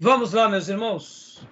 Vamos 0.00 0.32
lá, 0.32 0.48
meus 0.48 0.68
irmãos. 0.68 1.44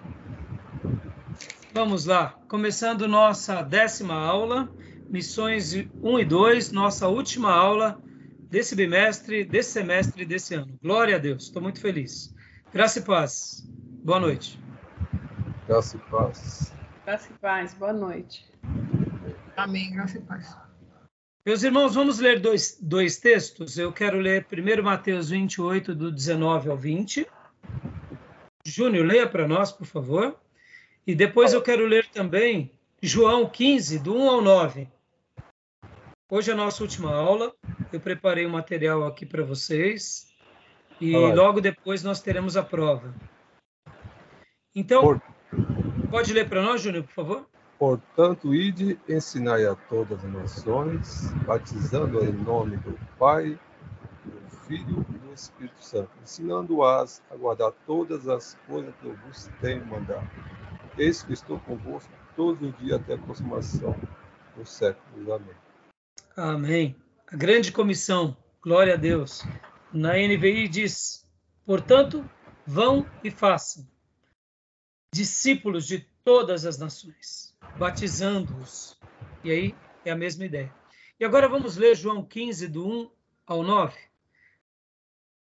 Vamos 1.73 2.05
lá. 2.05 2.29
Começando 2.47 3.05
nossa 3.05 3.61
décima 3.61 4.15
aula, 4.15 4.73
missões 5.09 5.73
1 5.73 6.19
e 6.19 6.23
2, 6.23 6.71
nossa 6.71 7.09
última 7.09 7.51
aula 7.51 8.01
desse 8.49 8.73
bimestre, 8.73 9.43
desse 9.43 9.71
semestre, 9.71 10.25
desse 10.25 10.55
ano. 10.55 10.79
Glória 10.81 11.17
a 11.17 11.19
Deus. 11.19 11.43
Estou 11.43 11.61
muito 11.61 11.81
feliz. 11.81 12.33
Graça 12.73 12.99
e 12.99 13.01
paz. 13.01 13.69
Boa 14.01 14.21
noite. 14.21 14.57
Graça 15.67 15.97
e 15.97 15.99
paz. 16.09 16.73
Graça 17.05 17.29
e 17.29 17.37
paz. 17.39 17.73
Boa 17.73 17.91
noite. 17.91 18.49
Amém. 19.57 19.91
Graça 19.91 20.19
e 20.19 20.21
paz. 20.21 20.57
Meus 21.45 21.63
irmãos, 21.63 21.95
vamos 21.95 22.19
ler 22.19 22.39
dois, 22.39 22.77
dois 22.81 23.17
textos. 23.17 23.77
Eu 23.77 23.91
quero 23.91 24.17
ler 24.17 24.45
primeiro 24.45 24.81
Mateus 24.81 25.31
28, 25.31 25.93
do 25.93 26.09
19 26.09 26.69
ao 26.69 26.77
20. 26.77 27.27
Júnior, 28.69 29.05
leia 29.05 29.27
para 29.27 29.47
nós, 29.47 29.71
por 29.71 29.87
favor. 29.87 30.35
E 31.05 31.15
depois 31.15 31.53
eu 31.53 31.61
quero 31.61 31.85
ler 31.85 32.05
também 32.07 32.69
João 33.01 33.49
15, 33.49 33.99
do 33.99 34.13
1 34.13 34.29
ao 34.29 34.41
9. 34.41 34.89
Hoje 36.29 36.51
é 36.51 36.53
a 36.53 36.57
nossa 36.57 36.83
última 36.83 37.15
aula. 37.15 37.53
Eu 37.93 38.01
preparei 38.01 38.45
o 38.45 38.49
um 38.49 38.51
material 38.51 39.05
aqui 39.05 39.25
para 39.25 39.41
vocês. 39.43 40.27
E 40.99 41.15
Olá. 41.15 41.33
logo 41.33 41.61
depois 41.61 42.03
nós 42.03 42.19
teremos 42.19 42.57
a 42.57 42.63
prova. 42.63 43.15
Então, 44.75 45.01
por... 45.01 45.21
pode 46.11 46.33
ler 46.33 46.49
para 46.49 46.61
nós, 46.61 46.81
Júnior, 46.81 47.05
por 47.05 47.13
favor? 47.13 47.49
Portanto, 47.79 48.53
ide, 48.53 48.99
ensinai 49.07 49.65
a 49.65 49.75
todas 49.75 50.25
as 50.25 50.31
nações, 50.31 51.31
batizando 51.45 52.21
em 52.25 52.33
nome 52.33 52.75
do 52.77 52.99
Pai, 53.17 53.57
Filho 54.67 55.05
e 55.09 55.17
do 55.17 55.33
Espírito 55.33 55.83
Santo, 55.83 56.11
ensinando-as 56.21 57.23
a 57.31 57.35
guardar 57.35 57.71
todas 57.85 58.27
as 58.27 58.55
coisas 58.67 58.93
que 58.95 59.05
eu 59.07 59.15
vos 59.17 59.49
tenho 59.61 59.85
mandado. 59.85 60.29
Eis 60.97 61.23
que 61.23 61.33
estou 61.33 61.59
convosco 61.59 62.11
todos 62.35 62.61
os 62.61 62.77
dias 62.77 62.99
até 62.99 63.13
a 63.13 63.17
consumação 63.17 63.95
dos 64.55 64.69
séculos. 64.69 65.29
Amém. 65.29 65.55
Amém. 66.35 66.95
A 67.31 67.35
grande 67.35 67.71
comissão, 67.71 68.35
glória 68.61 68.93
a 68.93 68.97
Deus. 68.97 69.43
Na 69.93 70.13
NVI 70.13 70.67
diz: 70.67 71.25
portanto, 71.65 72.27
vão 72.65 73.09
e 73.23 73.31
façam 73.31 73.87
discípulos 75.13 75.87
de 75.87 75.99
todas 76.23 76.65
as 76.65 76.77
nações 76.77 77.47
batizando-os. 77.77 78.97
E 79.43 79.51
aí 79.51 79.75
é 80.05 80.11
a 80.11 80.15
mesma 80.15 80.45
ideia. 80.45 80.73
E 81.19 81.25
agora 81.25 81.47
vamos 81.47 81.77
ler 81.77 81.95
João 81.95 82.23
15, 82.23 82.67
do 82.67 82.87
1 82.87 83.11
ao 83.45 83.63
9. 83.63 83.97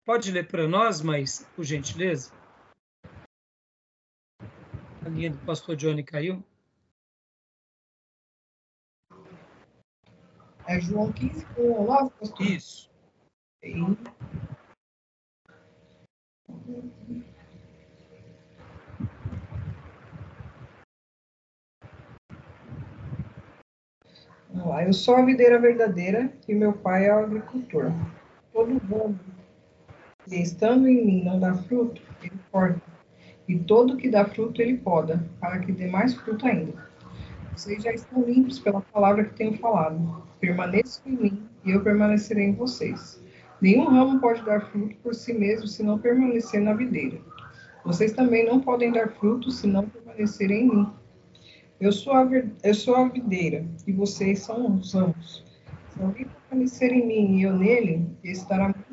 Pode 0.05 0.31
ler 0.31 0.47
para 0.47 0.67
nós, 0.67 1.01
mas 1.01 1.43
por 1.55 1.63
gentileza? 1.65 2.31
A 5.03 5.09
linha 5.09 5.31
do 5.31 5.37
pastor 5.39 5.75
Johnny 5.75 6.03
caiu. 6.03 6.43
É 10.67 10.79
João 10.79 11.11
15, 11.11 11.45
do 11.55 11.61
1 11.63 11.75
ao 11.75 11.83
9, 11.85 12.09
pastor? 12.19 12.45
Isso. 12.45 12.91
Sim. 13.63 13.97
Vamos 24.49 24.67
lá. 24.67 24.83
Eu 24.83 24.93
sou 24.93 25.15
a 25.15 25.25
videira 25.25 25.59
verdadeira 25.59 26.31
e 26.47 26.53
meu 26.53 26.73
pai 26.73 27.07
é 27.07 27.15
o 27.15 27.25
agricultor. 27.25 27.85
Todo 28.53 28.79
bom 28.81 29.15
que 30.25 30.35
estando 30.35 30.87
em 30.87 31.05
mim 31.05 31.23
não 31.23 31.39
dá 31.39 31.53
fruto, 31.53 32.01
ele 32.21 32.33
corta. 32.51 32.81
E 33.47 33.57
todo 33.59 33.97
que 33.97 34.09
dá 34.09 34.25
fruto, 34.25 34.61
ele 34.61 34.77
poda, 34.77 35.23
para 35.39 35.59
que 35.59 35.71
dê 35.71 35.87
mais 35.87 36.15
fruto 36.15 36.45
ainda. 36.47 36.73
Vocês 37.55 37.83
já 37.83 37.93
estão 37.93 38.23
limpos 38.23 38.59
pela 38.59 38.81
palavra 38.81 39.23
que 39.23 39.35
tenho 39.35 39.57
falado. 39.57 40.23
Permaneçam 40.39 41.03
em 41.05 41.15
mim 41.15 41.49
e 41.63 41.71
eu 41.71 41.81
permanecerei 41.81 42.45
em 42.47 42.55
vocês. 42.55 43.23
Nenhum 43.61 43.85
ramo 43.85 44.19
pode 44.19 44.43
dar 44.43 44.61
fruto 44.71 44.95
por 44.97 45.15
si 45.15 45.33
mesmo 45.33 45.67
se 45.67 45.81
não 45.81 45.97
permanecer 45.97 46.61
na 46.61 46.73
videira. 46.73 47.19
Vocês 47.85 48.11
também 48.13 48.45
não 48.45 48.59
podem 48.59 48.91
dar 48.91 49.09
fruto 49.09 49.51
se 49.51 49.67
não 49.67 49.87
permanecerem 49.87 50.63
em 50.63 50.69
mim. 50.69 50.89
Eu 51.79 51.91
sou 51.91 52.13
a, 52.13 52.27
eu 52.63 52.73
sou 52.73 52.95
a 52.95 53.07
videira 53.07 53.65
e 53.85 53.91
vocês 53.91 54.39
são 54.39 54.75
os 54.75 54.93
ramos. 54.93 55.45
Se 55.89 56.01
alguém 56.01 56.25
permanecer 56.49 56.91
em 56.91 57.05
mim 57.05 57.37
e 57.37 57.43
eu 57.43 57.55
nele, 57.55 58.05
estará 58.23 58.65
muito 58.65 58.79
fruto. 58.79 58.84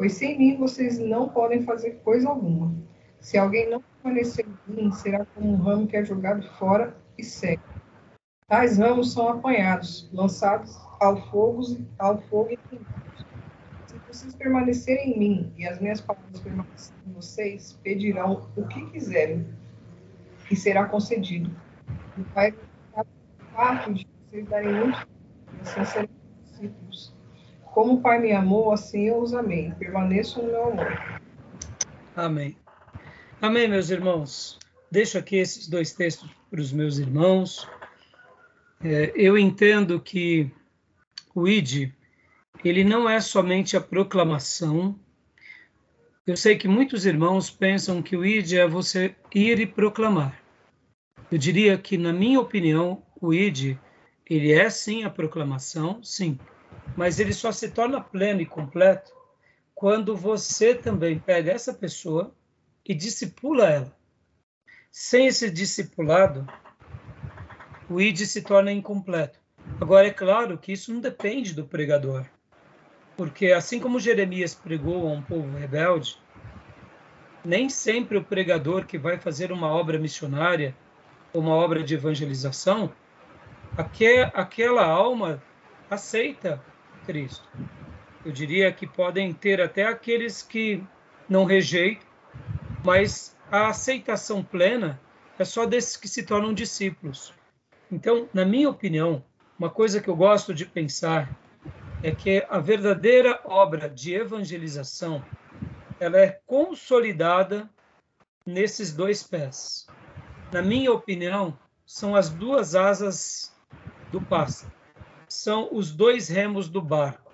Pois 0.00 0.14
sem 0.14 0.38
mim 0.38 0.56
vocês 0.56 0.98
não 0.98 1.28
podem 1.28 1.62
fazer 1.62 2.00
coisa 2.02 2.26
alguma. 2.26 2.74
Se 3.20 3.36
alguém 3.36 3.68
não 3.68 3.82
permanecer 3.82 4.46
em 4.46 4.74
mim, 4.74 4.92
será 4.92 5.26
como 5.26 5.52
um 5.52 5.56
ramo 5.56 5.86
que 5.86 5.94
é 5.94 6.02
jogado 6.02 6.42
fora 6.56 6.96
e 7.18 7.22
seca. 7.22 7.62
Tais 8.48 8.78
ramos 8.78 9.12
são 9.12 9.28
apanhados, 9.28 10.08
lançados 10.10 10.74
ao 11.02 11.20
fogo, 11.30 11.60
ao 11.98 12.18
fogo 12.22 12.52
e 12.52 12.56
queimados. 12.56 13.26
Se 13.88 13.98
vocês 14.08 14.34
permanecerem 14.36 15.12
em 15.12 15.18
mim 15.18 15.52
e 15.58 15.66
as 15.66 15.78
minhas 15.78 16.00
palavras 16.00 16.40
permanecerem 16.40 17.02
em 17.06 17.12
vocês, 17.12 17.78
pedirão 17.82 18.48
o 18.56 18.66
que 18.68 18.86
quiserem 18.92 19.46
e 20.50 20.56
será 20.56 20.86
concedido 20.86 21.54
o 22.16 22.24
Pai 22.32 22.54
fato 23.54 23.92
de 23.92 24.08
vocês 24.30 24.48
darem 24.48 24.72
muito 24.72 25.06
assim 25.60 25.84
serem 25.84 26.10
discípulos. 26.46 27.19
Como 27.72 27.94
o 27.94 28.00
Pai 28.00 28.20
me 28.20 28.32
amou, 28.32 28.72
assim 28.72 29.08
eu 29.08 29.20
os 29.20 29.32
amei. 29.32 29.72
Permaneçam 29.78 30.42
no 30.42 30.50
meu 30.50 30.64
amor. 30.64 31.20
Amém. 32.16 32.56
Amém, 33.40 33.68
meus 33.68 33.90
irmãos. 33.90 34.58
Deixo 34.90 35.16
aqui 35.16 35.36
esses 35.36 35.68
dois 35.68 35.92
textos 35.92 36.28
para 36.50 36.60
os 36.60 36.72
meus 36.72 36.98
irmãos. 36.98 37.68
É, 38.82 39.12
eu 39.14 39.38
entendo 39.38 40.00
que 40.00 40.50
o 41.34 41.46
ID 41.46 41.92
ele 42.64 42.84
não 42.84 43.08
é 43.08 43.20
somente 43.20 43.76
a 43.76 43.80
proclamação. 43.80 44.98
Eu 46.26 46.36
sei 46.36 46.56
que 46.56 46.68
muitos 46.68 47.06
irmãos 47.06 47.50
pensam 47.50 48.02
que 48.02 48.16
o 48.16 48.24
ID 48.24 48.54
é 48.54 48.66
você 48.66 49.14
ir 49.34 49.58
e 49.58 49.66
proclamar. 49.66 50.38
Eu 51.30 51.38
diria 51.38 51.78
que, 51.78 51.96
na 51.96 52.12
minha 52.12 52.40
opinião, 52.40 53.02
o 53.20 53.32
ID, 53.32 53.78
ele 54.28 54.52
é 54.52 54.68
sim 54.68 55.04
a 55.04 55.10
proclamação, 55.10 56.02
sim, 56.02 56.38
mas 56.96 57.18
ele 57.20 57.32
só 57.32 57.52
se 57.52 57.70
torna 57.70 58.00
pleno 58.00 58.40
e 58.40 58.46
completo 58.46 59.12
quando 59.74 60.16
você 60.16 60.74
também 60.74 61.18
pega 61.18 61.52
essa 61.52 61.72
pessoa 61.72 62.34
e 62.84 62.94
discipula 62.94 63.68
ela. 63.68 63.96
Sem 64.90 65.26
esse 65.26 65.50
discipulado, 65.50 66.46
o 67.88 68.00
ID 68.00 68.18
se 68.18 68.42
torna 68.42 68.72
incompleto. 68.72 69.38
Agora, 69.80 70.06
é 70.06 70.12
claro 70.12 70.58
que 70.58 70.72
isso 70.72 70.92
não 70.92 71.00
depende 71.00 71.54
do 71.54 71.66
pregador, 71.66 72.26
porque 73.16 73.52
assim 73.52 73.78
como 73.78 74.00
Jeremias 74.00 74.54
pregou 74.54 75.08
a 75.08 75.12
um 75.12 75.22
povo 75.22 75.56
rebelde, 75.56 76.18
nem 77.44 77.68
sempre 77.68 78.18
o 78.18 78.24
pregador 78.24 78.84
que 78.84 78.98
vai 78.98 79.18
fazer 79.18 79.52
uma 79.52 79.68
obra 79.68 79.98
missionária 79.98 80.74
uma 81.32 81.54
obra 81.54 81.82
de 81.82 81.94
evangelização, 81.94 82.92
aquela 84.34 84.84
alma 84.84 85.42
aceita 85.88 86.62
Cristo. 87.06 87.48
Eu 88.24 88.32
diria 88.32 88.72
que 88.72 88.86
podem 88.86 89.32
ter 89.32 89.60
até 89.60 89.86
aqueles 89.86 90.42
que 90.42 90.82
não 91.28 91.44
rejeitam, 91.44 92.06
mas 92.84 93.36
a 93.50 93.68
aceitação 93.68 94.42
plena 94.42 95.00
é 95.38 95.44
só 95.44 95.64
desses 95.64 95.96
que 95.96 96.08
se 96.08 96.22
tornam 96.22 96.52
discípulos. 96.52 97.32
Então, 97.90 98.28
na 98.32 98.44
minha 98.44 98.68
opinião, 98.68 99.24
uma 99.58 99.70
coisa 99.70 100.00
que 100.00 100.08
eu 100.08 100.16
gosto 100.16 100.54
de 100.54 100.66
pensar 100.66 101.34
é 102.02 102.10
que 102.10 102.44
a 102.48 102.58
verdadeira 102.58 103.40
obra 103.44 103.88
de 103.88 104.14
evangelização 104.14 105.24
ela 105.98 106.18
é 106.18 106.40
consolidada 106.46 107.68
nesses 108.46 108.92
dois 108.92 109.22
pés 109.22 109.86
na 110.52 110.62
minha 110.62 110.92
opinião, 110.92 111.56
são 111.86 112.16
as 112.16 112.28
duas 112.28 112.74
asas 112.74 113.54
do 114.10 114.20
pássaro. 114.20 114.72
São 115.30 115.68
os 115.70 115.92
dois 115.92 116.28
remos 116.28 116.68
do 116.68 116.82
barco. 116.82 117.32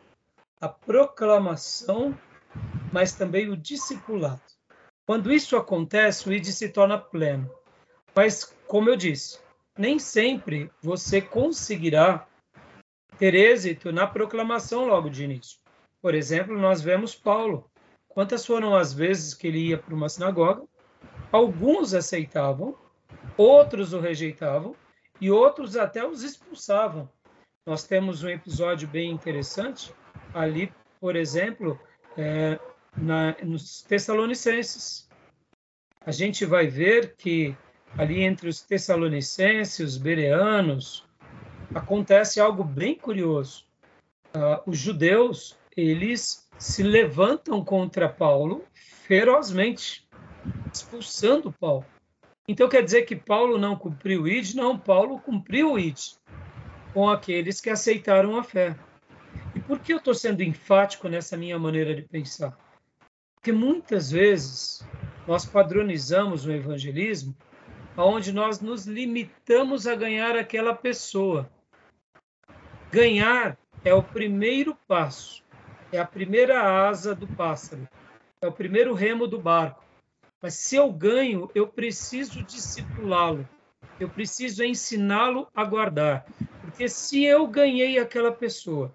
A 0.60 0.68
proclamação, 0.68 2.14
mas 2.92 3.14
também 3.14 3.48
o 3.48 3.56
discipulado. 3.56 4.42
Quando 5.06 5.32
isso 5.32 5.56
acontece, 5.56 6.28
o 6.28 6.32
ID 6.32 6.44
se 6.44 6.68
torna 6.68 6.98
pleno. 6.98 7.50
Mas, 8.14 8.54
como 8.66 8.90
eu 8.90 8.96
disse, 8.96 9.40
nem 9.78 9.98
sempre 9.98 10.70
você 10.82 11.22
conseguirá 11.22 12.28
ter 13.18 13.34
êxito 13.34 13.90
na 13.90 14.06
proclamação 14.06 14.86
logo 14.86 15.08
de 15.08 15.24
início. 15.24 15.58
Por 16.02 16.14
exemplo, 16.14 16.58
nós 16.58 16.82
vemos 16.82 17.14
Paulo. 17.14 17.70
Quantas 18.08 18.44
foram 18.44 18.76
as 18.76 18.92
vezes 18.92 19.32
que 19.32 19.46
ele 19.46 19.68
ia 19.68 19.78
para 19.78 19.94
uma 19.94 20.10
sinagoga? 20.10 20.64
Alguns 21.32 21.94
aceitavam, 21.94 22.76
outros 23.38 23.94
o 23.94 24.00
rejeitavam 24.00 24.76
e 25.18 25.30
outros 25.30 25.78
até 25.78 26.06
os 26.06 26.22
expulsavam. 26.22 27.10
Nós 27.66 27.82
temos 27.82 28.22
um 28.22 28.28
episódio 28.28 28.86
bem 28.86 29.10
interessante 29.10 29.92
ali, 30.32 30.72
por 31.00 31.16
exemplo, 31.16 31.76
é, 32.16 32.60
na, 32.96 33.34
nos 33.42 33.82
Tessalonicenses. 33.82 35.08
a 36.00 36.12
gente 36.12 36.44
vai 36.44 36.68
ver 36.68 37.16
que 37.16 37.56
ali 37.98 38.22
entre 38.22 38.48
os 38.48 38.60
tessalonicenses, 38.60 39.94
os 39.94 39.98
bereanos, 39.98 41.04
acontece 41.74 42.38
algo 42.38 42.62
bem 42.62 42.94
curioso. 42.94 43.66
Uh, 44.28 44.70
os 44.70 44.78
judeus, 44.78 45.58
eles 45.76 46.48
se 46.56 46.84
levantam 46.84 47.64
contra 47.64 48.08
Paulo 48.08 48.64
ferozmente, 49.08 50.08
expulsando 50.72 51.50
Paulo. 51.50 51.84
Então 52.46 52.68
quer 52.68 52.84
dizer 52.84 53.02
que 53.02 53.16
Paulo 53.16 53.58
não 53.58 53.74
cumpriu 53.74 54.22
o 54.22 54.28
ID? 54.28 54.54
Não, 54.54 54.78
Paulo 54.78 55.18
cumpriu 55.18 55.72
o 55.72 55.78
ID 55.80 55.98
com 56.96 57.10
aqueles 57.10 57.60
que 57.60 57.68
aceitaram 57.68 58.38
a 58.38 58.42
fé. 58.42 58.74
E 59.54 59.60
por 59.60 59.78
que 59.80 59.92
eu 59.92 59.98
estou 59.98 60.14
sendo 60.14 60.42
enfático 60.42 61.10
nessa 61.10 61.36
minha 61.36 61.58
maneira 61.58 61.94
de 61.94 62.00
pensar? 62.00 62.56
Porque 63.34 63.52
muitas 63.52 64.10
vezes 64.10 64.82
nós 65.28 65.44
padronizamos 65.44 66.46
o 66.46 66.50
evangelismo 66.50 67.36
onde 67.98 68.32
nós 68.32 68.60
nos 68.60 68.86
limitamos 68.86 69.86
a 69.86 69.94
ganhar 69.94 70.36
aquela 70.36 70.74
pessoa. 70.74 71.50
Ganhar 72.90 73.58
é 73.84 73.92
o 73.92 74.02
primeiro 74.02 74.74
passo, 74.88 75.44
é 75.92 75.98
a 75.98 76.06
primeira 76.06 76.88
asa 76.88 77.14
do 77.14 77.26
pássaro, 77.26 77.86
é 78.40 78.46
o 78.46 78.52
primeiro 78.52 78.94
remo 78.94 79.26
do 79.26 79.38
barco. 79.38 79.84
Mas 80.40 80.54
se 80.54 80.76
eu 80.76 80.90
ganho, 80.90 81.50
eu 81.54 81.68
preciso 81.68 82.42
discipulá-lo, 82.42 83.46
eu 84.00 84.08
preciso 84.08 84.64
ensiná-lo 84.64 85.46
a 85.54 85.62
guardar. 85.62 86.24
Porque 86.76 86.90
se 86.90 87.24
eu 87.24 87.46
ganhei 87.46 87.98
aquela 87.98 88.30
pessoa, 88.30 88.94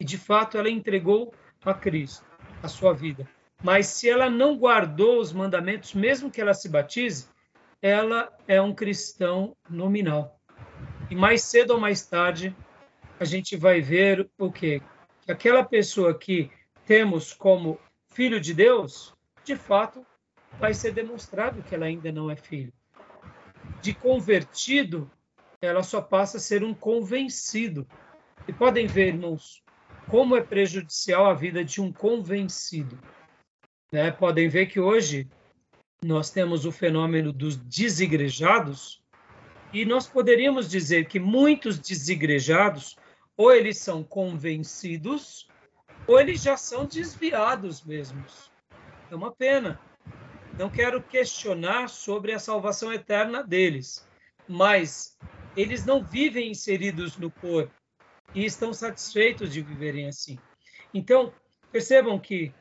e 0.00 0.04
de 0.04 0.16
fato 0.16 0.56
ela 0.56 0.70
entregou 0.70 1.34
a 1.62 1.74
Cristo 1.74 2.24
a 2.62 2.68
sua 2.68 2.94
vida, 2.94 3.28
mas 3.62 3.86
se 3.86 4.08
ela 4.08 4.30
não 4.30 4.56
guardou 4.56 5.20
os 5.20 5.30
mandamentos, 5.30 5.92
mesmo 5.92 6.30
que 6.30 6.40
ela 6.40 6.54
se 6.54 6.70
batize, 6.70 7.28
ela 7.82 8.34
é 8.46 8.62
um 8.62 8.74
cristão 8.74 9.54
nominal. 9.68 10.40
E 11.10 11.14
mais 11.14 11.42
cedo 11.42 11.72
ou 11.74 11.78
mais 11.78 12.00
tarde, 12.00 12.56
a 13.20 13.26
gente 13.26 13.58
vai 13.58 13.82
ver 13.82 14.26
o 14.38 14.50
quê? 14.50 14.80
Que 15.20 15.30
aquela 15.30 15.62
pessoa 15.62 16.18
que 16.18 16.50
temos 16.86 17.34
como 17.34 17.78
filho 18.08 18.40
de 18.40 18.54
Deus, 18.54 19.14
de 19.44 19.54
fato, 19.54 20.02
vai 20.58 20.72
ser 20.72 20.92
demonstrado 20.92 21.62
que 21.62 21.74
ela 21.74 21.84
ainda 21.84 22.10
não 22.10 22.30
é 22.30 22.36
filho. 22.36 22.72
De 23.82 23.92
convertido, 23.92 25.10
ela 25.60 25.82
só 25.82 26.00
passa 26.00 26.36
a 26.36 26.40
ser 26.40 26.62
um 26.62 26.72
convencido. 26.72 27.86
E 28.46 28.52
podem 28.52 28.86
ver, 28.86 29.08
irmãos, 29.08 29.62
como 30.08 30.36
é 30.36 30.40
prejudicial 30.40 31.26
a 31.26 31.34
vida 31.34 31.64
de 31.64 31.80
um 31.80 31.92
convencido. 31.92 32.98
Né? 33.92 34.10
Podem 34.10 34.48
ver 34.48 34.66
que 34.66 34.80
hoje 34.80 35.28
nós 36.02 36.30
temos 36.30 36.64
o 36.64 36.72
fenômeno 36.72 37.32
dos 37.32 37.56
desigrejados, 37.56 39.02
e 39.72 39.84
nós 39.84 40.06
poderíamos 40.06 40.68
dizer 40.68 41.06
que 41.06 41.20
muitos 41.20 41.78
desigrejados, 41.78 42.96
ou 43.36 43.52
eles 43.52 43.78
são 43.78 44.02
convencidos, 44.02 45.46
ou 46.06 46.18
eles 46.18 46.42
já 46.42 46.56
são 46.56 46.86
desviados 46.86 47.84
mesmos. 47.84 48.50
É 49.10 49.14
uma 49.14 49.30
pena. 49.30 49.78
Não 50.58 50.70
quero 50.70 51.02
questionar 51.02 51.88
sobre 51.88 52.32
a 52.32 52.38
salvação 52.38 52.92
eterna 52.92 53.44
deles, 53.44 54.08
mas 54.48 55.18
eles 55.60 55.84
não 55.84 56.04
vivem 56.04 56.52
inseridos 56.52 57.16
no 57.16 57.30
corpo 57.30 57.74
e 58.32 58.44
estão 58.44 58.72
satisfeitos 58.72 59.52
de 59.52 59.60
viverem 59.60 60.06
assim. 60.06 60.38
Então, 60.94 61.34
percebam 61.72 62.18
que 62.18 62.54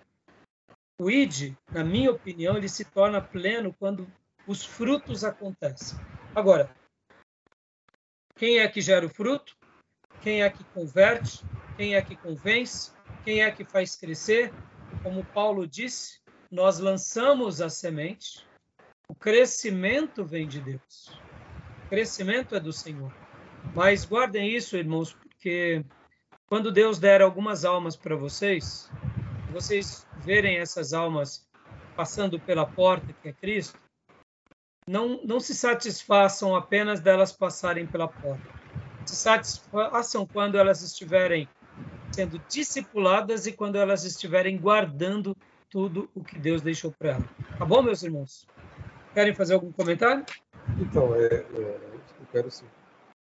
o 0.99 1.11
id, 1.11 1.55
na 1.71 1.83
minha 1.83 2.11
opinião, 2.11 2.57
ele 2.57 2.67
se 2.67 2.83
torna 2.83 3.21
pleno 3.21 3.71
quando 3.77 4.11
os 4.47 4.65
frutos 4.65 5.23
acontecem. 5.23 5.95
Agora, 6.33 6.75
quem 8.35 8.59
é 8.59 8.67
que 8.67 8.81
gera 8.81 9.05
o 9.05 9.09
fruto? 9.09 9.55
Quem 10.21 10.41
é 10.41 10.49
que 10.49 10.63
converte? 10.63 11.45
Quem 11.75 11.93
é 11.93 12.01
que 12.01 12.15
convence? 12.15 12.91
Quem 13.23 13.43
é 13.43 13.51
que 13.51 13.63
faz 13.63 13.95
crescer? 13.95 14.51
Como 15.03 15.23
Paulo 15.23 15.67
disse, 15.67 16.19
nós 16.49 16.79
lançamos 16.79 17.61
a 17.61 17.69
semente, 17.69 18.47
o 19.07 19.13
crescimento 19.13 20.25
vem 20.25 20.47
de 20.47 20.61
Deus. 20.61 21.26
Crescimento 21.89 22.55
é 22.55 22.59
do 22.59 22.73
Senhor. 22.73 23.11
Mas 23.73 24.05
guardem 24.05 24.55
isso, 24.55 24.77
irmãos, 24.77 25.13
porque 25.13 25.83
quando 26.47 26.71
Deus 26.71 26.99
der 26.99 27.21
algumas 27.21 27.65
almas 27.65 27.95
para 27.95 28.15
vocês, 28.15 28.89
vocês 29.51 30.05
verem 30.19 30.57
essas 30.57 30.93
almas 30.93 31.47
passando 31.95 32.39
pela 32.39 32.65
porta 32.65 33.13
que 33.21 33.29
é 33.29 33.33
Cristo, 33.33 33.79
não, 34.87 35.21
não 35.23 35.39
se 35.39 35.53
satisfaçam 35.53 36.55
apenas 36.55 37.01
delas 37.01 37.31
passarem 37.31 37.85
pela 37.85 38.07
porta. 38.07 38.47
Se 39.05 39.15
satisfaçam 39.15 40.25
quando 40.25 40.57
elas 40.57 40.81
estiverem 40.81 41.47
sendo 42.11 42.39
discipuladas 42.49 43.45
e 43.45 43.51
quando 43.51 43.77
elas 43.77 44.03
estiverem 44.05 44.57
guardando 44.57 45.35
tudo 45.69 46.09
o 46.15 46.23
que 46.23 46.39
Deus 46.39 46.61
deixou 46.61 46.91
para 46.91 47.11
elas. 47.11 47.29
Tá 47.57 47.65
bom, 47.65 47.81
meus 47.81 48.01
irmãos? 48.03 48.47
Querem 49.13 49.33
fazer 49.33 49.55
algum 49.55 49.71
comentário? 49.71 50.25
Então, 50.79 51.15
é, 51.15 51.25
é, 51.25 51.79
eu 52.19 52.27
quero 52.31 52.51
sim. 52.51 52.65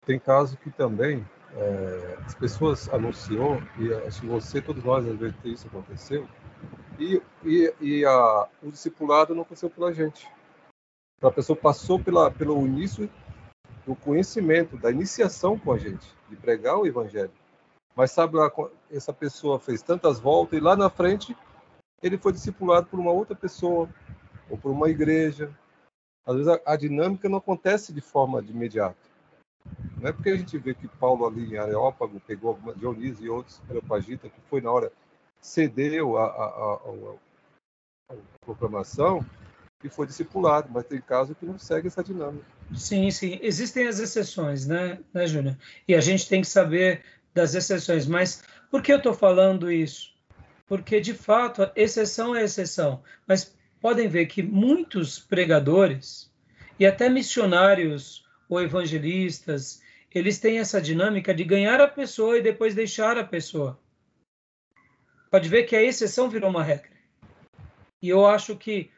Tem 0.06 0.20
caso 0.20 0.58
que 0.58 0.70
também 0.70 1.26
é, 1.56 2.18
as 2.26 2.36
pessoas 2.36 2.90
anunciou, 2.90 3.62
e 3.80 3.94
acho 3.94 4.22
que 4.22 4.28
você, 4.28 4.62
todos 4.62 4.84
nós, 4.84 5.08
às 5.08 5.18
vezes, 5.18 5.36
isso 5.46 5.68
aconteceu, 5.68 6.28
e, 7.00 7.22
e, 7.44 7.74
e 7.82 8.06
a, 8.06 8.48
o 8.62 8.72
discipulado 8.72 9.34
não 9.34 9.42
aconteceu 9.42 9.70
pela 9.70 9.94
gente. 9.94 10.28
A 11.22 11.32
pessoa 11.32 11.56
passou 11.56 12.00
pela, 12.00 12.30
pelo 12.30 12.66
início 12.66 13.10
do 13.86 13.96
conhecimento, 13.96 14.78
da 14.78 14.92
iniciação 14.92 15.58
com 15.58 15.72
a 15.72 15.78
gente, 15.78 16.06
de 16.30 16.36
pregar 16.36 16.78
o 16.78 16.86
evangelho. 16.86 17.32
Mas 17.96 18.12
sabe 18.12 18.36
lá, 18.36 18.52
essa 18.92 19.14
pessoa 19.14 19.60
fez 19.60 19.82
tantas 19.82 20.20
voltas 20.20 20.60
e 20.60 20.62
lá 20.62 20.76
na 20.76 20.90
frente 20.90 21.36
ele 22.04 22.18
foi 22.18 22.34
discipulado 22.34 22.88
por 22.88 23.00
uma 23.00 23.12
outra 23.12 23.36
pessoa 23.36 23.90
ou 24.50 24.58
por 24.58 24.72
uma 24.72 24.90
igreja. 24.90 25.50
Às 26.26 26.36
vezes 26.36 26.48
a, 26.48 26.74
a 26.74 26.76
dinâmica 26.76 27.30
não 27.30 27.38
acontece 27.38 27.94
de 27.94 28.02
forma 28.02 28.42
de 28.42 28.52
imediato. 28.52 28.98
Não 30.00 30.10
é 30.10 30.14
porque 30.14 30.30
a 30.30 30.36
gente 30.36 30.58
vê 30.58 30.74
que 30.74 30.88
Paulo 30.88 31.26
ali 31.26 31.54
em 31.54 31.58
Areópago 31.58 32.20
pegou 32.26 32.60
Dionísio 32.76 33.26
e 33.26 33.30
outros, 33.30 33.62
Areopagita, 33.70 34.30
que 34.30 34.40
foi 34.50 34.62
na 34.62 34.72
hora, 34.72 34.92
cedeu 35.42 36.18
a, 36.18 36.26
a, 36.26 36.80
a, 38.12 38.16
proclamação 38.42 39.26
e 39.84 39.90
foi 39.90 40.08
discipulado, 40.08 40.70
mas 40.72 40.86
tem 40.86 41.00
casos 41.02 41.36
que 41.38 41.46
não 41.46 41.58
segue 41.58 41.88
essa 41.88 42.04
dinâmica. 42.04 42.46
Sim, 42.74 43.10
sim. 43.12 43.40
Existem 43.42 43.88
as 43.88 44.00
exceções, 44.00 44.66
né, 44.66 45.00
né 45.14 45.28
Júnior? 45.28 45.58
E 45.88 45.94
a 45.94 46.02
gente 46.02 46.28
tem 46.28 46.42
que 46.42 46.48
saber 46.48 47.04
das 47.34 47.54
exceções. 47.54 48.08
Mas 48.08 48.44
por 48.72 48.82
que 48.82 48.92
eu 48.92 48.98
estou 48.98 49.14
falando 49.14 49.72
isso? 49.72 50.14
Porque, 50.66 51.00
de 51.00 51.14
fato, 51.14 51.70
exceção 51.76 52.36
é 52.36 52.44
exceção. 52.44 53.04
Mas 53.28 53.56
podem 53.82 54.08
ver 54.08 54.26
que 54.26 54.42
muitos 54.42 55.20
pregadores 55.20 56.32
e 56.80 56.86
até 56.86 57.10
missionários 57.10 58.26
ou 58.50 58.62
evangelistas, 58.62 59.82
eles 60.14 60.40
têm 60.40 60.60
essa 60.60 60.82
dinâmica 60.82 61.34
de 61.34 61.44
ganhar 61.44 61.82
a 61.82 61.88
pessoa 61.88 62.38
e 62.38 62.42
depois 62.42 62.76
deixar 62.76 63.18
a 63.18 63.24
pessoa. 63.24 63.80
Pode 65.30 65.50
ver 65.50 65.64
que 65.64 65.76
a 65.76 65.84
exceção 65.84 66.30
virou 66.30 66.50
uma 66.50 66.64
regra. 66.64 66.92
E 68.02 68.10
eu 68.10 68.26
acho 68.26 68.56
que 68.56 68.92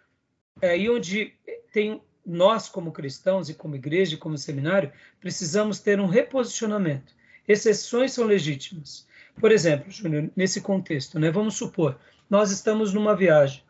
é 0.62 0.70
aí 0.70 0.90
onde 0.90 1.34
tem 1.72 2.02
nós 2.26 2.68
como 2.68 2.92
cristãos 2.92 3.50
e 3.50 3.54
como 3.54 3.76
igreja 3.76 4.16
e 4.16 4.18
como 4.18 4.38
seminário 4.38 4.92
precisamos 5.20 5.80
ter 5.80 6.00
um 6.00 6.08
reposicionamento. 6.08 7.16
Exceções 7.48 8.12
são 8.12 8.26
legítimas. 8.26 9.08
Por 9.40 9.52
exemplo, 9.52 9.90
Júnior, 9.90 10.30
nesse 10.36 10.62
contexto, 10.62 11.20
né, 11.20 11.32
vamos 11.32 11.56
supor, 11.56 11.98
nós 12.30 12.52
estamos 12.52 12.94
numa 12.94 13.16
viagem, 13.16 13.64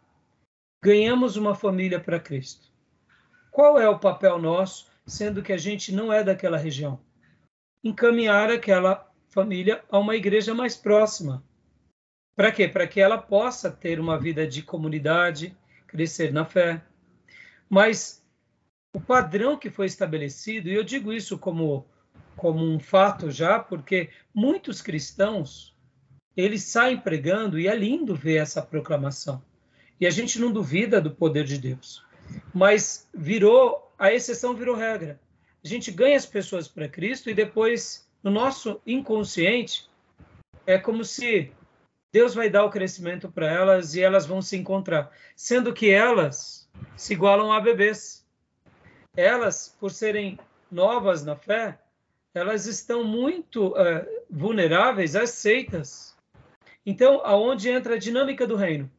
ganhamos 0.81 1.35
uma 1.35 1.55
família 1.55 1.99
para 1.99 2.19
Cristo. 2.19 2.67
Qual 3.51 3.79
é 3.79 3.89
o 3.89 3.99
papel 3.99 4.39
nosso 4.39 4.87
sendo 5.07 5.41
que 5.41 5.53
a 5.53 5.57
gente 5.57 5.93
não 5.93 6.11
é 6.11 6.23
daquela 6.23 6.57
região. 6.57 6.99
Encaminhar 7.81 8.51
aquela 8.51 9.09
família 9.29 9.83
a 9.89 9.97
uma 9.97 10.15
igreja 10.15 10.53
mais 10.53 10.75
próxima. 10.75 11.43
Para 12.35 12.51
quê? 12.51 12.67
Para 12.67 12.85
que 12.85 12.99
ela 12.99 13.17
possa 13.17 13.71
ter 13.71 13.99
uma 13.99 14.19
vida 14.19 14.45
de 14.45 14.61
comunidade, 14.61 15.57
crescer 15.87 16.33
na 16.33 16.45
fé. 16.45 16.83
Mas 17.69 18.23
o 18.93 18.99
padrão 18.99 19.57
que 19.57 19.69
foi 19.69 19.85
estabelecido, 19.85 20.67
e 20.67 20.73
eu 20.73 20.83
digo 20.83 21.13
isso 21.13 21.39
como, 21.39 21.87
como 22.35 22.63
um 22.63 22.79
fato 22.79 23.31
já, 23.31 23.59
porque 23.59 24.09
muitos 24.33 24.81
cristãos 24.81 25.75
eles 26.35 26.63
saem 26.63 26.99
pregando 26.99 27.57
e 27.57 27.67
é 27.67 27.75
lindo 27.75 28.13
ver 28.13 28.35
essa 28.35 28.61
proclamação. 28.61 29.41
E 29.99 30.05
a 30.05 30.09
gente 30.09 30.39
não 30.39 30.51
duvida 30.51 31.01
do 31.01 31.11
poder 31.11 31.43
de 31.43 31.57
Deus. 31.57 32.05
Mas 32.53 33.07
virou 33.13 33.87
a 33.97 34.13
exceção 34.13 34.53
virou 34.53 34.75
regra. 34.75 35.19
A 35.63 35.67
gente 35.67 35.91
ganha 35.91 36.15
as 36.15 36.25
pessoas 36.25 36.67
para 36.67 36.87
Cristo 36.87 37.29
e 37.29 37.33
depois, 37.33 38.07
no 38.21 38.29
nosso 38.29 38.79
inconsciente, 38.85 39.89
é 40.65 40.77
como 40.77 41.03
se 41.03 41.51
Deus 42.13 42.35
vai 42.35 42.49
dar 42.49 42.63
o 42.63 42.69
crescimento 42.69 43.29
para 43.29 43.51
elas 43.51 43.95
e 43.95 44.01
elas 44.01 44.25
vão 44.25 44.41
se 44.41 44.55
encontrar. 44.55 45.11
Sendo 45.35 45.73
que 45.73 45.89
elas 45.89 46.69
se 46.95 47.13
igualam 47.13 47.51
a 47.51 47.59
bebês. 47.59 48.25
Elas, 49.15 49.75
por 49.79 49.91
serem 49.91 50.39
novas 50.71 51.25
na 51.25 51.35
fé, 51.35 51.79
elas 52.35 52.67
estão 52.67 53.03
muito 53.03 53.69
uh, 53.69 54.05
vulneráveis 54.29 55.15
às 55.15 55.31
seitas. 55.31 56.15
Então, 56.85 57.21
aonde 57.25 57.69
entra 57.69 57.95
a 57.95 57.99
dinâmica 57.99 58.45
do 58.45 58.55
reino? 58.55 58.91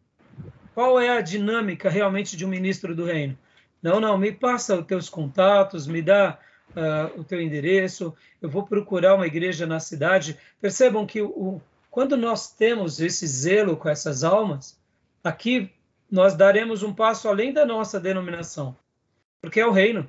Qual 0.79 1.01
é 1.01 1.09
a 1.09 1.21
dinâmica 1.21 1.91
realmente 1.91 2.37
de 2.37 2.47
um 2.47 2.49
ministro 2.49 2.95
do 2.95 3.05
reino? 3.05 3.37
Não, 3.83 3.99
não, 3.99 4.17
me 4.17 4.31
passa 4.31 4.79
os 4.79 4.87
teus 4.87 5.09
contatos, 5.09 5.89
me 5.89 6.01
dá 6.01 6.39
uh, 6.71 7.19
o 7.19 7.25
teu 7.25 7.43
endereço, 7.43 8.15
eu 8.41 8.49
vou 8.49 8.65
procurar 8.65 9.17
uma 9.17 9.27
igreja 9.27 9.67
na 9.67 9.81
cidade. 9.81 10.39
Percebam 10.61 11.05
que 11.05 11.21
o, 11.21 11.61
quando 11.91 12.17
nós 12.17 12.53
temos 12.53 13.01
esse 13.01 13.27
zelo 13.27 13.77
com 13.77 13.89
essas 13.89 14.23
almas, 14.23 14.79
aqui 15.25 15.69
nós 16.09 16.37
daremos 16.37 16.85
um 16.85 16.95
passo 16.95 17.29
além 17.29 17.53
da 17.53 17.67
nossa 17.67 17.99
denominação, 17.99 18.77
porque 19.43 19.59
é 19.59 19.67
o 19.67 19.73
reino. 19.73 20.09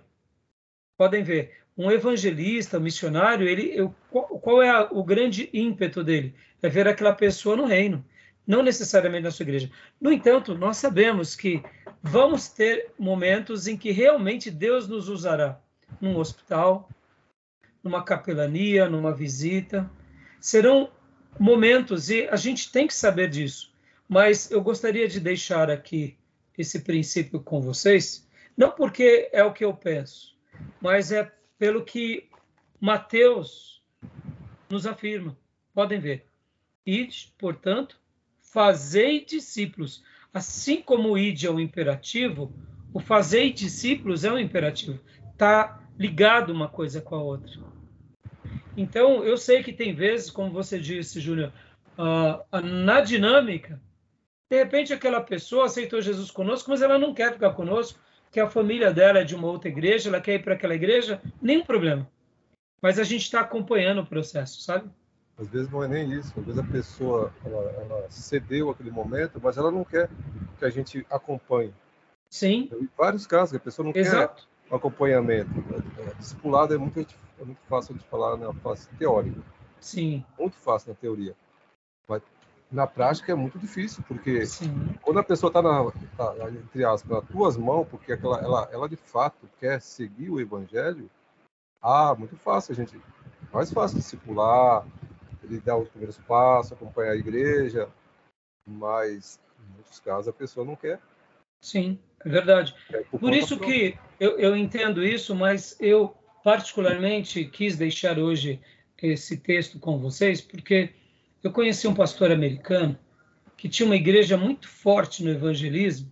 Podem 0.96 1.24
ver, 1.24 1.64
um 1.76 1.90
evangelista, 1.90 2.78
um 2.78 2.82
missionário, 2.82 3.48
ele, 3.48 3.72
eu, 3.76 3.96
qual 4.12 4.62
é 4.62 4.70
a, 4.70 4.84
o 4.92 5.04
grande 5.04 5.50
ímpeto 5.52 6.04
dele? 6.04 6.36
É 6.62 6.70
ver 6.70 6.88
aquela 6.88 7.14
pessoa 7.14 7.56
no 7.56 7.66
reino, 7.66 8.06
não 8.50 8.64
necessariamente 8.64 9.26
na 9.26 9.30
sua 9.30 9.44
igreja. 9.44 9.70
No 10.02 10.12
entanto, 10.12 10.56
nós 10.56 10.78
sabemos 10.78 11.36
que 11.36 11.62
vamos 12.02 12.50
ter 12.50 12.92
momentos 12.98 13.68
em 13.68 13.78
que 13.78 13.92
realmente 13.92 14.50
Deus 14.50 14.88
nos 14.88 15.08
usará 15.08 15.62
num 16.02 16.18
hospital, 16.18 16.90
numa 17.84 18.04
capelania, 18.04 18.90
numa 18.90 19.14
visita. 19.14 19.88
Serão 20.42 20.90
momentos 21.40 22.10
e 22.10 22.28
a 22.28 22.36
gente 22.36 22.72
tem 22.72 22.88
que 22.88 22.94
saber 22.96 23.30
disso. 23.30 23.72
Mas 24.08 24.50
eu 24.50 24.64
gostaria 24.64 25.08
de 25.08 25.20
deixar 25.20 25.70
aqui 25.70 26.18
esse 26.58 26.80
princípio 26.80 27.40
com 27.40 27.62
vocês, 27.62 28.28
não 28.58 28.72
porque 28.72 29.30
é 29.32 29.44
o 29.44 29.54
que 29.54 29.64
eu 29.64 29.76
penso, 29.76 30.36
mas 30.82 31.12
é 31.12 31.32
pelo 31.60 31.86
que 31.86 32.28
Mateus 32.82 33.84
nos 34.68 34.88
afirma. 34.88 35.38
Podem 35.72 36.00
ver. 36.00 36.26
Ide, 36.84 37.32
portanto, 37.38 38.00
fazei 38.52 39.24
discípulos. 39.24 40.04
Assim 40.34 40.82
como 40.82 41.10
o 41.10 41.18
ide 41.18 41.48
é 41.48 41.52
um 41.52 41.60
imperativo, 41.60 42.54
o 42.94 43.00
fazei 43.00 43.52
discípulos 43.52 44.24
é 44.24 44.32
um 44.32 44.38
imperativo. 44.38 45.00
Está 45.32 45.82
ligado 45.98 46.52
uma 46.52 46.68
coisa 46.68 47.02
com 47.02 47.16
a 47.16 47.22
outra. 47.22 47.60
Então, 48.76 49.24
eu 49.24 49.38
sei 49.38 49.64
que 49.64 49.74
tem 49.74 49.94
vezes, 49.94 50.30
como 50.30 50.52
você 50.52 50.80
disse, 50.80 51.20
Júnior, 51.20 51.52
uh, 51.98 52.62
na 52.62 53.02
dinâmica, 53.02 53.82
de 54.50 54.58
repente 54.58 54.94
aquela 54.94 55.22
pessoa 55.22 55.66
aceitou 55.66 56.02
Jesus 56.02 56.32
conosco, 56.32 56.70
mas 56.70 56.82
ela 56.82 56.98
não 56.98 57.14
quer 57.14 57.34
ficar 57.34 57.52
conosco, 57.52 58.00
que 58.32 58.40
a 58.40 58.50
família 58.50 58.92
dela 58.94 59.20
é 59.20 59.24
de 59.24 59.36
uma 59.36 59.48
outra 59.48 59.70
igreja, 59.70 60.10
ela 60.10 60.22
quer 60.22 60.36
ir 60.36 60.44
para 60.44 60.54
aquela 60.54 60.76
igreja, 60.76 61.22
nenhum 61.42 61.64
problema. 61.64 62.10
Mas 62.82 62.98
a 62.98 63.04
gente 63.04 63.24
está 63.24 63.42
acompanhando 63.42 64.02
o 64.02 64.06
processo, 64.06 64.62
sabe? 64.62 64.90
Às 65.40 65.48
vezes 65.48 65.72
não 65.72 65.84
é 65.84 65.88
nem 65.88 66.12
isso. 66.12 66.34
Às 66.38 66.46
vezes 66.46 66.60
a 66.60 66.64
pessoa 66.72 67.34
ela, 67.46 67.72
ela 67.72 68.08
cedeu 68.10 68.70
aquele 68.70 68.92
momento, 68.92 69.40
mas 69.42 69.58
ela 69.58 69.72
não 69.72 69.84
quer 69.84 70.10
que 70.58 70.66
a 70.66 70.70
gente 70.70 71.06
acompanhe. 71.10 71.74
Sim. 72.30 72.70
Em 72.74 72.90
vários 72.98 73.26
casos, 73.26 73.56
a 73.56 73.60
pessoa 73.60 73.86
não 73.88 73.96
Exato. 73.96 74.48
quer 74.70 74.76
acompanhamento. 74.76 75.50
É, 75.98 76.14
discipulado 76.16 76.74
é 76.74 76.78
muito, 76.78 77.00
é 77.00 77.44
muito 77.44 77.62
fácil 77.68 77.96
de 77.96 78.04
falar 78.06 78.38
na 78.38 78.54
fase 78.54 78.88
teórica. 79.00 79.42
Sim. 79.80 80.24
Muito 80.38 80.58
fácil 80.58 80.90
na 80.90 80.96
teoria. 80.96 81.36
Mas 82.08 82.22
na 82.72 82.86
prática 82.86 83.32
é 83.32 83.36
muito 83.36 83.58
difícil, 83.58 84.04
porque 84.08 84.46
Sim. 84.46 84.96
quando 85.02 85.20
a 85.20 85.24
pessoa 85.24 85.50
está, 85.50 85.62
tá, 86.18 86.50
entre 86.52 86.86
aspas, 86.86 87.10
nas 87.10 87.30
tuas 87.30 87.58
mãos, 87.58 87.88
porque 87.90 88.14
aquela, 88.14 88.40
ela, 88.40 88.70
ela 88.72 88.90
de 88.90 88.96
fato 88.96 89.50
quer 89.60 89.82
seguir 89.82 90.30
o 90.30 90.40
evangelho, 90.40 91.10
ah, 91.82 92.14
muito 92.14 92.36
fácil, 92.36 92.74
a 92.74 92.76
gente. 92.76 93.00
Mais 93.52 93.72
fácil 93.72 93.98
discipular, 93.98 94.86
ele 95.50 95.60
dar 95.60 95.78
os 95.78 95.90
primeiros 95.90 96.18
passos, 96.20 96.72
acompanhar 96.72 97.12
a 97.12 97.18
igreja, 97.18 97.90
mas 98.66 99.40
em 99.60 99.74
muitos 99.74 100.00
casos 100.00 100.28
a 100.28 100.34
pessoa 100.34 100.66
não 100.66 100.76
quer. 100.76 101.00
Sim, 101.62 102.00
é 102.24 102.30
verdade. 102.30 102.76
Por, 103.12 103.20
por 103.20 103.34
isso 103.34 103.60
que 103.60 103.98
eu, 104.20 104.38
eu 104.40 104.56
entendo 104.56 105.04
isso, 105.04 105.36
mas 105.36 105.76
eu 105.80 106.16
particularmente 106.44 107.46
quis 107.46 107.78
deixar 107.78 108.18
hoje 108.18 108.62
esse 109.02 109.38
texto 109.38 109.80
com 109.80 109.98
vocês, 109.98 110.42
porque 110.42 110.94
eu 111.44 111.52
conheci 111.52 111.88
um 111.88 111.96
pastor 111.96 112.32
americano 112.32 112.98
que 113.58 113.70
tinha 113.70 113.86
uma 113.86 113.96
igreja 113.96 114.38
muito 114.38 114.68
forte 114.68 115.24
no 115.24 115.32
evangelismo, 115.32 116.12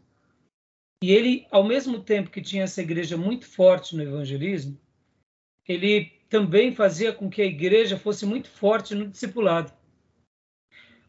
e 1.01 1.11
ele, 1.11 1.47
ao 1.51 1.63
mesmo 1.63 2.01
tempo 2.01 2.31
que 2.31 2.41
tinha 2.41 2.63
essa 2.63 2.81
igreja 2.81 3.15
muito 3.15 3.45
forte 3.45 3.95
no 3.95 4.01
evangelismo, 4.01 4.79
ele 5.67 6.11
também 6.29 6.73
fazia 6.73 7.13
com 7.13 7.29
que 7.29 7.41
a 7.41 7.45
igreja 7.45 7.97
fosse 7.97 8.25
muito 8.25 8.49
forte 8.49 8.93
no 8.93 9.07
discipulado. 9.07 9.71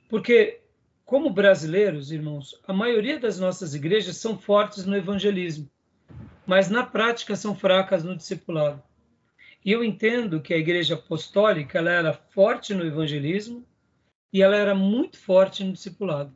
Porque, 0.08 0.60
como 1.04 1.30
brasileiros, 1.30 2.10
irmãos, 2.12 2.60
a 2.66 2.72
maioria 2.72 3.18
das 3.18 3.38
nossas 3.38 3.75
igrejas 3.75 4.16
são 4.16 4.38
fortes 4.38 4.87
no 4.87 4.96
evangelismo, 4.96 5.68
mas 6.46 6.70
na 6.70 6.84
prática 6.84 7.37
são 7.37 7.54
fracas 7.54 8.02
no 8.02 8.16
discipulado. 8.16 8.82
E 9.64 9.72
eu 9.72 9.84
entendo 9.84 10.40
que 10.40 10.54
a 10.54 10.58
igreja 10.58 10.94
apostólica 10.94 11.78
ela 11.78 11.90
era 11.90 12.12
forte 12.12 12.72
no 12.72 12.87
evangelismo, 12.87 13.66
e 14.32 14.42
ela 14.42 14.56
era 14.56 14.75
muito 14.75 15.18
forte 15.18 15.64
no 15.64 15.72
discipulado. 15.72 16.34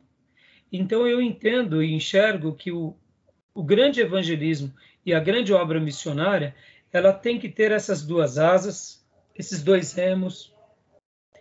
Então 0.71 1.07
eu 1.07 1.21
entendo 1.21 1.83
e 1.83 1.93
enxergo 1.93 2.55
que 2.55 2.71
o, 2.71 2.95
o 3.53 3.63
grande 3.63 4.01
evangelismo 4.01 4.73
e 5.05 5.13
a 5.13 5.19
grande 5.19 5.53
obra 5.53 5.79
missionária, 5.79 6.55
ela 6.93 7.11
tem 7.11 7.39
que 7.39 7.49
ter 7.49 7.71
essas 7.71 8.03
duas 8.05 8.37
asas, 8.37 9.03
esses 9.35 9.63
dois 9.63 9.91
remos, 9.93 10.53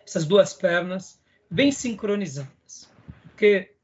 essas 0.04 0.24
duas 0.24 0.54
pernas 0.54 1.20
bem 1.50 1.70
sincronizadas. 1.70 2.90
Porque 3.22 3.74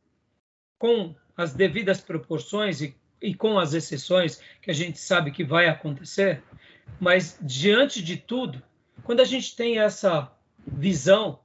com 0.78 1.14
as 1.36 1.52
devidas 1.52 2.00
proporções 2.00 2.80
e, 2.80 2.96
e 3.20 3.34
com 3.34 3.58
as 3.58 3.74
exceções 3.74 4.40
que 4.62 4.70
a 4.70 4.74
gente 4.74 4.98
sabe 4.98 5.30
que 5.30 5.44
vai 5.44 5.68
acontecer, 5.68 6.42
mas 6.98 7.38
diante 7.40 8.02
de 8.02 8.16
tudo, 8.16 8.62
quando 9.04 9.20
a 9.20 9.24
gente 9.24 9.54
tem 9.54 9.78
essa 9.78 10.32
visão 10.66 11.38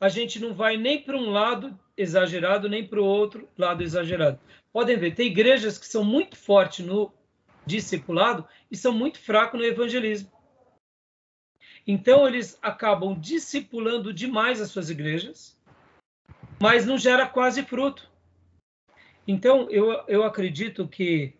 a 0.00 0.08
gente 0.08 0.40
não 0.40 0.54
vai 0.54 0.78
nem 0.78 1.02
para 1.02 1.16
um 1.16 1.28
lado 1.28 1.78
exagerado, 1.94 2.68
nem 2.68 2.86
para 2.86 3.00
o 3.00 3.04
outro 3.04 3.46
lado 3.56 3.82
exagerado. 3.82 4.40
Podem 4.72 4.96
ver, 4.96 5.14
tem 5.14 5.26
igrejas 5.26 5.76
que 5.76 5.86
são 5.86 6.02
muito 6.02 6.36
fortes 6.36 6.86
no 6.86 7.12
discipulado 7.66 8.48
e 8.70 8.76
são 8.76 8.92
muito 8.92 9.18
fracos 9.18 9.58
no 9.58 9.66
evangelismo. 9.66 10.30
Então, 11.86 12.26
eles 12.26 12.58
acabam 12.62 13.18
discipulando 13.18 14.12
demais 14.12 14.60
as 14.60 14.70
suas 14.70 14.90
igrejas, 14.90 15.58
mas 16.60 16.86
não 16.86 16.98
gera 16.98 17.26
quase 17.26 17.62
fruto. 17.62 18.08
Então, 19.26 19.68
eu, 19.70 20.04
eu 20.06 20.22
acredito 20.24 20.86
que 20.86 21.34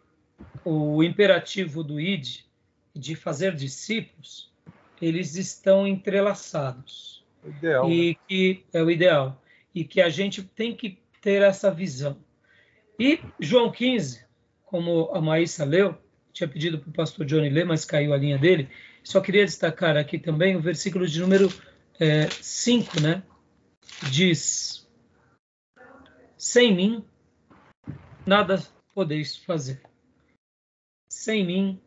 o 0.64 1.02
imperativo 1.02 1.84
do 1.84 2.00
ID, 2.00 2.40
de 2.94 3.14
fazer 3.14 3.54
discípulos, 3.54 4.50
eles 5.00 5.36
estão 5.36 5.86
entrelaçados. 5.86 7.24
Ideal, 7.44 7.90
e 7.90 8.10
né? 8.10 8.16
que 8.28 8.64
é 8.72 8.82
o 8.82 8.90
ideal 8.90 9.40
e 9.74 9.84
que 9.84 10.00
a 10.00 10.08
gente 10.08 10.42
tem 10.42 10.74
que 10.74 10.98
ter 11.20 11.42
essa 11.42 11.70
visão. 11.70 12.16
E 12.98 13.20
João 13.38 13.70
15, 13.70 14.24
como 14.66 15.10
a 15.14 15.20
Maísa 15.20 15.64
leu, 15.64 15.96
tinha 16.32 16.48
pedido 16.48 16.78
para 16.78 16.90
o 16.90 16.92
pastor 16.92 17.26
Johnny 17.26 17.48
ler, 17.48 17.64
mas 17.64 17.84
caiu 17.84 18.12
a 18.12 18.16
linha 18.16 18.38
dele. 18.38 18.68
Só 19.02 19.20
queria 19.20 19.44
destacar 19.44 19.96
aqui 19.96 20.18
também 20.18 20.56
o 20.56 20.60
versículo 20.60 21.06
de 21.06 21.20
número 21.20 21.48
5, 22.40 22.98
é, 22.98 23.00
né? 23.00 23.22
Diz: 24.10 24.86
Sem 26.36 26.74
mim 26.74 27.04
nada 28.26 28.62
podeis 28.94 29.36
fazer. 29.36 29.80
Sem 31.10 31.44
mim 31.44 31.80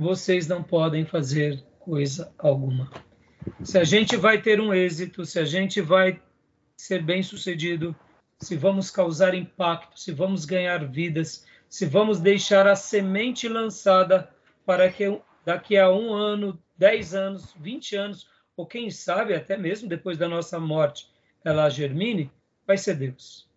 vocês 0.00 0.46
não 0.46 0.62
podem 0.62 1.04
fazer 1.04 1.62
coisa 1.80 2.32
alguma 2.38 2.90
se 3.62 3.78
a 3.78 3.84
gente 3.84 4.16
vai 4.16 4.40
ter 4.40 4.60
um 4.60 4.72
êxito, 4.72 5.24
se 5.24 5.38
a 5.38 5.44
gente 5.44 5.80
vai 5.80 6.20
ser 6.76 7.02
bem 7.02 7.22
sucedido, 7.22 7.94
se 8.40 8.56
vamos 8.56 8.90
causar 8.90 9.34
impacto, 9.34 9.98
se 9.98 10.12
vamos 10.12 10.44
ganhar 10.44 10.86
vidas, 10.86 11.44
se 11.68 11.86
vamos 11.86 12.20
deixar 12.20 12.66
a 12.66 12.74
semente 12.74 13.48
lançada 13.48 14.30
para 14.64 14.90
que 14.90 15.20
daqui 15.44 15.76
a 15.76 15.90
um 15.90 16.12
ano, 16.12 16.62
dez 16.76 17.14
anos, 17.14 17.54
vinte 17.58 17.94
anos, 17.96 18.28
ou 18.56 18.66
quem 18.66 18.90
sabe 18.90 19.34
até 19.34 19.56
mesmo 19.56 19.88
depois 19.88 20.18
da 20.18 20.28
nossa 20.28 20.58
morte, 20.58 21.08
ela 21.44 21.68
germine, 21.68 22.30
vai 22.66 22.76
ser 22.76 22.94
Deus. 22.94 23.48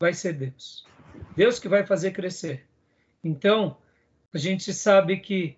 Vai 0.00 0.14
ser 0.14 0.34
Deus. 0.34 0.86
Deus 1.36 1.58
que 1.58 1.68
vai 1.68 1.84
fazer 1.84 2.12
crescer. 2.12 2.66
Então, 3.24 3.76
a 4.32 4.38
gente 4.38 4.72
sabe 4.72 5.18
que, 5.18 5.56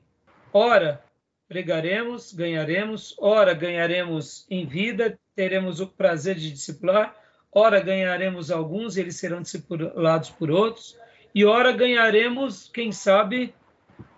ora, 0.52 1.04
pregaremos, 1.48 2.32
ganharemos, 2.32 3.14
ora 3.18 3.52
ganharemos 3.52 4.46
em 4.48 4.64
vida, 4.64 5.18
teremos 5.34 5.80
o 5.80 5.86
prazer 5.86 6.36
de 6.36 6.50
discipular, 6.52 7.14
ora 7.50 7.80
ganharemos 7.80 8.50
alguns, 8.50 8.96
eles 8.96 9.16
serão 9.16 9.42
discipulados 9.42 10.30
por 10.30 10.50
outros, 10.50 10.96
e 11.34 11.44
ora 11.44 11.72
ganharemos, 11.72 12.68
quem 12.68 12.90
sabe, 12.92 13.54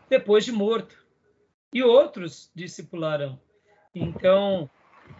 depois 0.09 0.45
de 0.45 0.53
morto. 0.53 1.03
E 1.73 1.83
outros 1.83 2.51
discipularão. 2.55 3.41
Então, 3.95 4.69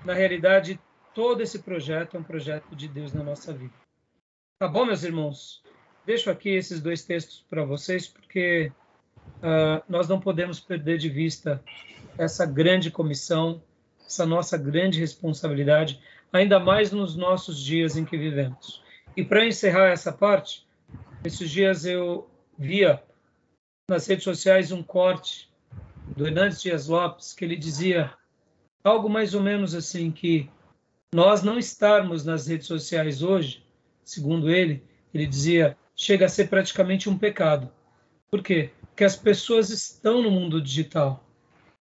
na 0.05 0.13
realidade, 0.13 0.79
todo 1.15 1.43
esse 1.43 1.61
projeto 1.61 2.17
é 2.17 2.21
um 2.21 2.25
projeto 2.25 2.75
de 2.75 2.89
Deus 2.89 3.13
na 3.13 3.23
nossa 3.23 3.53
vida. 3.53 3.75
Tá 4.59 4.69
bom, 4.69 4.85
meus 4.85 5.03
irmãos? 5.03 5.63
Deixo 6.05 6.31
aqui 6.31 6.51
esses 6.51 6.81
dois 6.81 7.05
textos 7.05 7.45
para 7.49 7.65
vocês, 7.65 8.07
porque 8.07 8.73
uh, 9.39 9.83
nós 9.89 10.09
não 10.09 10.21
podemos 10.21 10.61
perder 10.61 10.99
de 10.99 11.09
vista 11.09 11.63
essa 12.19 12.45
grande 12.45 12.91
comissão, 12.91 13.63
essa 14.07 14.27
nossa 14.27 14.59
grande 14.59 15.01
responsabilidade, 15.01 16.01
ainda 16.33 16.59
mais 16.59 16.93
nos 16.93 17.17
nossos 17.17 17.59
dias 17.59 17.97
em 17.97 18.05
que 18.05 18.17
vivemos. 18.17 18.83
E 19.17 19.25
para 19.25 19.47
encerrar 19.47 19.89
essa 19.89 20.13
parte, 20.13 20.67
esses 21.25 21.51
dias 21.51 21.85
eu 21.85 22.29
via 22.59 23.03
nas 23.89 24.07
redes 24.07 24.25
sociais 24.25 24.73
um 24.73 24.83
corte 24.83 25.51
do 26.17 26.27
Hernandes 26.27 26.61
Dias 26.61 26.89
Lopes 26.89 27.33
que 27.33 27.45
ele 27.45 27.57
dizia 27.57 28.13
algo 28.83 29.09
mais 29.09 29.35
ou 29.35 29.43
menos 29.43 29.75
assim 29.75 30.11
que 30.11 30.51
nós 31.15 31.43
não 31.43 31.59
estarmos 31.59 32.25
nas 32.25 32.47
redes 32.47 32.67
sociais 32.67 33.23
hoje, 33.23 33.65
segundo 34.03 34.51
ele, 34.51 34.83
ele 35.13 35.27
dizia, 35.27 35.77
chega 35.95 36.27
a 36.27 36.29
ser 36.29 36.49
praticamente 36.49 37.09
um 37.09 37.19
pecado. 37.19 37.71
Por 38.31 38.43
quê? 38.43 38.71
Porque 38.81 39.05
as 39.05 39.15
pessoas 39.15 39.71
estão 39.71 40.23
no 40.23 40.31
mundo 40.31 40.61
digital. 40.61 41.23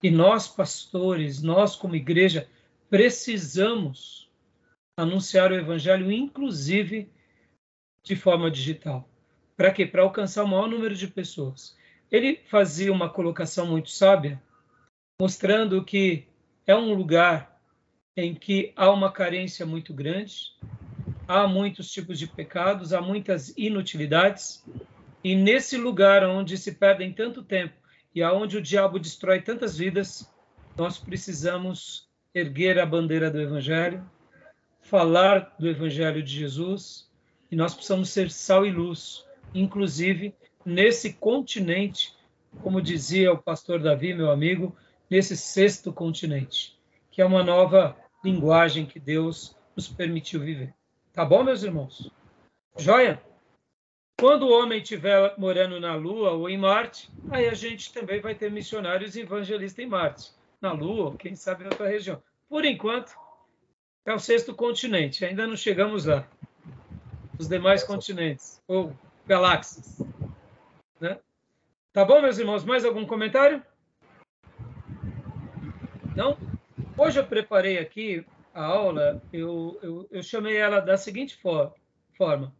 E 0.03 0.11
nós, 0.11 0.47
pastores, 0.47 1.41
nós 1.41 1.75
como 1.75 1.95
igreja, 1.95 2.47
precisamos 2.89 4.29
anunciar 4.97 5.51
o 5.51 5.55
evangelho, 5.55 6.11
inclusive 6.11 7.09
de 8.03 8.15
forma 8.15 8.51
digital. 8.51 9.07
Para 9.61 9.69
quê? 9.69 9.85
Para 9.85 10.01
alcançar 10.01 10.43
o 10.43 10.47
maior 10.47 10.67
número 10.67 10.95
de 10.95 11.07
pessoas. 11.07 11.77
Ele 12.11 12.39
fazia 12.49 12.91
uma 12.91 13.07
colocação 13.07 13.67
muito 13.67 13.91
sábia, 13.91 14.41
mostrando 15.21 15.85
que 15.85 16.25
é 16.65 16.75
um 16.75 16.95
lugar 16.95 17.61
em 18.17 18.33
que 18.33 18.73
há 18.75 18.89
uma 18.89 19.11
carência 19.11 19.63
muito 19.63 19.93
grande, 19.93 20.33
há 21.27 21.47
muitos 21.47 21.91
tipos 21.91 22.17
de 22.17 22.25
pecados, 22.25 22.91
há 22.91 23.01
muitas 23.01 23.55
inutilidades, 23.55 24.65
e 25.23 25.35
nesse 25.35 25.77
lugar 25.77 26.23
onde 26.23 26.57
se 26.57 26.71
perdem 26.71 27.13
tanto 27.13 27.43
tempo 27.43 27.75
e 28.15 28.23
aonde 28.23 28.57
o 28.57 28.61
diabo 28.63 28.97
destrói 28.97 29.43
tantas 29.43 29.77
vidas, 29.77 30.27
nós 30.75 30.97
precisamos 30.97 32.09
erguer 32.33 32.79
a 32.79 32.85
bandeira 32.87 33.29
do 33.29 33.39
evangelho, 33.39 34.03
falar 34.81 35.53
do 35.59 35.69
evangelho 35.69 36.23
de 36.23 36.33
Jesus, 36.33 37.07
e 37.51 37.55
nós 37.55 37.75
precisamos 37.75 38.09
ser 38.09 38.31
sal 38.31 38.65
e 38.65 38.71
luz, 38.71 39.23
inclusive 39.53 40.33
nesse 40.65 41.13
continente, 41.13 42.15
como 42.61 42.81
dizia 42.81 43.31
o 43.31 43.41
pastor 43.41 43.79
Davi, 43.79 44.13
meu 44.13 44.31
amigo, 44.31 44.75
nesse 45.09 45.35
sexto 45.35 45.91
continente, 45.91 46.77
que 47.09 47.21
é 47.21 47.25
uma 47.25 47.43
nova 47.43 47.95
linguagem 48.23 48.85
que 48.85 48.99
Deus 48.99 49.55
nos 49.75 49.87
permitiu 49.87 50.39
viver. 50.39 50.73
Tá 51.13 51.25
bom, 51.25 51.43
meus 51.43 51.63
irmãos? 51.63 52.09
Joia? 52.77 53.21
Quando 54.17 54.43
o 54.43 54.51
homem 54.51 54.81
estiver 54.81 55.33
morando 55.37 55.79
na 55.79 55.95
Lua 55.95 56.31
ou 56.31 56.47
em 56.47 56.57
Marte, 56.57 57.09
aí 57.31 57.49
a 57.49 57.53
gente 57.53 57.91
também 57.91 58.21
vai 58.21 58.35
ter 58.35 58.51
missionários 58.51 59.15
evangelistas 59.15 59.83
em 59.83 59.87
Marte. 59.87 60.31
Na 60.61 60.71
Lua, 60.71 61.15
quem 61.17 61.35
sabe 61.35 61.63
em 61.63 61.67
outra 61.67 61.89
região. 61.89 62.21
Por 62.47 62.63
enquanto, 62.63 63.11
é 64.05 64.13
o 64.13 64.19
sexto 64.19 64.53
continente. 64.53 65.25
Ainda 65.25 65.47
não 65.47 65.55
chegamos 65.55 66.05
lá. 66.05 66.27
Os 67.39 67.47
demais 67.47 67.83
continentes 67.83 68.61
ou 68.67 68.93
galáxias. 69.25 70.01
Né? 70.99 71.19
Tá 71.93 72.05
bom, 72.05 72.21
meus 72.21 72.37
irmãos? 72.37 72.63
Mais 72.63 72.85
algum 72.85 73.05
comentário? 73.05 73.63
Não? 76.15 76.37
Hoje 76.97 77.19
eu 77.19 77.25
preparei 77.25 77.79
aqui 77.79 78.25
a 78.53 78.63
aula, 78.63 79.21
eu, 79.31 79.79
eu, 79.81 80.07
eu 80.11 80.23
chamei 80.23 80.57
ela 80.57 80.79
da 80.79 80.97
seguinte 80.97 81.37
for, 81.41 81.73
forma: 82.17 82.53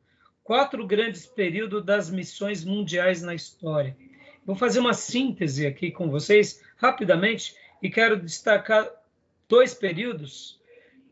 Quatro 0.43 0.85
grandes 0.87 1.25
períodos 1.25 1.85
das 1.85 2.09
missões 2.09 2.63
mundiais 2.63 3.21
na 3.21 3.35
história. 3.35 3.95
Vou 4.45 4.55
fazer 4.55 4.79
uma 4.79 4.93
síntese 4.93 5.67
aqui 5.67 5.91
com 5.91 6.09
vocês 6.09 6.63
rapidamente 6.77 7.55
e 7.81 7.89
quero 7.89 8.19
destacar 8.19 8.89
dois 9.47 9.73
períodos. 9.73 10.59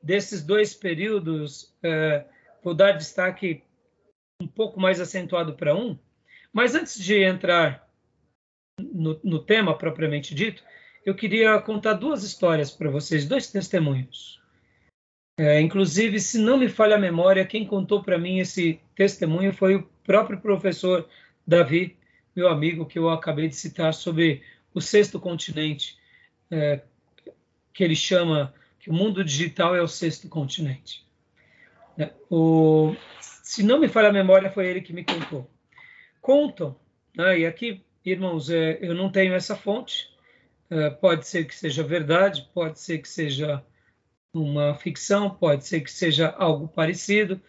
Desses 0.02 0.42
dois 0.42 0.74
períodos, 0.74 1.74
é, 1.84 2.26
vou 2.64 2.74
dar 2.74 2.94
destaque 2.94 3.64
um 4.42 4.48
pouco 4.48 4.80
mais 4.80 5.02
acentuado 5.02 5.54
para 5.54 5.76
um. 5.76 5.98
Mas 6.54 6.74
antes 6.74 6.98
de 7.04 7.22
entrar 7.22 7.88
no, 8.80 9.20
no 9.24 9.40
tema 9.40 9.78
propriamente 9.78 10.34
dito, 10.34 10.64
eu 11.06 11.14
queria 11.14 11.60
contar 11.62 11.94
duas 11.94 12.24
histórias 12.24 12.72
para 12.72 12.90
vocês, 12.90 13.28
dois 13.28 13.52
testemunhos. 13.52 14.40
É, 15.38 15.62
inclusive, 15.62 16.20
se 16.20 16.38
não 16.38 16.58
me 16.58 16.68
falha 16.68 16.96
a 16.96 17.00
memória, 17.00 17.46
quem 17.46 17.66
contou 17.66 18.04
para 18.04 18.18
mim 18.18 18.40
esse 18.40 18.80
testemunho 18.96 19.54
foi 19.54 19.76
o 19.76 19.84
próprio 20.04 20.40
professor 20.40 21.08
Davi, 21.46 21.98
meu 22.36 22.50
amigo, 22.50 22.86
que 22.86 23.00
eu 23.00 23.10
acabei 23.10 23.48
de 23.48 23.56
citar, 23.56 23.94
sobre 23.94 24.42
o 24.74 24.82
sexto 24.82 25.20
continente, 25.20 25.98
é, 26.52 26.82
que 27.74 27.84
ele 27.84 27.96
chama 27.96 28.54
que 28.80 28.90
o 28.90 28.94
mundo 28.94 29.24
digital 29.24 29.76
é 29.76 29.82
o 29.82 29.88
sexto 29.88 30.28
continente. 30.28 31.06
É, 31.98 32.12
o, 32.30 32.96
se 33.50 33.64
não 33.64 33.80
me 33.80 33.88
falha 33.88 34.10
a 34.10 34.14
memória, 34.14 34.52
foi 34.52 34.68
ele 34.68 34.80
que 34.80 34.94
me 34.94 35.04
contou. 35.04 35.50
Contam, 36.22 36.80
né, 37.18 37.40
e 37.40 37.48
aqui, 37.48 37.84
irmãos, 38.06 38.48
é, 38.52 38.78
eu 38.80 38.94
não 38.94 39.12
tenho 39.12 39.34
essa 39.34 39.56
fonte, 39.56 40.08
é, 40.70 40.92
pode 40.92 41.28
ser 41.28 41.46
que 41.46 41.56
seja 41.56 41.82
verdade, 41.82 42.48
pode 42.54 42.80
ser 42.80 43.00
que 43.00 43.10
seja 43.10 43.66
uma 44.32 44.76
ficção, 44.76 45.32
pode 45.32 45.66
ser 45.66 45.82
que 45.82 45.90
seja 45.90 46.30
algo 46.38 46.68
parecido, 46.68 47.42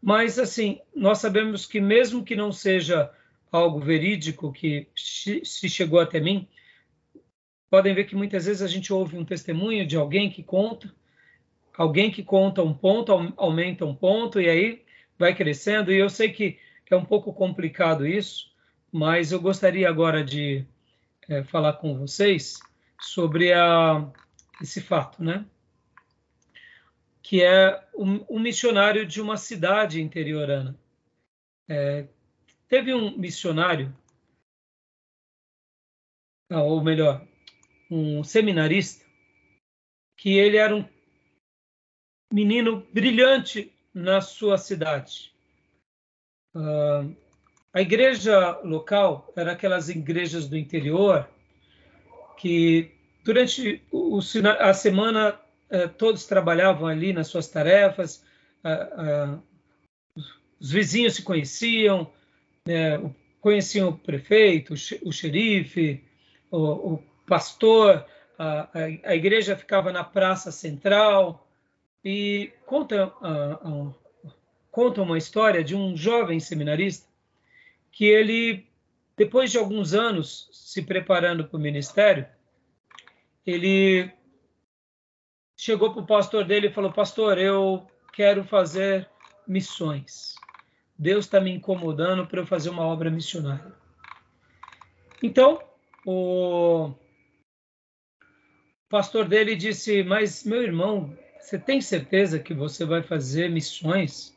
mas 0.00 0.38
assim, 0.38 0.80
nós 0.96 1.18
sabemos 1.18 1.66
que 1.66 1.82
mesmo 1.82 2.24
que 2.24 2.34
não 2.34 2.50
seja 2.50 3.12
algo 3.52 3.78
verídico 3.78 4.54
que 4.54 4.88
se 4.96 5.68
chegou 5.68 6.00
até 6.00 6.18
mim, 6.18 6.48
podem 7.68 7.94
ver 7.94 8.04
que 8.04 8.16
muitas 8.16 8.46
vezes 8.46 8.62
a 8.62 8.68
gente 8.68 8.90
ouve 8.90 9.18
um 9.18 9.24
testemunho 9.24 9.86
de 9.86 9.98
alguém 9.98 10.30
que 10.30 10.42
conta, 10.42 10.90
alguém 11.76 12.10
que 12.10 12.22
conta 12.22 12.62
um 12.62 12.72
ponto, 12.72 13.12
aumenta 13.36 13.84
um 13.84 13.94
ponto, 13.94 14.40
e 14.40 14.48
aí 14.48 14.82
vai 15.18 15.34
crescendo, 15.34 15.92
e 15.92 15.98
eu 15.98 16.08
sei 16.10 16.32
que 16.32 16.58
é 16.92 16.96
um 16.96 17.04
pouco 17.04 17.32
complicado 17.32 18.06
isso, 18.06 18.52
mas 18.90 19.32
eu 19.32 19.40
gostaria 19.40 19.88
agora 19.88 20.22
de 20.22 20.66
é, 21.28 21.42
falar 21.42 21.74
com 21.74 21.98
vocês 21.98 22.58
sobre 23.00 23.52
a, 23.52 24.10
esse 24.60 24.80
fato, 24.80 25.22
né? 25.22 25.46
Que 27.22 27.42
é 27.42 27.82
um, 27.94 28.24
um 28.28 28.38
missionário 28.38 29.06
de 29.06 29.20
uma 29.20 29.36
cidade 29.36 30.02
interiorana. 30.02 30.78
É, 31.68 32.06
teve 32.68 32.92
um 32.92 33.16
missionário, 33.16 33.94
ah, 36.50 36.62
ou 36.62 36.82
melhor, 36.82 37.26
um 37.90 38.22
seminarista, 38.22 39.04
que 40.16 40.36
ele 40.36 40.58
era 40.58 40.76
um 40.76 40.84
menino 42.30 42.86
brilhante 42.92 43.72
na 43.94 44.20
sua 44.20 44.58
cidade. 44.58 45.32
Uh, 46.54 47.14
a 47.72 47.80
igreja 47.80 48.58
local 48.62 49.32
era 49.34 49.52
aquelas 49.52 49.88
igrejas 49.88 50.46
do 50.46 50.56
interior 50.56 51.28
que 52.36 52.90
durante 53.24 53.82
o, 53.90 54.18
a 54.58 54.74
semana 54.74 55.40
eh, 55.70 55.86
todos 55.86 56.26
trabalhavam 56.26 56.86
ali 56.86 57.12
nas 57.12 57.28
suas 57.28 57.48
tarefas, 57.48 58.22
os 60.60 60.70
vizinhos 60.70 61.14
se 61.14 61.22
conheciam, 61.22 62.12
né, 62.66 63.00
conheciam 63.40 63.88
o 63.88 63.98
prefeito, 63.98 64.74
o 64.74 65.12
xerife, 65.12 66.04
o, 66.50 66.94
o 66.94 67.04
pastor, 67.26 68.04
a, 68.38 68.68
a, 69.04 69.14
igreja 69.14 69.56
ficava 69.56 69.90
na 69.90 70.04
praça 70.04 70.52
central 70.52 71.48
e 72.04 72.52
conta, 72.66 73.12
conta 74.70 75.02
uma 75.02 75.18
história 75.18 75.62
de 75.62 75.76
um 75.76 75.96
jovem 75.96 76.40
seminarista 76.40 77.06
que 77.90 78.06
ele, 78.06 78.66
depois 79.16 79.50
de 79.50 79.58
alguns 79.58 79.94
anos 79.94 80.48
se 80.52 80.82
preparando 80.82 81.44
para 81.44 81.56
o 81.56 81.60
ministério, 81.60 82.26
ele 83.46 84.10
chegou 85.56 85.92
para 85.92 86.02
o 86.02 86.06
pastor 86.06 86.44
dele 86.44 86.68
e 86.68 86.72
falou: 86.72 86.92
Pastor, 86.92 87.38
eu 87.38 87.86
quero 88.12 88.42
fazer 88.44 89.08
missões. 89.46 90.34
Deus 90.98 91.26
está 91.26 91.40
me 91.40 91.50
incomodando 91.50 92.26
para 92.26 92.40
eu 92.40 92.46
fazer 92.46 92.70
uma 92.70 92.84
obra 92.84 93.10
missionária. 93.10 93.72
Então, 95.22 95.62
o 96.06 96.92
pastor 98.88 99.28
dele 99.28 99.54
disse: 99.54 100.02
Mas, 100.02 100.44
meu 100.44 100.62
irmão, 100.62 101.16
você 101.42 101.58
tem 101.58 101.80
certeza 101.80 102.38
que 102.38 102.54
você 102.54 102.84
vai 102.84 103.02
fazer 103.02 103.50
missões? 103.50 104.34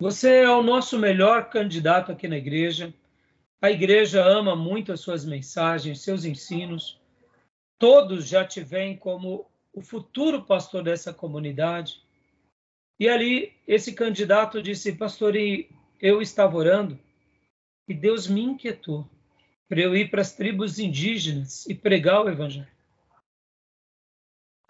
Você 0.00 0.38
é 0.38 0.50
o 0.50 0.62
nosso 0.62 0.98
melhor 0.98 1.50
candidato 1.50 2.10
aqui 2.10 2.26
na 2.26 2.38
igreja. 2.38 2.92
A 3.60 3.70
igreja 3.70 4.24
ama 4.24 4.56
muito 4.56 4.92
as 4.92 5.00
suas 5.00 5.26
mensagens, 5.26 6.00
seus 6.00 6.24
ensinos. 6.24 6.98
Todos 7.78 8.26
já 8.26 8.46
te 8.46 8.62
veem 8.62 8.96
como 8.96 9.46
o 9.74 9.82
futuro 9.82 10.42
pastor 10.42 10.82
dessa 10.82 11.12
comunidade. 11.12 12.02
E 12.98 13.06
ali, 13.06 13.52
esse 13.68 13.92
candidato 13.92 14.62
disse: 14.62 14.92
Pastor, 14.92 15.34
eu 16.00 16.22
estava 16.22 16.56
orando 16.56 16.98
e 17.86 17.92
Deus 17.92 18.26
me 18.26 18.40
inquietou 18.40 19.06
para 19.68 19.80
eu 19.80 19.94
ir 19.94 20.10
para 20.10 20.22
as 20.22 20.34
tribos 20.34 20.78
indígenas 20.78 21.66
e 21.66 21.74
pregar 21.74 22.24
o 22.24 22.30
evangelho. 22.30 22.79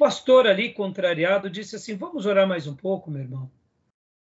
Pastor 0.00 0.46
ali, 0.46 0.72
contrariado, 0.72 1.50
disse 1.50 1.76
assim: 1.76 1.94
Vamos 1.94 2.24
orar 2.24 2.48
mais 2.48 2.66
um 2.66 2.74
pouco, 2.74 3.10
meu 3.10 3.20
irmão. 3.20 3.50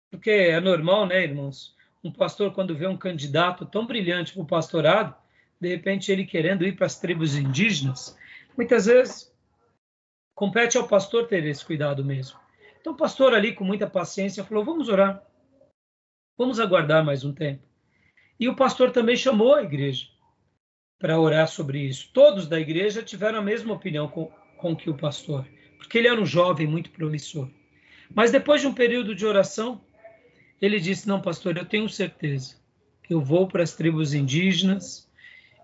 Porque 0.10 0.30
é 0.30 0.62
normal, 0.62 1.06
né, 1.06 1.22
irmãos? 1.22 1.76
Um 2.02 2.10
pastor, 2.10 2.54
quando 2.54 2.74
vê 2.74 2.88
um 2.88 2.96
candidato 2.96 3.66
tão 3.66 3.86
brilhante 3.86 4.32
para 4.32 4.44
o 4.44 4.48
pastorado, 4.48 5.14
de 5.60 5.68
repente 5.68 6.10
ele 6.10 6.26
querendo 6.26 6.66
ir 6.66 6.78
para 6.78 6.86
as 6.86 6.98
tribos 6.98 7.36
indígenas, 7.36 8.18
muitas 8.56 8.86
vezes 8.86 9.30
compete 10.34 10.78
ao 10.78 10.88
pastor 10.88 11.28
ter 11.28 11.46
esse 11.46 11.66
cuidado 11.66 12.02
mesmo. 12.02 12.40
Então, 12.80 12.94
o 12.94 12.98
pastor 12.98 13.34
ali, 13.34 13.54
com 13.54 13.66
muita 13.66 13.90
paciência, 13.90 14.46
falou: 14.46 14.64
Vamos 14.64 14.88
orar. 14.88 15.22
Vamos 16.38 16.62
aguardar 16.62 17.04
mais 17.04 17.26
um 17.26 17.34
tempo. 17.34 17.62
E 18.40 18.48
o 18.48 18.56
pastor 18.56 18.92
também 18.92 19.18
chamou 19.18 19.56
a 19.56 19.64
igreja 19.64 20.08
para 20.98 21.20
orar 21.20 21.46
sobre 21.50 21.82
isso. 21.82 22.10
Todos 22.14 22.48
da 22.48 22.58
igreja 22.58 23.04
tiveram 23.04 23.40
a 23.40 23.42
mesma 23.42 23.74
opinião 23.74 24.08
com, 24.08 24.32
com 24.58 24.74
que 24.74 24.90
o 24.90 24.98
pastor, 24.98 25.46
porque 25.78 25.98
ele 25.98 26.08
era 26.08 26.20
um 26.20 26.26
jovem 26.26 26.68
muito 26.68 26.90
promissor. 26.90 27.50
Mas 28.14 28.32
depois 28.32 28.62
de 28.62 28.68
um 28.68 28.74
período 28.74 29.14
de 29.14 29.26
oração, 29.26 29.82
ele 30.62 30.80
disse: 30.80 31.08
Não, 31.08 31.22
pastor, 31.22 31.58
eu 31.58 31.66
tenho 31.66 31.88
certeza 31.90 32.56
que 33.04 33.14
eu 33.14 33.22
vou 33.22 33.48
para 33.48 33.64
as 33.64 33.74
tribos 33.74 34.14
indígenas 34.14 35.10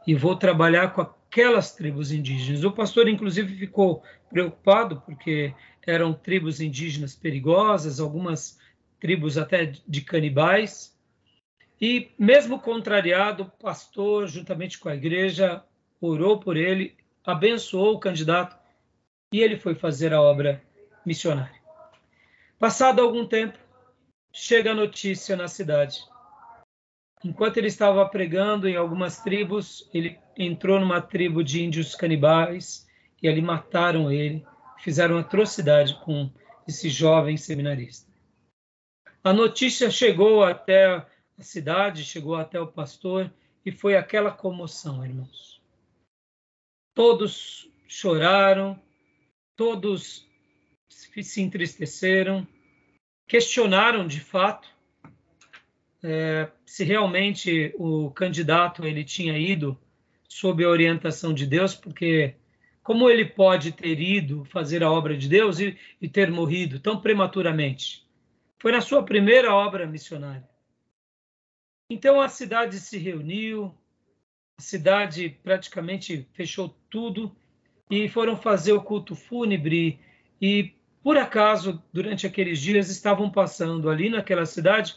e 0.06 0.16
vou 0.16 0.36
trabalhar 0.36 0.94
com 0.94 1.02
aquelas 1.02 1.74
tribos 1.74 2.12
indígenas. 2.12 2.64
O 2.64 2.72
pastor, 2.72 3.08
inclusive, 3.08 3.56
ficou 3.56 4.04
preocupado 4.30 5.02
porque 5.02 5.54
eram 5.86 6.14
tribos 6.14 6.62
indígenas 6.62 7.16
perigosas, 7.16 8.00
algumas 8.00 8.58
tribos 9.00 9.38
até 9.38 9.74
de 9.88 10.02
canibais. 10.02 10.98
E, 11.82 12.12
mesmo 12.18 12.60
contrariado, 12.60 13.44
o 13.44 13.64
pastor, 13.64 14.28
juntamente 14.28 14.80
com 14.80 14.88
a 14.88 14.96
igreja, 14.96 15.64
orou 16.00 16.40
por 16.40 16.56
ele, 16.56 16.96
abençoou 17.26 17.96
o 17.96 18.00
candidato 18.00 18.63
e 19.34 19.42
ele 19.42 19.58
foi 19.58 19.74
fazer 19.74 20.14
a 20.14 20.22
obra 20.22 20.64
missionária. 21.04 21.60
Passado 22.60 23.02
algum 23.02 23.28
tempo, 23.28 23.58
chega 24.32 24.72
a 24.72 24.76
notícia 24.76 25.36
na 25.36 25.48
cidade. 25.48 26.00
Enquanto 27.26 27.58
ele 27.58 27.68
estava 27.68 28.08
pregando 28.08 28.70
em 28.70 28.76
algumas 28.76 29.22
tribos, 29.22 29.90
ele 29.92 30.20
entrou 30.38 30.80
numa 30.80 31.02
tribo 31.02 31.44
de 31.44 31.64
índios 31.64 31.96
canibais 31.96 32.88
e 33.24 33.28
ali 33.28 33.42
mataram 33.42 34.12
ele, 34.12 34.46
fizeram 34.78 35.18
atrocidade 35.18 36.00
com 36.04 36.30
esse 36.68 36.88
jovem 36.88 37.36
seminarista. 37.36 38.12
A 39.24 39.34
notícia 39.34 39.90
chegou 39.90 40.44
até 40.44 40.86
a 40.86 41.08
cidade, 41.40 42.04
chegou 42.04 42.36
até 42.36 42.60
o 42.60 42.68
pastor 42.68 43.34
e 43.66 43.72
foi 43.72 43.96
aquela 43.96 44.32
comoção, 44.32 45.04
irmãos. 45.04 45.60
Todos 46.94 47.72
choraram, 47.88 48.80
todos 49.56 50.28
se 50.90 51.42
entristeceram, 51.42 52.48
questionaram 53.28 54.08
de 54.08 54.20
fato 54.20 54.68
é, 56.04 56.52
se 56.66 56.84
realmente 56.84 57.74
o 57.78 58.12
candidato 58.12 58.86
ele 58.86 59.04
tinha 59.04 59.38
ido 59.38 59.80
sob 60.28 60.64
a 60.64 60.70
orientação 60.70 61.34
de 61.34 61.46
Deus, 61.46 61.74
porque 61.74 62.36
como 62.84 63.10
ele 63.10 63.24
pode 63.24 63.72
ter 63.72 64.00
ido 64.00 64.44
fazer 64.46 64.84
a 64.84 64.92
obra 64.92 65.18
de 65.18 65.30
Deus 65.30 65.60
e, 65.60 65.78
e 66.02 66.10
ter 66.10 66.30
morrido 66.30 66.80
tão 66.80 67.00
prematuramente? 67.00 68.06
Foi 68.60 68.72
na 68.72 68.82
sua 68.82 69.04
primeira 69.04 69.54
obra 69.54 69.88
missionária. 69.88 70.48
Então 71.90 72.20
a 72.20 72.28
cidade 72.28 72.80
se 72.80 72.98
reuniu, 72.98 73.74
a 74.58 74.62
cidade 74.62 75.38
praticamente 75.44 76.28
fechou 76.34 76.70
tudo 76.90 77.34
e 77.94 78.10
foram 78.10 78.36
fazer 78.36 78.74
o 78.74 78.82
culto 78.82 79.16
fúnebre 79.16 80.00
e 80.42 80.74
por 81.04 81.18
acaso 81.18 81.84
durante 81.92 82.26
aqueles 82.26 82.60
dias 82.60 82.90
estavam 82.90 83.30
passando 83.30 83.90
ali 83.90 84.10
naquela 84.10 84.46
cidade 84.46 84.96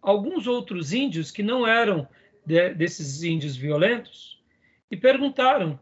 alguns 0.00 0.46
outros 0.46 0.92
índios 0.92 1.30
que 1.30 1.42
não 1.42 1.66
eram 1.66 2.08
de, 2.46 2.72
desses 2.74 3.22
índios 3.22 3.56
violentos 3.56 4.40
e 4.90 4.96
perguntaram 4.96 5.78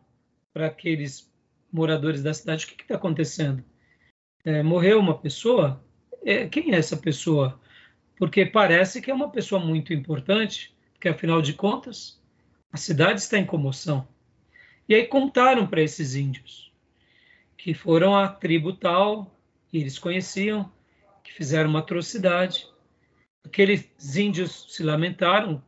para 0.52 0.66
aqueles 0.66 1.30
moradores 1.72 2.22
da 2.22 2.34
cidade 2.34 2.64
o 2.64 2.68
que 2.68 2.82
está 2.82 2.96
acontecendo. 2.96 3.62
É, 4.44 4.62
morreu 4.62 4.98
uma 4.98 5.16
pessoa? 5.16 5.80
é, 6.24 6.48
quem 6.48 6.74
é 6.74 6.78
essa 6.78 6.96
pessoa? 6.96 7.60
Porque 8.16 8.44
parece 8.44 9.00
que 9.00 9.10
é 9.10 9.14
uma 9.14 9.30
pessoa 9.30 9.64
muito 9.64 9.92
importante, 9.92 10.74
porque 10.92 11.08
afinal 11.08 11.40
de 11.40 11.54
contas, 11.54 12.20
a 12.72 12.76
cidade 12.76 13.20
está 13.20 13.38
em 13.38 13.46
comoção. 13.46 14.06
E 14.88 14.94
aí 14.94 15.06
contaram 15.06 15.66
para 15.66 15.82
esses 15.82 16.14
índios 16.14 16.72
que 17.56 17.74
foram 17.74 18.16
à 18.16 18.28
tribo 18.28 18.72
tal, 18.72 19.36
e 19.72 19.80
eles 19.80 19.98
conheciam, 19.98 20.72
que 21.22 21.32
fizeram 21.32 21.68
uma 21.68 21.80
atrocidade. 21.80 22.66
Aqueles 23.44 24.16
índios 24.16 24.66
se 24.74 24.82
lamentaram 24.82 25.62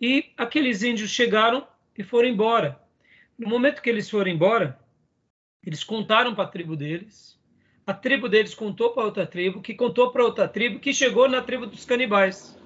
e 0.00 0.32
aqueles 0.36 0.82
índios 0.82 1.10
chegaram 1.10 1.66
e 1.96 2.02
foram 2.02 2.28
embora. 2.28 2.80
No 3.38 3.48
momento 3.48 3.80
que 3.80 3.88
eles 3.88 4.10
foram 4.10 4.30
embora, 4.30 4.78
eles 5.64 5.82
contaram 5.82 6.34
para 6.34 6.44
a 6.44 6.48
tribo 6.48 6.76
deles 6.76 7.36
a 7.86 7.94
tribo 7.94 8.28
deles 8.28 8.52
contou 8.52 8.90
para 8.90 9.04
outra 9.04 9.24
tribo, 9.24 9.62
que 9.62 9.72
contou 9.72 10.10
para 10.10 10.24
outra 10.24 10.48
tribo, 10.48 10.80
que 10.80 10.92
chegou 10.92 11.28
na 11.28 11.40
tribo 11.40 11.66
dos 11.66 11.84
canibais. 11.84 12.58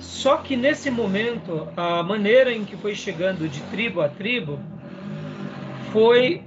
Só 0.00 0.38
que 0.38 0.56
nesse 0.56 0.90
momento, 0.90 1.68
a 1.76 2.02
maneira 2.02 2.52
em 2.52 2.64
que 2.64 2.76
foi 2.76 2.94
chegando 2.94 3.48
de 3.48 3.60
tribo 3.70 4.00
a 4.00 4.08
tribo 4.08 4.58
foi 5.92 6.42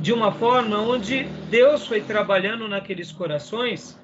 de 0.00 0.12
uma 0.12 0.32
forma 0.32 0.80
onde 0.80 1.24
Deus 1.48 1.86
foi 1.86 2.02
trabalhando 2.02 2.68
naqueles 2.68 3.12
corações, 3.12 3.98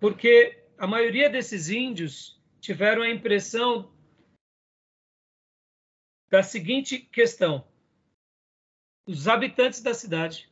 porque 0.00 0.62
a 0.78 0.86
maioria 0.86 1.28
desses 1.28 1.68
índios 1.68 2.40
tiveram 2.60 3.02
a 3.02 3.10
impressão 3.10 3.92
da 6.30 6.42
seguinte 6.42 6.98
questão: 6.98 7.66
os 9.06 9.26
habitantes 9.26 9.82
da 9.82 9.92
cidade 9.92 10.48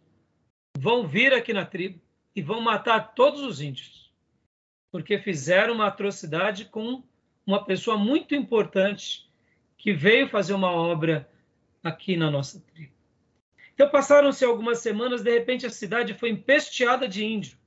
vão 0.76 1.06
vir 1.06 1.32
aqui 1.32 1.52
na 1.52 1.64
tribo 1.64 2.00
e 2.34 2.42
vão 2.42 2.60
matar 2.60 3.14
todos 3.14 3.40
os 3.40 3.60
índios, 3.60 4.12
porque 4.90 5.18
fizeram 5.18 5.74
uma 5.74 5.86
atrocidade 5.86 6.64
com 6.64 7.02
uma 7.46 7.64
pessoa 7.64 7.96
muito 7.96 8.34
importante 8.34 9.28
que 9.76 9.92
veio 9.92 10.28
fazer 10.28 10.54
uma 10.54 10.70
obra 10.70 11.28
aqui 11.82 12.16
na 12.16 12.30
nossa 12.30 12.60
tribo. 12.60 12.92
Então 13.74 13.90
passaram-se 13.90 14.44
algumas 14.44 14.78
semanas, 14.78 15.22
de 15.22 15.30
repente 15.30 15.66
a 15.66 15.70
cidade 15.70 16.14
foi 16.14 16.30
empesteada 16.30 17.08
de 17.08 17.24
índio. 17.24 17.58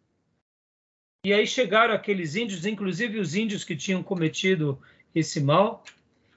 E 1.26 1.34
aí 1.34 1.46
chegaram 1.46 1.94
aqueles 1.94 2.36
índios, 2.36 2.66
inclusive 2.66 3.20
os 3.20 3.36
índios 3.36 3.64
que 3.64 3.76
tinham 3.76 4.02
cometido 4.02 4.82
esse 5.14 5.42
mal, 5.42 5.84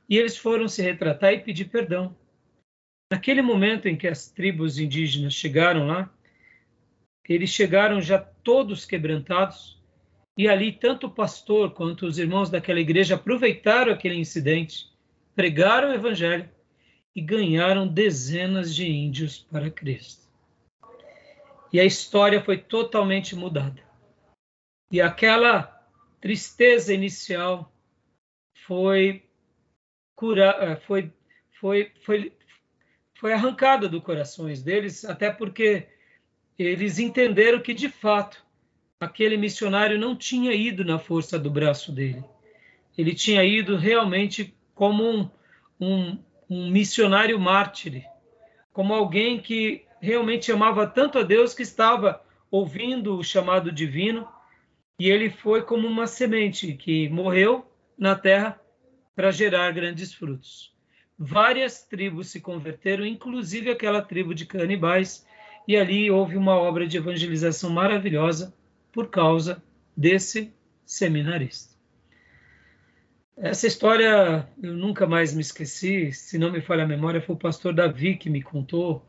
e 0.08 0.18
eles 0.18 0.36
foram 0.36 0.66
se 0.66 0.82
retratar 0.82 1.32
e 1.32 1.40
pedir 1.40 1.66
perdão. 1.66 2.16
Naquele 3.12 3.42
momento 3.42 3.86
em 3.86 3.96
que 3.96 4.08
as 4.08 4.28
tribos 4.28 4.78
indígenas 4.78 5.34
chegaram 5.34 5.86
lá, 5.86 6.12
eles 7.28 7.50
chegaram 7.50 8.00
já 8.00 8.18
todos 8.18 8.84
quebrantados, 8.84 9.79
e 10.40 10.48
ali 10.48 10.72
tanto 10.72 11.06
o 11.06 11.10
pastor 11.10 11.74
quanto 11.74 12.06
os 12.06 12.18
irmãos 12.18 12.48
daquela 12.48 12.80
igreja 12.80 13.14
aproveitaram 13.14 13.92
aquele 13.92 14.14
incidente, 14.14 14.90
pregaram 15.36 15.90
o 15.90 15.92
evangelho 15.92 16.48
e 17.14 17.20
ganharam 17.20 17.86
dezenas 17.86 18.74
de 18.74 18.90
índios 18.90 19.38
para 19.38 19.70
Cristo. 19.70 20.26
E 21.70 21.78
a 21.78 21.84
história 21.84 22.42
foi 22.42 22.56
totalmente 22.56 23.36
mudada. 23.36 23.82
E 24.90 24.98
aquela 24.98 25.86
tristeza 26.22 26.94
inicial 26.94 27.70
foi 28.66 29.22
cura, 30.16 30.56
eh, 30.58 30.76
foi, 30.76 31.12
foi, 31.60 31.92
foi, 32.02 32.32
foi 33.12 33.34
arrancada 33.34 33.90
do 33.90 34.00
corações 34.00 34.62
deles, 34.62 35.04
até 35.04 35.30
porque 35.30 35.86
eles 36.58 36.98
entenderam 36.98 37.60
que, 37.60 37.74
de 37.74 37.90
fato, 37.90 38.42
aquele 39.00 39.38
missionário 39.38 39.98
não 39.98 40.14
tinha 40.14 40.52
ido 40.52 40.84
na 40.84 40.98
força 40.98 41.38
do 41.38 41.50
braço 41.50 41.90
dele. 41.90 42.22
Ele 42.98 43.14
tinha 43.14 43.42
ido 43.42 43.76
realmente 43.76 44.54
como 44.74 45.02
um, 45.02 45.30
um, 45.80 46.18
um 46.50 46.70
missionário 46.70 47.40
mártir, 47.40 48.04
como 48.74 48.92
alguém 48.92 49.40
que 49.40 49.86
realmente 50.02 50.52
amava 50.52 50.86
tanto 50.86 51.18
a 51.18 51.22
Deus 51.22 51.54
que 51.54 51.62
estava 51.62 52.22
ouvindo 52.50 53.16
o 53.16 53.24
chamado 53.24 53.72
divino 53.72 54.28
e 54.98 55.08
ele 55.08 55.30
foi 55.30 55.62
como 55.62 55.88
uma 55.88 56.06
semente 56.06 56.74
que 56.74 57.08
morreu 57.08 57.64
na 57.96 58.14
terra 58.14 58.60
para 59.16 59.30
gerar 59.30 59.72
grandes 59.72 60.12
frutos. 60.12 60.74
Várias 61.18 61.82
tribos 61.84 62.28
se 62.28 62.40
converteram, 62.40 63.06
inclusive 63.06 63.70
aquela 63.70 64.02
tribo 64.02 64.34
de 64.34 64.44
canibais, 64.44 65.26
e 65.68 65.76
ali 65.76 66.10
houve 66.10 66.36
uma 66.36 66.54
obra 66.54 66.86
de 66.86 66.96
evangelização 66.96 67.70
maravilhosa 67.70 68.54
por 68.92 69.08
causa 69.08 69.62
desse 69.96 70.52
seminarista. 70.84 71.74
Essa 73.36 73.66
história 73.66 74.46
eu 74.62 74.74
nunca 74.74 75.06
mais 75.06 75.34
me 75.34 75.40
esqueci, 75.40 76.12
se 76.12 76.36
não 76.38 76.52
me 76.52 76.60
falha 76.60 76.84
a 76.84 76.88
memória, 76.88 77.22
foi 77.22 77.34
o 77.34 77.38
pastor 77.38 77.72
Davi 77.72 78.16
que 78.16 78.28
me 78.28 78.42
contou. 78.42 79.06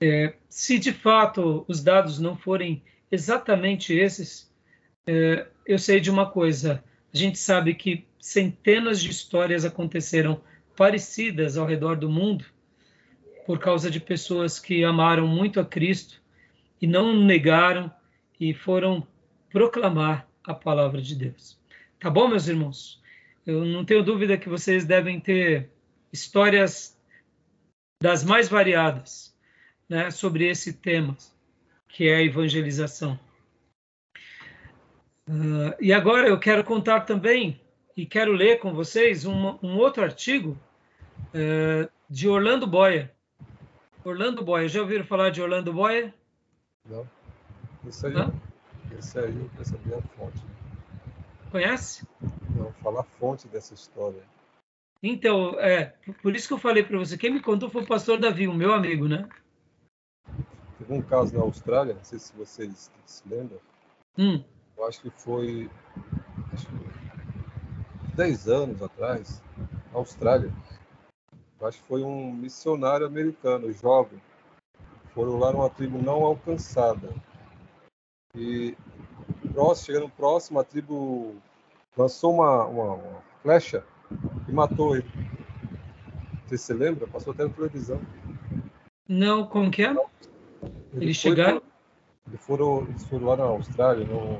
É, 0.00 0.34
se 0.48 0.78
de 0.78 0.92
fato 0.92 1.64
os 1.66 1.82
dados 1.82 2.18
não 2.18 2.36
forem 2.36 2.82
exatamente 3.10 3.92
esses, 3.92 4.52
é, 5.06 5.46
eu 5.66 5.78
sei 5.78 5.98
de 5.98 6.10
uma 6.10 6.30
coisa: 6.30 6.84
a 7.12 7.16
gente 7.16 7.38
sabe 7.38 7.74
que 7.74 8.06
centenas 8.20 9.02
de 9.02 9.10
histórias 9.10 9.64
aconteceram 9.64 10.40
parecidas 10.76 11.56
ao 11.56 11.66
redor 11.66 11.96
do 11.96 12.08
mundo 12.08 12.44
por 13.46 13.58
causa 13.58 13.90
de 13.90 14.00
pessoas 14.00 14.58
que 14.58 14.84
amaram 14.84 15.26
muito 15.26 15.60
a 15.60 15.64
Cristo 15.64 16.22
e 16.80 16.86
não 16.86 17.24
negaram 17.24 17.92
e 18.40 18.54
foram 18.54 19.06
proclamar 19.54 20.26
a 20.42 20.52
palavra 20.52 21.00
de 21.00 21.14
Deus. 21.14 21.56
Tá 22.00 22.10
bom, 22.10 22.26
meus 22.26 22.48
irmãos? 22.48 23.00
Eu 23.46 23.64
não 23.64 23.84
tenho 23.84 24.02
dúvida 24.02 24.36
que 24.36 24.48
vocês 24.48 24.84
devem 24.84 25.20
ter 25.20 25.70
histórias 26.12 26.98
das 28.02 28.24
mais 28.24 28.48
variadas 28.48 29.32
né, 29.88 30.10
sobre 30.10 30.48
esse 30.48 30.72
tema, 30.72 31.16
que 31.86 32.08
é 32.08 32.16
a 32.16 32.22
evangelização. 32.22 33.16
Uh, 35.28 35.70
e 35.80 35.92
agora 35.92 36.26
eu 36.26 36.38
quero 36.40 36.64
contar 36.64 37.02
também, 37.02 37.60
e 37.96 38.04
quero 38.04 38.32
ler 38.32 38.58
com 38.58 38.74
vocês, 38.74 39.24
um, 39.24 39.56
um 39.62 39.78
outro 39.78 40.02
artigo 40.02 40.58
uh, 41.32 41.88
de 42.10 42.28
Orlando 42.28 42.66
Boyer. 42.66 43.12
Orlando 44.04 44.44
Boyer, 44.44 44.68
já 44.68 44.80
ouviram 44.80 45.04
falar 45.04 45.30
de 45.30 45.40
Orlando 45.40 45.72
Boyer? 45.72 46.12
Não. 46.84 47.08
Isso 47.86 48.04
aí, 48.08 48.14
isso 48.98 49.18
aí 49.18 49.36
eu 49.36 49.50
quero 49.50 49.64
saber 49.64 49.94
a 49.94 50.02
fonte. 50.02 50.42
Conhece? 51.50 52.06
Não, 52.56 52.72
falar 52.74 53.00
a 53.00 53.04
fonte 53.04 53.46
dessa 53.48 53.74
história. 53.74 54.22
Então, 55.02 55.58
é, 55.60 55.94
por 56.22 56.34
isso 56.34 56.48
que 56.48 56.54
eu 56.54 56.58
falei 56.58 56.82
para 56.82 56.98
você, 56.98 57.18
quem 57.18 57.32
me 57.32 57.40
contou 57.40 57.68
foi 57.68 57.82
o 57.82 57.86
pastor 57.86 58.18
Davi, 58.18 58.48
o 58.48 58.54
meu 58.54 58.72
amigo, 58.72 59.06
né? 59.06 59.28
Teve 60.78 60.92
um 60.92 61.02
caso 61.02 61.34
na 61.36 61.42
Austrália, 61.42 61.94
não 61.94 62.04
sei 62.04 62.18
se 62.18 62.34
vocês 62.34 62.90
se 63.04 63.28
lembram. 63.28 63.60
Hum 64.18 64.42
eu 64.76 64.86
acho 64.86 65.00
que 65.00 65.10
foi 65.10 65.70
acho 66.52 66.66
que 66.66 68.14
10 68.14 68.48
anos 68.48 68.82
atrás, 68.82 69.42
na 69.92 69.98
Austrália. 69.98 70.52
Eu 71.60 71.66
acho 71.66 71.80
que 71.80 71.88
foi 71.88 72.02
um 72.02 72.32
missionário 72.32 73.06
americano, 73.06 73.72
jovem. 73.72 74.20
Foram 75.14 75.38
lá 75.38 75.52
numa 75.52 75.70
tribo 75.70 75.98
não 75.98 76.24
alcançada. 76.24 77.08
E 78.34 78.76
próximo, 79.52 79.86
chegando 79.86 80.10
próximo, 80.10 80.58
a 80.58 80.64
tribo 80.64 81.34
lançou 81.96 82.34
uma, 82.34 82.64
uma, 82.66 82.94
uma 82.94 83.22
flecha 83.42 83.84
e 84.48 84.52
matou 84.52 84.96
ele. 84.96 85.08
Você 86.44 86.58
se 86.58 86.72
lembra? 86.72 87.06
Passou 87.06 87.32
até 87.32 87.44
na 87.44 87.50
televisão. 87.50 88.00
Não, 89.08 89.46
como 89.46 89.70
que 89.70 89.84
é? 89.84 89.94
Eles 90.92 91.16
chegaram? 91.16 91.62
Eles 92.26 92.40
foram, 92.40 92.82
eles 92.82 93.04
foram 93.04 93.26
lá 93.26 93.36
na 93.36 93.44
Austrália, 93.44 94.06
no, 94.06 94.38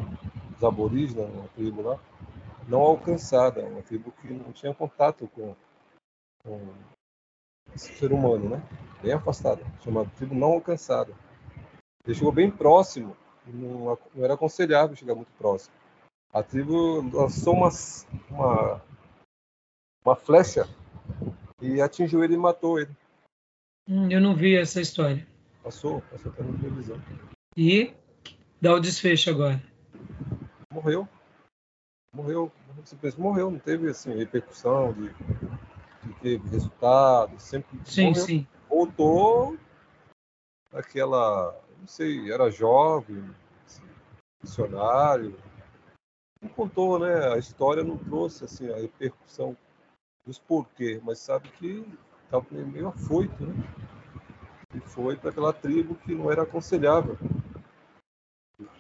os 0.57 0.65
aborígenes, 0.65 1.29
uma 1.29 1.49
tribo 1.49 1.83
lá, 1.83 1.99
não 2.69 2.81
alcançada, 2.81 3.63
uma 3.63 3.83
tribo 3.83 4.13
que 4.13 4.33
não 4.33 4.53
tinha 4.53 4.73
contato 4.75 5.29
com, 5.35 5.55
com 6.43 6.73
esse 7.75 7.93
ser 7.95 8.13
humano, 8.13 8.49
né? 8.49 8.63
Bem 9.03 9.13
afastada, 9.13 9.63
chamada 9.83 10.11
tribo 10.17 10.35
não 10.35 10.53
alcançada. 10.53 11.13
Ele 12.07 12.15
chegou 12.15 12.33
bem 12.33 12.51
próximo, 12.51 13.17
não, 13.47 13.99
não 14.15 14.25
era 14.25 14.35
aconselhável 14.35 14.97
chegar 14.97 15.15
muito 15.15 15.33
próximo. 15.39 15.75
A 16.33 16.43
tribo 16.43 17.01
lançou 17.17 17.55
uma, 17.55 17.69
uma, 18.31 18.83
uma 20.05 20.17
flecha 20.17 20.69
e 21.61 21.81
atingiu 21.81 22.25
ele 22.25 22.35
e 22.35 22.39
matou 22.39 22.79
ele. 22.79 22.91
Hum, 23.89 24.11
eu 24.11 24.21
não 24.21 24.35
vi 24.35 24.57
essa 24.57 24.81
história. 24.81 25.27
Passou, 25.63 26.01
passou 26.11 26.33
até 26.33 26.43
na 26.43 26.59
televisão. 26.59 27.01
E 27.57 27.95
dá 28.61 28.75
o 28.75 28.81
desfecho 28.81 29.31
agora 29.31 29.63
morreu. 30.75 31.09
Morreu, 32.13 32.53
simplesmente 32.85 33.23
morreu, 33.23 33.51
não 33.51 33.59
teve 33.59 33.89
assim, 33.89 34.15
repercussão 34.17 34.93
de, 34.93 35.09
de 35.09 36.15
teve 36.21 36.49
resultado, 36.49 37.39
sempre 37.41 37.79
sim, 37.85 38.09
morreu. 38.09 38.25
sim. 38.25 38.47
voltou 38.69 39.57
aquela, 40.73 41.61
não 41.85 41.89
sei, 41.89 42.33
era 42.33 42.51
jovem, 42.51 43.23
assim, 43.67 43.83
missionário, 44.43 45.37
não 46.41 46.49
contou, 46.49 46.99
né? 46.99 47.35
A 47.35 47.37
história 47.37 47.85
não 47.85 47.99
trouxe 47.99 48.43
assim 48.43 48.73
a 48.73 48.77
repercussão 48.77 49.55
dos 50.25 50.39
porquê, 50.39 50.99
mas 51.05 51.19
sabe 51.19 51.51
que 51.51 51.87
estava 52.25 52.47
meio 52.51 52.89
afoito, 52.89 53.45
né? 53.45 53.55
E 54.75 54.81
foi 54.81 55.15
para 55.15 55.29
aquela 55.29 55.53
tribo 55.53 55.95
que 55.97 56.15
não 56.15 56.33
era 56.33 56.45
aconselhável. 56.45 57.19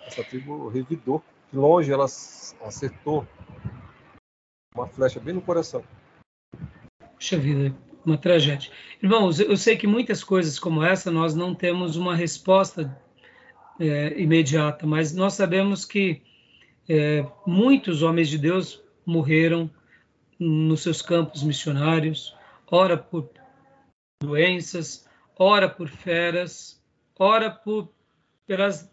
Essa 0.06 0.24
tribo 0.24 0.68
revidou 0.68 1.22
de 1.52 1.58
longe 1.58 1.92
ela 1.92 2.06
acertou 2.06 3.26
uma 4.74 4.86
flecha 4.86 5.20
bem 5.20 5.34
no 5.34 5.42
coração. 5.42 5.84
Puxa 7.16 7.36
vida, 7.36 7.76
uma 8.04 8.18
tragédia. 8.18 8.70
Irmãos, 9.02 9.40
eu 9.40 9.56
sei 9.56 9.76
que 9.76 9.86
muitas 9.86 10.22
coisas 10.22 10.58
como 10.58 10.82
essa 10.82 11.10
nós 11.10 11.34
não 11.34 11.54
temos 11.54 11.96
uma 11.96 12.14
resposta 12.14 12.96
é, 13.78 14.20
imediata, 14.20 14.86
mas 14.86 15.14
nós 15.14 15.34
sabemos 15.34 15.84
que 15.84 16.22
é, 16.88 17.24
muitos 17.46 18.02
homens 18.02 18.28
de 18.28 18.38
Deus 18.38 18.82
morreram 19.06 19.70
nos 20.38 20.82
seus 20.82 21.00
campos 21.00 21.42
missionários, 21.42 22.36
ora 22.70 22.96
por 22.96 23.30
doenças, 24.22 25.08
ora 25.38 25.68
por 25.68 25.88
feras, 25.88 26.82
ora 27.18 27.50
por 27.50 27.88
pelas 28.46 28.90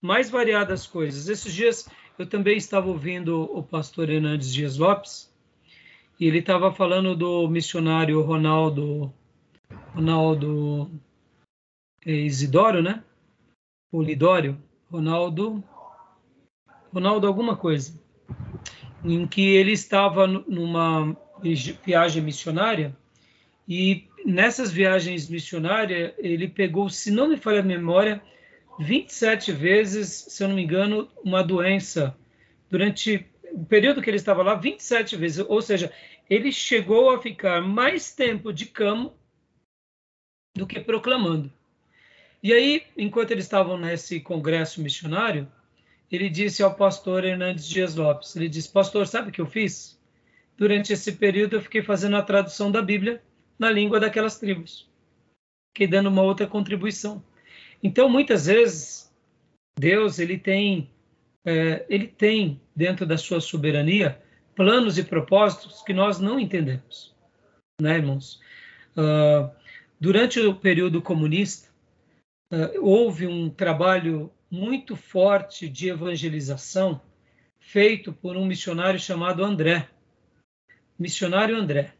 mais 0.00 0.30
variadas 0.30 0.86
coisas. 0.86 1.28
Esses 1.28 1.52
dias 1.52 1.88
eu 2.18 2.26
também 2.26 2.56
estava 2.56 2.88
ouvindo 2.88 3.42
o 3.42 3.62
pastor 3.62 4.10
Hernandes 4.10 4.52
Dias 4.52 4.76
Lopes 4.76 5.32
e 6.18 6.26
ele 6.26 6.38
estava 6.38 6.72
falando 6.72 7.14
do 7.14 7.48
missionário 7.48 8.20
Ronaldo 8.22 9.12
Ronaldo 9.94 10.90
é, 12.04 12.12
Isidoro, 12.12 12.82
né? 12.82 13.02
O 13.92 14.02
Lidório, 14.02 14.58
Ronaldo 14.90 15.62
Ronaldo 16.92 17.26
alguma 17.26 17.56
coisa, 17.56 18.00
em 19.04 19.26
que 19.26 19.42
ele 19.42 19.72
estava 19.72 20.26
numa 20.26 21.16
viagem 21.84 22.22
missionária 22.22 22.96
e 23.68 24.08
nessas 24.24 24.72
viagens 24.72 25.28
missionárias 25.28 26.14
ele 26.18 26.48
pegou, 26.48 26.88
se 26.88 27.10
não 27.10 27.28
me 27.28 27.36
falha 27.36 27.60
a 27.60 27.62
memória, 27.62 28.22
27 28.78 29.52
vezes, 29.52 30.08
se 30.28 30.42
eu 30.42 30.48
não 30.48 30.56
me 30.56 30.62
engano, 30.62 31.08
uma 31.22 31.42
doença 31.42 32.16
durante 32.70 33.26
o 33.58 33.66
período 33.66 34.00
que 34.00 34.08
ele 34.08 34.16
estava 34.16 34.42
lá, 34.42 34.54
27 34.54 35.16
vezes. 35.16 35.44
Ou 35.48 35.60
seja, 35.60 35.92
ele 36.30 36.52
chegou 36.52 37.10
a 37.10 37.20
ficar 37.20 37.60
mais 37.60 38.14
tempo 38.14 38.52
de 38.52 38.66
cama 38.66 39.12
do 40.56 40.66
que 40.66 40.78
proclamando. 40.78 41.52
E 42.40 42.52
aí, 42.52 42.84
enquanto 42.96 43.32
eles 43.32 43.44
estavam 43.44 43.76
nesse 43.76 44.20
congresso 44.20 44.80
missionário, 44.80 45.50
ele 46.10 46.30
disse 46.30 46.62
ao 46.62 46.74
pastor 46.74 47.24
Hernandes 47.24 47.68
Dias 47.68 47.96
Lopes, 47.96 48.36
ele 48.36 48.48
disse, 48.48 48.70
pastor, 48.70 49.06
sabe 49.06 49.30
o 49.30 49.32
que 49.32 49.40
eu 49.40 49.46
fiz? 49.46 50.00
Durante 50.56 50.92
esse 50.92 51.12
período 51.12 51.56
eu 51.56 51.60
fiquei 51.60 51.82
fazendo 51.82 52.16
a 52.16 52.22
tradução 52.22 52.70
da 52.70 52.80
Bíblia 52.80 53.22
na 53.58 53.70
língua 53.70 53.98
daquelas 53.98 54.38
tribos. 54.38 54.88
Fiquei 55.72 55.88
dando 55.88 56.08
uma 56.08 56.22
outra 56.22 56.46
contribuição. 56.46 57.22
Então, 57.82 58.08
muitas 58.08 58.46
vezes, 58.46 59.12
Deus 59.78 60.18
ele 60.18 60.38
tem, 60.38 60.90
é, 61.48 61.86
ele 61.88 62.06
tem 62.06 62.60
dentro 62.76 63.06
da 63.06 63.16
sua 63.16 63.40
soberania 63.40 64.20
planos 64.54 64.98
e 64.98 65.02
propósitos 65.02 65.80
que 65.80 65.94
nós 65.94 66.20
não 66.20 66.38
entendemos, 66.38 67.14
né, 67.80 67.96
irmãos? 67.96 68.38
Uh, 68.94 69.50
durante 69.98 70.38
o 70.40 70.54
período 70.54 71.00
comunista, 71.00 71.70
uh, 72.52 72.84
houve 72.84 73.26
um 73.26 73.48
trabalho 73.48 74.30
muito 74.50 74.94
forte 74.94 75.70
de 75.70 75.88
evangelização 75.88 77.00
feito 77.58 78.12
por 78.12 78.36
um 78.36 78.44
missionário 78.44 79.00
chamado 79.00 79.42
André, 79.42 79.88
missionário 80.98 81.56
André. 81.56 81.94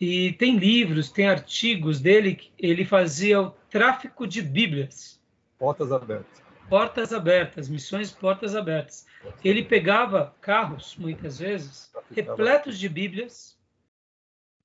E 0.00 0.32
tem 0.32 0.58
livros, 0.58 1.10
tem 1.12 1.28
artigos 1.28 2.00
dele, 2.00 2.50
ele 2.58 2.84
fazia 2.84 3.40
o 3.40 3.50
tráfico 3.70 4.26
de 4.26 4.42
Bíblias. 4.42 5.20
Portas 5.56 5.92
abertas. 5.92 6.45
Portas 6.68 7.12
abertas, 7.12 7.68
missões 7.68 8.10
portas 8.10 8.54
abertas. 8.54 9.06
Ele 9.44 9.62
pegava 9.62 10.34
carros, 10.40 10.96
muitas 10.96 11.38
vezes, 11.38 11.92
repletos 12.10 12.78
de 12.78 12.88
Bíblias 12.88 13.58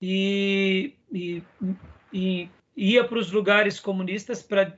e, 0.01 0.93
e, 1.11 1.43
e 2.11 2.49
ia 2.75 3.03
para 3.03 3.19
os 3.19 3.31
lugares 3.31 3.79
comunistas 3.79 4.41
para 4.41 4.77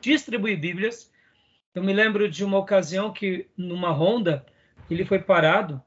distribuir 0.00 0.58
Bíblias. 0.58 1.12
Eu 1.74 1.82
me 1.82 1.92
lembro 1.92 2.28
de 2.28 2.44
uma 2.44 2.58
ocasião 2.58 3.12
que, 3.12 3.48
numa 3.56 3.90
ronda, 3.90 4.44
ele 4.90 5.04
foi 5.04 5.18
parado 5.18 5.82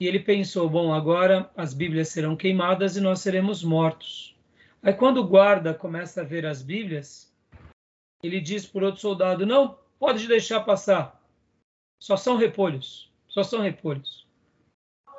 e 0.00 0.06
ele 0.06 0.20
pensou: 0.20 0.68
bom, 0.68 0.92
agora 0.92 1.50
as 1.56 1.74
Bíblias 1.74 2.08
serão 2.08 2.36
queimadas 2.36 2.96
e 2.96 3.00
nós 3.00 3.20
seremos 3.20 3.62
mortos. 3.62 4.36
Aí, 4.82 4.92
quando 4.92 5.18
o 5.18 5.26
guarda 5.26 5.74
começa 5.74 6.20
a 6.20 6.24
ver 6.24 6.46
as 6.46 6.62
Bíblias, 6.62 7.27
ele 8.22 8.40
diz 8.40 8.66
para 8.66 8.86
outro 8.86 9.00
soldado: 9.00 9.46
não, 9.46 9.78
pode 9.98 10.26
deixar 10.26 10.60
passar. 10.60 11.20
Só 11.98 12.16
são 12.16 12.36
repolhos. 12.36 13.10
Só 13.28 13.42
são 13.42 13.60
repolhos. 13.60 14.26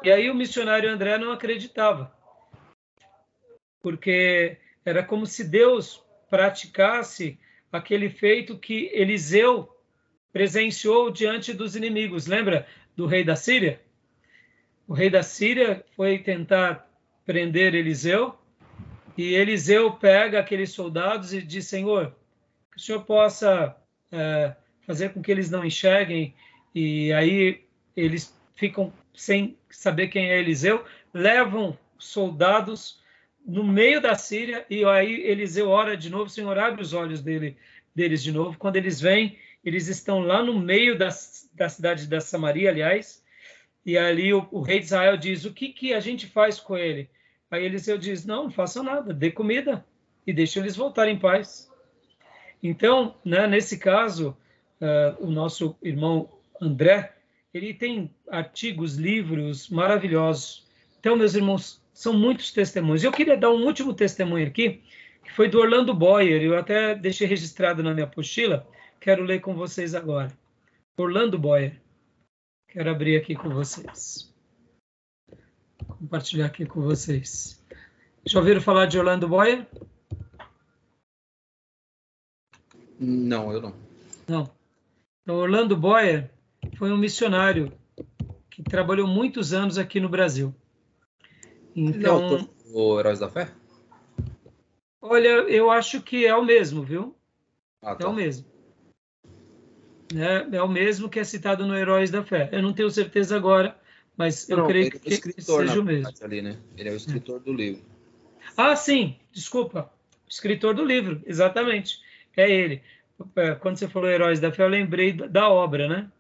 E 0.03 0.12
aí 0.12 0.29
o 0.29 0.35
missionário 0.35 0.89
André 0.89 1.17
não 1.17 1.31
acreditava, 1.31 2.13
porque 3.81 4.57
era 4.85 5.03
como 5.03 5.25
se 5.25 5.43
Deus 5.43 6.01
praticasse 6.29 7.38
aquele 7.71 8.09
feito 8.09 8.57
que 8.57 8.89
Eliseu 8.93 9.69
presenciou 10.31 11.12
diante 11.12 11.53
dos 11.53 11.75
inimigos. 11.75 12.27
Lembra 12.27 12.65
do 12.95 13.05
rei 13.05 13.23
da 13.23 13.35
Síria? 13.35 13.81
O 14.88 14.93
rei 14.93 15.09
da 15.09 15.21
Síria 15.21 15.85
foi 15.95 16.19
tentar 16.19 16.89
prender 17.25 17.75
Eliseu 17.75 18.39
e 19.17 19.33
Eliseu 19.33 19.91
pega 19.91 20.39
aqueles 20.39 20.71
soldados 20.71 21.33
e 21.33 21.41
diz: 21.41 21.67
Senhor, 21.67 22.15
o 22.80 22.82
senhor 22.82 23.04
possa 23.04 23.76
é, 24.10 24.56
fazer 24.88 25.10
com 25.10 25.22
que 25.22 25.30
eles 25.30 25.52
não 25.52 25.65
enxerguem 25.65 26.34
e 26.74 27.12
aí 27.12 27.62
eles 27.94 28.34
ficam 28.56 28.94
sem 29.13 29.58
saber 29.70 30.08
quem 30.08 30.30
é 30.30 30.39
Eliseu, 30.39 30.86
levam 31.13 31.78
soldados 31.98 33.04
no 33.46 33.65
meio 33.65 34.00
da 34.00 34.15
Síria 34.15 34.65
e 34.70 34.86
aí 34.86 35.28
Eliseu 35.28 35.68
ora 35.68 35.98
de 35.98 36.10
novo, 36.10 36.30
Senhor 36.30 36.58
abre 36.58 36.82
os 36.82 36.94
olhos 36.94 37.22
dele, 37.22 37.58
deles 37.94 38.24
de 38.24 38.32
novo. 38.32 38.58
Quando 38.58 38.78
eles 38.78 39.02
vêm, 39.02 39.38
eles 39.63 39.89
estão 39.89 40.22
lá 40.22 40.42
no 40.42 40.58
meio 40.58 40.98
da, 40.98 41.10
da 41.54 41.68
cidade 41.68 42.08
da 42.08 42.22
Samaria, 42.22 42.70
aliás, 42.70 43.22
e 43.86 43.98
ali 43.98 44.34
o, 44.34 44.48
o, 44.52 44.62
rei 44.62 44.80
de 44.80 44.86
Israel 44.86 45.18
diz: 45.18 45.44
O 45.44 45.54
que, 45.54 45.70
que 45.70 45.94
a 45.94 46.00
gente 46.00 46.28
faz 46.28 46.62
com 46.62 46.78
ele? 46.78 47.10
Aí 47.52 47.65
Eliseu 47.65 47.98
diz: 47.98 48.26
Não, 48.26 48.44
não 48.44 48.52
façam 48.52 48.84
nada, 48.84 49.13
dê 49.13 49.32
comida 49.32 49.86
e 50.26 50.32
deixe 50.32 50.60
eles 50.60 50.78
voltarem 50.78 51.15
em 51.15 51.20
paz. 51.20 51.68
Então, 52.62 53.15
né, 53.24 53.48
nesse 53.48 53.78
caso, 53.78 54.36
uh, 54.82 55.26
o 55.26 55.32
nosso 55.32 55.76
irmão 55.82 56.30
André, 56.62 57.13
ele 57.54 57.74
tem 57.74 58.13
artigos, 58.30 58.95
livros 58.95 59.69
maravilhosos. 59.69 60.67
Então, 61.00 61.15
meus 61.15 61.36
irmãos, 61.36 61.82
são 61.93 62.13
muitos 62.13 62.52
testemunhos. 62.52 63.04
Eu 63.04 63.12
queria 63.12 63.38
dar 63.38 63.52
um 63.52 63.65
último 63.65 63.93
testemunho 63.93 64.48
aqui, 64.48 64.82
que 65.24 65.32
foi 65.32 65.50
do 65.50 65.60
Orlando 65.60 65.93
Boyer. 65.93 66.41
Eu 66.41 66.58
até 66.58 66.93
deixei 66.95 67.28
registrado 67.28 67.82
na 67.82 67.93
minha 67.93 68.06
apostila, 68.06 68.67
quero 69.00 69.24
ler 69.24 69.39
com 69.39 69.54
vocês 69.56 69.95
agora. 69.95 70.32
Orlando 70.98 71.39
Boyer. 71.39 71.80
Quero 72.67 72.91
abrir 72.91 73.17
aqui 73.17 73.36
com 73.36 73.50
vocês. 73.50 74.34
Compartilhar 75.88 76.45
aqui 76.45 76.65
com 76.65 76.82
vocês. 76.82 77.63
Já 78.26 78.39
ouviram 78.39 78.62
falar 78.62 78.86
de 78.86 79.00
Orlando 79.00 79.28
Boyer? 79.28 79.65
Não, 82.99 83.51
eu 83.53 83.62
não. 83.62 83.73
Não. 84.27 84.49
Então, 85.23 85.38
Orlando 85.38 85.75
Boyer 85.75 86.29
foi 86.77 86.91
um 86.91 86.97
missionário 86.97 87.71
que 88.49 88.62
trabalhou 88.62 89.07
muitos 89.07 89.53
anos 89.53 89.77
aqui 89.77 89.99
no 89.99 90.09
Brasil. 90.09 90.53
Então, 91.75 92.38
não, 92.38 92.49
o 92.73 92.99
Heróis 92.99 93.19
da 93.19 93.29
Fé? 93.29 93.49
Olha, 95.01 95.27
eu 95.27 95.71
acho 95.71 96.01
que 96.01 96.25
é 96.25 96.35
o 96.35 96.43
mesmo, 96.43 96.83
viu? 96.83 97.15
Ah, 97.81 97.95
tá. 97.95 98.05
É 98.05 98.07
o 98.07 98.13
mesmo 98.13 98.45
né, 100.13 100.47
é 100.51 100.62
o 100.62 100.67
mesmo 100.67 101.09
que 101.09 101.19
é 101.19 101.23
citado 101.23 101.65
no 101.65 101.75
Heróis 101.75 102.09
da 102.09 102.23
Fé. 102.23 102.49
Eu 102.51 102.62
não 102.62 102.73
tenho 102.73 102.89
certeza 102.89 103.35
agora, 103.35 103.77
mas 104.17 104.49
eu 104.49 104.57
não, 104.57 104.67
creio 104.67 104.91
que, 104.91 105.13
é 105.13 105.17
que 105.17 105.41
seja 105.41 105.79
o 105.79 105.83
mesmo. 105.83 106.12
Ali, 106.21 106.41
né? 106.41 106.57
Ele 106.77 106.89
é 106.89 106.91
o 106.91 106.95
escritor 106.95 107.38
é. 107.38 107.43
do 107.43 107.53
livro. 107.53 107.81
Ah, 108.57 108.75
sim, 108.75 109.17
desculpa. 109.31 109.91
Escritor 110.27 110.73
do 110.73 110.83
livro, 110.83 111.21
exatamente. 111.25 111.99
É 112.39 112.49
ele. 112.49 112.82
É, 113.36 113.56
quando 113.56 113.78
você 113.78 113.88
falou 113.88 114.10
Heróis 114.10 114.39
da 114.39 114.52
Fé, 114.52 114.63
eu 114.63 114.69
lembrei 114.69 115.12
da 115.12 115.49
obra, 115.49 115.89
né? 115.89 116.12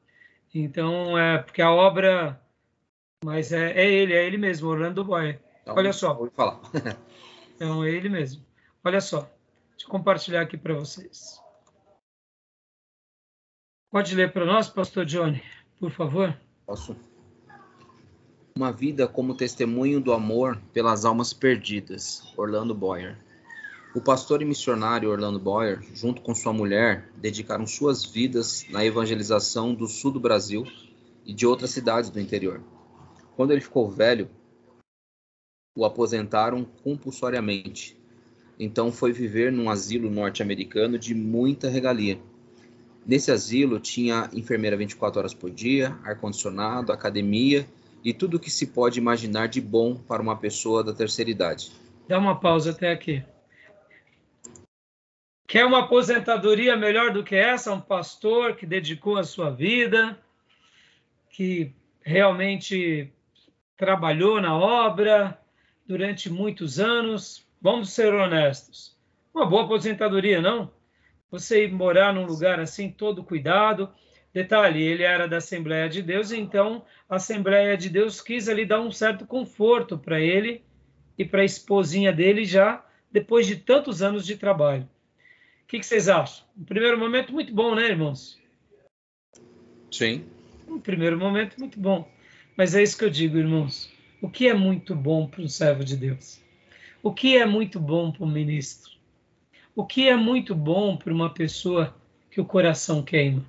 Então, 0.53 1.17
é 1.17 1.37
porque 1.37 1.61
a 1.61 1.71
obra. 1.71 2.41
Mas 3.23 3.51
é, 3.51 3.71
é 3.71 3.89
ele, 3.89 4.13
é 4.13 4.25
ele 4.25 4.37
mesmo, 4.37 4.69
Orlando 4.69 5.03
Boy. 5.03 5.39
Então, 5.61 5.75
Olha 5.75 5.93
só. 5.93 6.13
Vou 6.13 6.29
falar. 6.31 6.59
então, 7.55 7.83
é 7.83 7.89
ele 7.89 8.09
mesmo. 8.09 8.43
Olha 8.83 8.99
só. 8.99 9.21
Deixa 9.71 9.85
eu 9.85 9.89
compartilhar 9.89 10.41
aqui 10.41 10.57
para 10.57 10.73
vocês. 10.73 11.41
Pode 13.89 14.13
ler 14.13 14.31
para 14.31 14.45
nós, 14.45 14.69
Pastor 14.69 15.05
Johnny, 15.05 15.41
por 15.79 15.89
favor? 15.89 16.37
Posso. 16.65 16.95
Uma 18.55 18.71
vida 18.71 19.07
como 19.07 19.35
testemunho 19.35 20.01
do 20.01 20.11
amor 20.11 20.61
pelas 20.73 21.05
almas 21.05 21.33
perdidas, 21.33 22.33
Orlando 22.37 22.75
Boyer. 22.75 23.17
O 23.93 24.01
pastor 24.01 24.41
e 24.41 24.45
missionário 24.45 25.09
Orlando 25.09 25.39
Boyer, 25.39 25.81
junto 25.93 26.21
com 26.21 26.35
sua 26.35 26.53
mulher, 26.53 27.09
dedicaram 27.17 27.65
suas 27.65 28.05
vidas 28.05 28.65
na 28.69 28.85
evangelização 28.85 29.73
do 29.73 29.87
sul 29.87 30.11
do 30.11 30.19
Brasil 30.19 30.63
e 31.25 31.33
de 31.33 31.45
outras 31.45 31.71
cidades 31.71 32.09
do 32.09 32.19
interior. 32.19 32.61
Quando 33.35 33.51
ele 33.51 33.61
ficou 33.61 33.89
velho, 33.89 34.29
o 35.75 35.85
aposentaram 35.85 36.63
compulsoriamente. 36.83 37.97
Então 38.59 38.91
foi 38.91 39.11
viver 39.11 39.51
num 39.51 39.69
asilo 39.69 40.09
norte-americano 40.09 40.99
de 40.99 41.15
muita 41.15 41.69
regalia 41.69 42.19
Nesse 43.09 43.31
asilo 43.31 43.79
tinha 43.79 44.29
enfermeira 44.33 44.77
24 44.77 45.19
horas 45.19 45.33
por 45.33 45.49
dia, 45.49 45.97
ar-condicionado, 46.03 46.91
academia 46.91 47.65
e 48.03 48.13
tudo 48.13 48.37
o 48.37 48.39
que 48.39 48.51
se 48.51 48.67
pode 48.67 48.99
imaginar 48.99 49.47
de 49.47 49.59
bom 49.59 49.95
para 49.95 50.21
uma 50.21 50.35
pessoa 50.35 50.83
da 50.83 50.93
terceira 50.93 51.31
idade. 51.31 51.71
Dá 52.07 52.19
uma 52.19 52.39
pausa 52.39 52.69
até 52.69 52.91
aqui. 52.91 53.23
Quer 55.49 55.65
uma 55.65 55.79
aposentadoria 55.79 56.77
melhor 56.77 57.11
do 57.11 57.23
que 57.23 57.35
essa? 57.35 57.73
Um 57.73 57.81
pastor 57.81 58.55
que 58.55 58.67
dedicou 58.67 59.17
a 59.17 59.23
sua 59.23 59.49
vida, 59.49 60.15
que 61.31 61.73
realmente 62.01 63.11
trabalhou 63.75 64.39
na 64.39 64.55
obra 64.55 65.41
durante 65.87 66.29
muitos 66.29 66.79
anos. 66.79 67.47
Vamos 67.59 67.89
ser 67.89 68.13
honestos. 68.13 68.95
Uma 69.33 69.47
boa 69.47 69.63
aposentadoria, 69.63 70.39
não? 70.39 70.71
você 71.31 71.63
ir 71.63 71.71
morar 71.71 72.13
num 72.13 72.27
lugar 72.27 72.59
assim, 72.59 72.91
todo 72.91 73.23
cuidado. 73.23 73.89
Detalhe, 74.31 74.83
ele 74.83 75.01
era 75.01 75.27
da 75.27 75.37
Assembleia 75.37 75.89
de 75.89 76.03
Deus, 76.03 76.31
então 76.31 76.85
a 77.09 77.15
Assembleia 77.15 77.75
de 77.75 77.89
Deus 77.89 78.21
quis 78.21 78.47
ali 78.47 78.67
dar 78.67 78.81
um 78.81 78.91
certo 78.91 79.25
conforto 79.25 79.97
para 79.97 80.19
ele 80.19 80.63
e 81.17 81.25
para 81.25 81.41
a 81.41 81.45
esposinha 81.45 82.13
dele 82.13 82.45
já 82.45 82.85
depois 83.11 83.47
de 83.47 83.55
tantos 83.55 84.03
anos 84.03 84.27
de 84.27 84.37
trabalho. 84.37 84.87
O 85.69 85.71
que, 85.71 85.79
que 85.79 85.85
vocês 85.85 86.09
acham? 86.09 86.43
Um 86.57 86.63
primeiro 86.63 86.97
momento 86.97 87.31
muito 87.31 87.53
bom, 87.53 87.75
né, 87.75 87.85
irmãos? 87.85 88.39
Sim. 89.91 90.25
Um 90.67 90.79
primeiro 90.79 91.15
momento 91.17 91.59
muito 91.59 91.79
bom. 91.79 92.11
Mas 92.57 92.73
é 92.73 92.81
isso 92.81 92.97
que 92.97 93.05
eu 93.05 93.09
digo, 93.09 93.37
irmãos. 93.37 93.93
O 94.19 94.27
que 94.27 94.47
é 94.47 94.53
muito 94.55 94.95
bom 94.95 95.27
para 95.27 95.43
um 95.43 95.47
servo 95.47 95.83
de 95.83 95.95
Deus? 95.95 96.41
O 97.03 97.13
que 97.13 97.37
é 97.37 97.45
muito 97.45 97.79
bom 97.79 98.11
para 98.11 98.25
um 98.25 98.31
ministro? 98.31 98.99
o 99.79 99.85
que 99.85 100.09
é 100.09 100.15
muito 100.15 100.53
bom 100.53 100.97
para 100.97 101.13
uma 101.13 101.33
pessoa 101.33 101.95
que 102.29 102.41
o 102.41 102.45
coração 102.45 103.01
queima. 103.01 103.45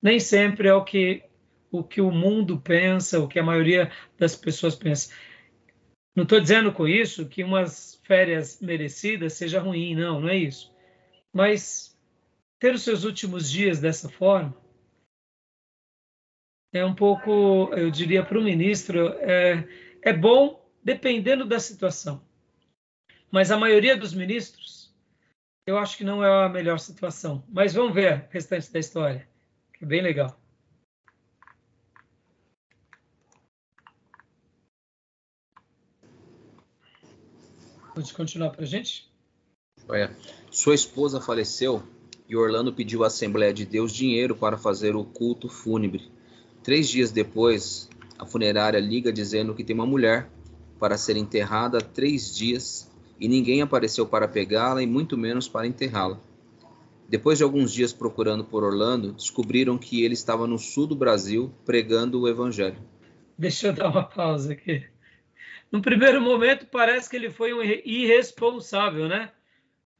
Nem 0.00 0.20
sempre 0.20 0.68
é 0.68 0.74
o 0.74 0.84
que 0.84 1.24
o 1.72 1.82
que 1.82 2.00
o 2.00 2.12
mundo 2.12 2.60
pensa, 2.60 3.18
o 3.18 3.26
que 3.26 3.36
a 3.36 3.42
maioria 3.42 3.90
das 4.16 4.36
pessoas 4.36 4.76
pensa. 4.76 5.12
Não 6.14 6.22
estou 6.22 6.38
dizendo 6.38 6.72
com 6.72 6.86
isso 6.86 7.26
que 7.26 7.42
umas 7.42 8.00
férias 8.04 8.60
merecidas 8.60 9.32
seja 9.32 9.58
ruim, 9.58 9.96
não, 9.96 10.20
não 10.20 10.28
é 10.28 10.36
isso. 10.36 10.72
Mas 11.34 11.98
ter 12.60 12.72
os 12.72 12.82
seus 12.82 13.02
últimos 13.04 13.50
dias 13.50 13.80
dessa 13.80 14.08
forma 14.08 14.56
é 16.72 16.84
um 16.84 16.94
pouco, 16.94 17.74
eu 17.74 17.90
diria 17.90 18.24
para 18.24 18.38
o 18.38 18.42
ministro, 18.42 19.08
é, 19.18 19.68
é 20.00 20.12
bom 20.12 20.64
dependendo 20.82 21.44
da 21.44 21.58
situação. 21.58 22.24
Mas 23.30 23.50
a 23.50 23.56
maioria 23.56 23.96
dos 23.96 24.14
ministros 24.14 24.84
eu 25.66 25.78
acho 25.78 25.96
que 25.96 26.04
não 26.04 26.22
é 26.22 26.44
a 26.44 26.48
melhor 26.48 26.78
situação. 26.78 27.42
Mas 27.48 27.72
vamos 27.72 27.94
ver 27.94 28.26
o 28.28 28.28
restante 28.30 28.70
da 28.70 28.78
história, 28.78 29.26
que 29.72 29.84
é 29.84 29.86
bem 29.86 30.02
legal. 30.02 30.38
Pode 37.94 38.12
continuar 38.12 38.50
para 38.50 38.62
a 38.62 38.66
gente? 38.66 39.13
Sua 40.50 40.74
esposa 40.74 41.20
faleceu 41.20 41.82
e 42.28 42.36
Orlando 42.36 42.72
pediu 42.72 43.04
à 43.04 43.08
Assembleia 43.08 43.52
de 43.52 43.66
Deus 43.66 43.92
dinheiro 43.92 44.34
para 44.34 44.56
fazer 44.56 44.96
o 44.96 45.04
culto 45.04 45.48
fúnebre. 45.48 46.10
Três 46.62 46.88
dias 46.88 47.12
depois, 47.12 47.88
a 48.18 48.24
funerária 48.24 48.78
liga 48.78 49.12
dizendo 49.12 49.54
que 49.54 49.64
tem 49.64 49.74
uma 49.74 49.84
mulher 49.84 50.30
para 50.78 50.96
ser 50.96 51.16
enterrada 51.16 51.78
há 51.78 51.80
três 51.80 52.34
dias 52.34 52.90
e 53.20 53.28
ninguém 53.28 53.62
apareceu 53.62 54.06
para 54.06 54.26
pegá-la 54.26 54.82
e 54.82 54.86
muito 54.86 55.16
menos 55.16 55.48
para 55.48 55.66
enterrá-la. 55.66 56.18
Depois 57.08 57.38
de 57.38 57.44
alguns 57.44 57.72
dias 57.72 57.92
procurando 57.92 58.44
por 58.44 58.64
Orlando, 58.64 59.12
descobriram 59.12 59.76
que 59.76 60.02
ele 60.02 60.14
estava 60.14 60.46
no 60.46 60.58
sul 60.58 60.86
do 60.86 60.96
Brasil 60.96 61.52
pregando 61.64 62.20
o 62.20 62.28
evangelho. 62.28 62.78
Deixa 63.36 63.68
eu 63.68 63.72
dar 63.72 63.90
uma 63.90 64.04
pausa 64.04 64.52
aqui. 64.52 64.84
No 65.70 65.82
primeiro 65.82 66.20
momento, 66.20 66.66
parece 66.66 67.10
que 67.10 67.16
ele 67.16 67.30
foi 67.30 67.52
um 67.52 67.62
irresponsável, 67.62 69.08
né? 69.08 69.30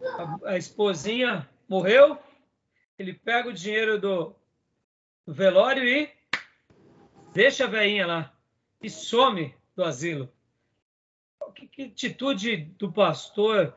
A, 0.04 0.50
a 0.52 0.56
esposinha 0.58 1.48
morreu, 1.68 2.18
ele 2.98 3.12
pega 3.12 3.48
o 3.48 3.52
dinheiro 3.52 3.98
do, 3.98 4.34
do 5.26 5.32
velório 5.32 5.84
e 5.84 6.10
deixa 7.32 7.64
a 7.64 7.68
veinha 7.68 8.06
lá 8.06 8.34
e 8.82 8.90
some 8.90 9.54
do 9.74 9.82
asilo. 9.82 10.30
Que, 11.54 11.66
que 11.68 11.82
atitude 11.84 12.56
do 12.78 12.92
pastor 12.92 13.74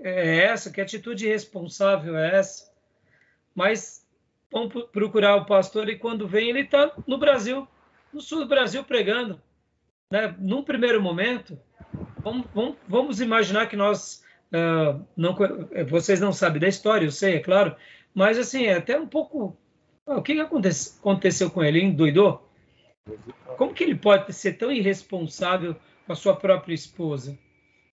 é 0.00 0.44
essa? 0.44 0.70
Que 0.70 0.80
atitude 0.80 1.26
irresponsável 1.26 2.16
é 2.16 2.36
essa? 2.36 2.72
Mas 3.54 4.06
vamos 4.50 4.84
procurar 4.90 5.36
o 5.36 5.46
pastor 5.46 5.88
e 5.88 5.98
quando 5.98 6.28
vem 6.28 6.50
ele 6.50 6.60
está 6.60 6.92
no 7.06 7.18
Brasil, 7.18 7.66
no 8.12 8.20
sul 8.20 8.40
do 8.40 8.46
Brasil 8.46 8.84
pregando. 8.84 9.40
Né? 10.10 10.34
Num 10.38 10.62
primeiro 10.62 11.02
momento, 11.02 11.58
vamos, 12.18 12.46
vamos, 12.54 12.76
vamos 12.86 13.20
imaginar 13.20 13.66
que 13.66 13.76
nós 13.76 14.23
uh, 14.54 15.04
não, 15.16 15.36
vocês 15.88 16.20
não 16.20 16.32
sabem 16.32 16.60
da 16.60 16.68
história, 16.68 17.06
eu 17.06 17.12
sei, 17.12 17.36
é 17.36 17.40
claro, 17.40 17.74
mas 18.14 18.38
assim 18.38 18.64
é 18.64 18.74
até 18.74 18.98
um 18.98 19.06
pouco 19.06 19.56
o 20.06 20.20
que, 20.20 20.38
aconteceu, 20.38 20.98
aconteceu 21.00 21.50
com 21.50 21.62
ele? 21.64 21.82
Endoidou? 21.82 22.46
Como 23.56 23.72
que 23.72 23.84
ele 23.84 23.94
pode 23.94 24.32
ser 24.34 24.54
tão 24.54 24.70
irresponsável 24.70 25.76
com 26.06 26.12
a 26.12 26.16
sua 26.16 26.36
própria 26.36 26.74
esposa? 26.74 27.38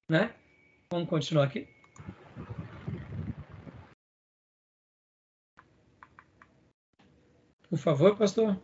Né? 0.09 0.34
Vamos 0.91 1.09
continuar 1.09 1.45
aqui. 1.45 1.68
Por 7.70 7.80
favor, 7.80 8.18
pastor. 8.18 8.59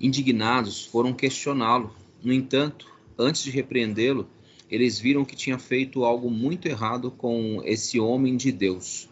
Indignados, 0.00 0.86
foram 0.86 1.12
questioná-lo. 1.12 1.92
No 2.22 2.32
entanto, 2.32 2.86
antes 3.18 3.42
de 3.42 3.50
repreendê-lo, 3.50 4.28
eles 4.72 4.98
viram 4.98 5.22
que 5.22 5.36
tinha 5.36 5.58
feito 5.58 6.02
algo 6.02 6.30
muito 6.30 6.66
errado 6.66 7.10
com 7.10 7.60
esse 7.62 8.00
homem 8.00 8.38
de 8.38 8.50
Deus. 8.50 9.06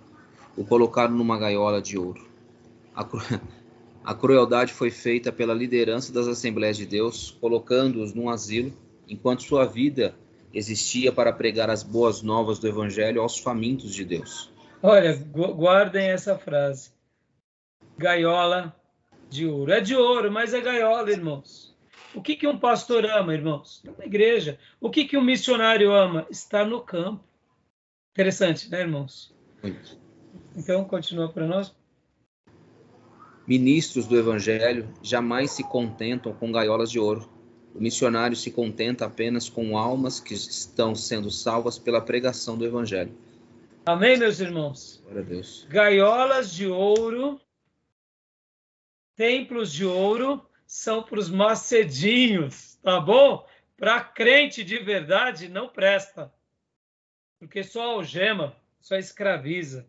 O 0.57 0.65
colocaram 0.65 1.15
numa 1.15 1.39
gaiola 1.39 1.83
de 1.83 1.99
ouro. 1.99 2.27
A, 2.95 3.05
cru... 3.05 3.21
a 4.03 4.15
crueldade 4.15 4.73
foi 4.73 4.91
feita 4.91 5.31
pela 5.31 5.53
liderança 5.53 6.15
das 6.15 6.27
Assembleias 6.27 6.79
de 6.79 6.87
Deus, 6.87 7.37
colocando-os 7.39 8.15
num 8.15 8.31
asilo, 8.31 8.73
enquanto 9.07 9.43
sua 9.43 9.67
vida 9.67 10.15
existia 10.55 11.13
para 11.13 11.31
pregar 11.31 11.69
as 11.69 11.83
boas 11.83 12.23
novas 12.23 12.59
do 12.59 12.67
Evangelho 12.67 13.21
aos 13.21 13.39
famintos 13.39 13.95
de 13.95 14.07
Deus. 14.07 14.51
Olha, 14.83 15.15
guardem 15.15 16.09
essa 16.09 16.39
frase 16.39 16.91
gaiola 17.99 18.75
de 19.29 19.47
ouro. 19.47 19.71
É 19.73 19.81
de 19.83 19.95
ouro, 19.95 20.33
mas 20.33 20.55
é 20.55 20.61
gaiola, 20.63 21.11
irmãos. 21.11 21.70
O 22.15 22.21
que, 22.21 22.37
que 22.37 22.47
um 22.47 22.59
pastor 22.59 23.05
ama, 23.07 23.35
irmãos? 23.35 23.83
Está 23.85 23.93
na 23.99 24.07
igreja. 24.07 24.59
O 24.81 24.91
que, 24.91 25.05
que 25.05 25.17
um 25.17 25.23
missionário 25.23 25.93
ama? 25.93 26.27
Está 26.31 26.65
no 26.65 26.81
campo. 26.81 27.25
Interessante, 28.13 28.71
né, 28.71 28.81
irmãos? 28.81 29.35
Muito. 29.63 29.99
Então, 30.57 30.85
continua 30.85 31.29
para 31.29 31.47
nós. 31.47 31.75
Ministros 33.47 34.07
do 34.07 34.19
Evangelho 34.19 34.89
jamais 35.03 35.53
se 35.53 35.63
contentam 35.63 36.33
com 36.33 36.53
gaiolas 36.53 36.91
de 36.91 36.99
ouro. 36.99 37.29
O 37.75 37.81
missionário 37.81 38.37
se 38.37 38.51
contenta 38.51 39.07
apenas 39.07 39.49
com 39.49 39.79
almas 39.79 40.19
que 40.19 40.35
estão 40.35 40.95
sendo 40.95 41.31
salvas 41.31 41.79
pela 41.79 42.01
pregação 42.01 42.59
do 42.59 42.65
Evangelho. 42.65 43.13
Amém, 43.87 44.19
meus 44.19 44.41
irmãos? 44.41 45.01
Glória 45.05 45.23
a 45.23 45.25
Deus. 45.25 45.67
Gaiolas 45.69 46.53
de 46.53 46.67
ouro 46.67 47.41
templos 49.21 49.71
de 49.71 49.85
ouro 49.85 50.41
são 50.71 51.03
para 51.03 51.19
os 51.19 51.29
macedinhos, 51.29 52.77
tá 52.77 53.01
bom? 53.01 53.45
Para 53.77 54.05
crente 54.05 54.63
de 54.63 54.79
verdade 54.79 55.49
não 55.49 55.69
presta, 55.69 56.33
porque 57.41 57.65
só 57.65 57.97
algema, 57.97 58.55
só 58.81 58.95
escraviza. 58.95 59.85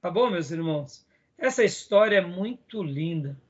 Tá 0.00 0.10
bom, 0.10 0.28
meus 0.28 0.50
irmãos? 0.50 1.06
Essa 1.38 1.62
história 1.62 2.16
é 2.16 2.20
muito 2.20 2.82
linda. 2.82 3.40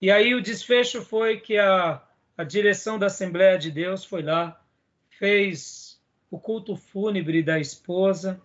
E 0.00 0.10
aí 0.10 0.34
o 0.34 0.42
desfecho 0.42 1.02
foi 1.02 1.38
que 1.38 1.56
a, 1.56 2.02
a 2.36 2.42
direção 2.42 2.98
da 2.98 3.06
Assembleia 3.06 3.56
de 3.56 3.70
Deus 3.70 4.04
foi 4.04 4.22
lá, 4.22 4.60
fez 5.08 6.02
o 6.28 6.36
culto 6.36 6.74
fúnebre 6.74 7.44
da 7.44 7.60
esposa, 7.60 8.42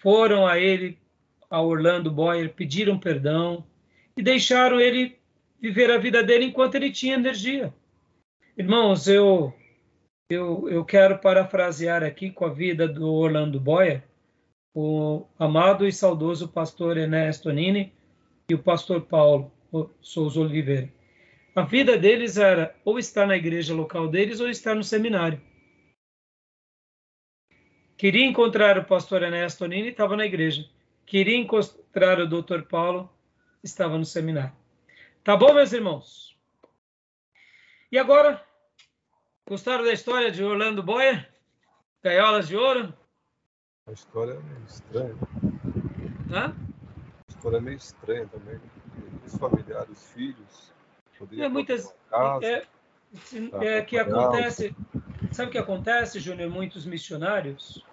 foram 0.00 0.46
a 0.46 0.56
ele, 0.56 1.00
a 1.50 1.60
Orlando 1.60 2.12
Boyer, 2.12 2.54
pediram 2.54 2.96
perdão 2.96 3.66
e 4.16 4.22
deixaram 4.22 4.80
ele 4.80 5.18
viver 5.66 5.90
a 5.90 5.98
vida 5.98 6.22
dele 6.22 6.44
enquanto 6.44 6.76
ele 6.76 6.92
tinha 6.92 7.14
energia. 7.14 7.74
Irmãos, 8.56 9.08
eu, 9.08 9.52
eu, 10.30 10.68
eu 10.68 10.84
quero 10.84 11.18
parafrasear 11.18 12.04
aqui 12.04 12.30
com 12.30 12.44
a 12.44 12.52
vida 12.52 12.86
do 12.86 13.12
Orlando 13.12 13.58
Boyer, 13.58 14.04
o 14.72 15.26
amado 15.36 15.84
e 15.84 15.92
saudoso 15.92 16.48
pastor 16.48 16.96
Ernesto 16.96 17.50
Nini 17.50 17.92
e 18.48 18.54
o 18.54 18.62
pastor 18.62 19.02
Paulo 19.02 19.50
Souza 20.00 20.40
Oliveira. 20.40 20.88
A 21.56 21.62
vida 21.62 21.98
deles 21.98 22.36
era 22.36 22.72
ou 22.84 22.96
estar 22.96 23.26
na 23.26 23.36
igreja 23.36 23.74
local 23.74 24.06
deles 24.06 24.38
ou 24.38 24.48
estar 24.48 24.74
no 24.74 24.84
seminário. 24.84 25.40
Queria 27.96 28.24
encontrar 28.24 28.78
o 28.78 28.84
pastor 28.84 29.22
Ernesto 29.24 29.66
Nini, 29.66 29.88
estava 29.88 30.16
na 30.16 30.26
igreja. 30.26 30.64
Queria 31.04 31.36
encontrar 31.36 32.20
o 32.20 32.28
doutor 32.28 32.62
Paulo, 32.64 33.10
estava 33.64 33.98
no 33.98 34.04
seminário. 34.04 34.54
Tá 35.26 35.36
bom, 35.36 35.52
meus 35.52 35.72
irmãos? 35.72 36.38
E 37.90 37.98
agora, 37.98 38.40
gostaram 39.44 39.82
da 39.82 39.92
história 39.92 40.30
de 40.30 40.44
Orlando 40.44 40.84
Boyer? 40.84 41.28
Gaiolas 42.00 42.46
de 42.46 42.56
ouro? 42.56 42.94
A 43.88 43.90
história 43.90 44.34
é 44.34 44.38
meio 44.40 44.64
estranha. 44.68 45.16
Hã? 46.30 46.54
A 46.54 47.32
história 47.32 47.56
é 47.56 47.60
meio 47.60 47.76
estranha 47.76 48.28
também. 48.28 48.60
Os 49.26 49.36
familiares, 49.36 49.90
os 49.90 50.10
filhos. 50.12 50.72
É, 51.36 51.48
muitas. 51.48 51.92
Casa, 52.08 52.46
é, 52.46 52.66
é, 53.62 53.82
que 53.82 53.98
acontece. 53.98 54.76
Sabe 55.32 55.48
o 55.48 55.50
que 55.50 55.58
acontece, 55.58 56.20
Júnior? 56.20 56.48
Muitos 56.50 56.86
missionários, 56.86 57.84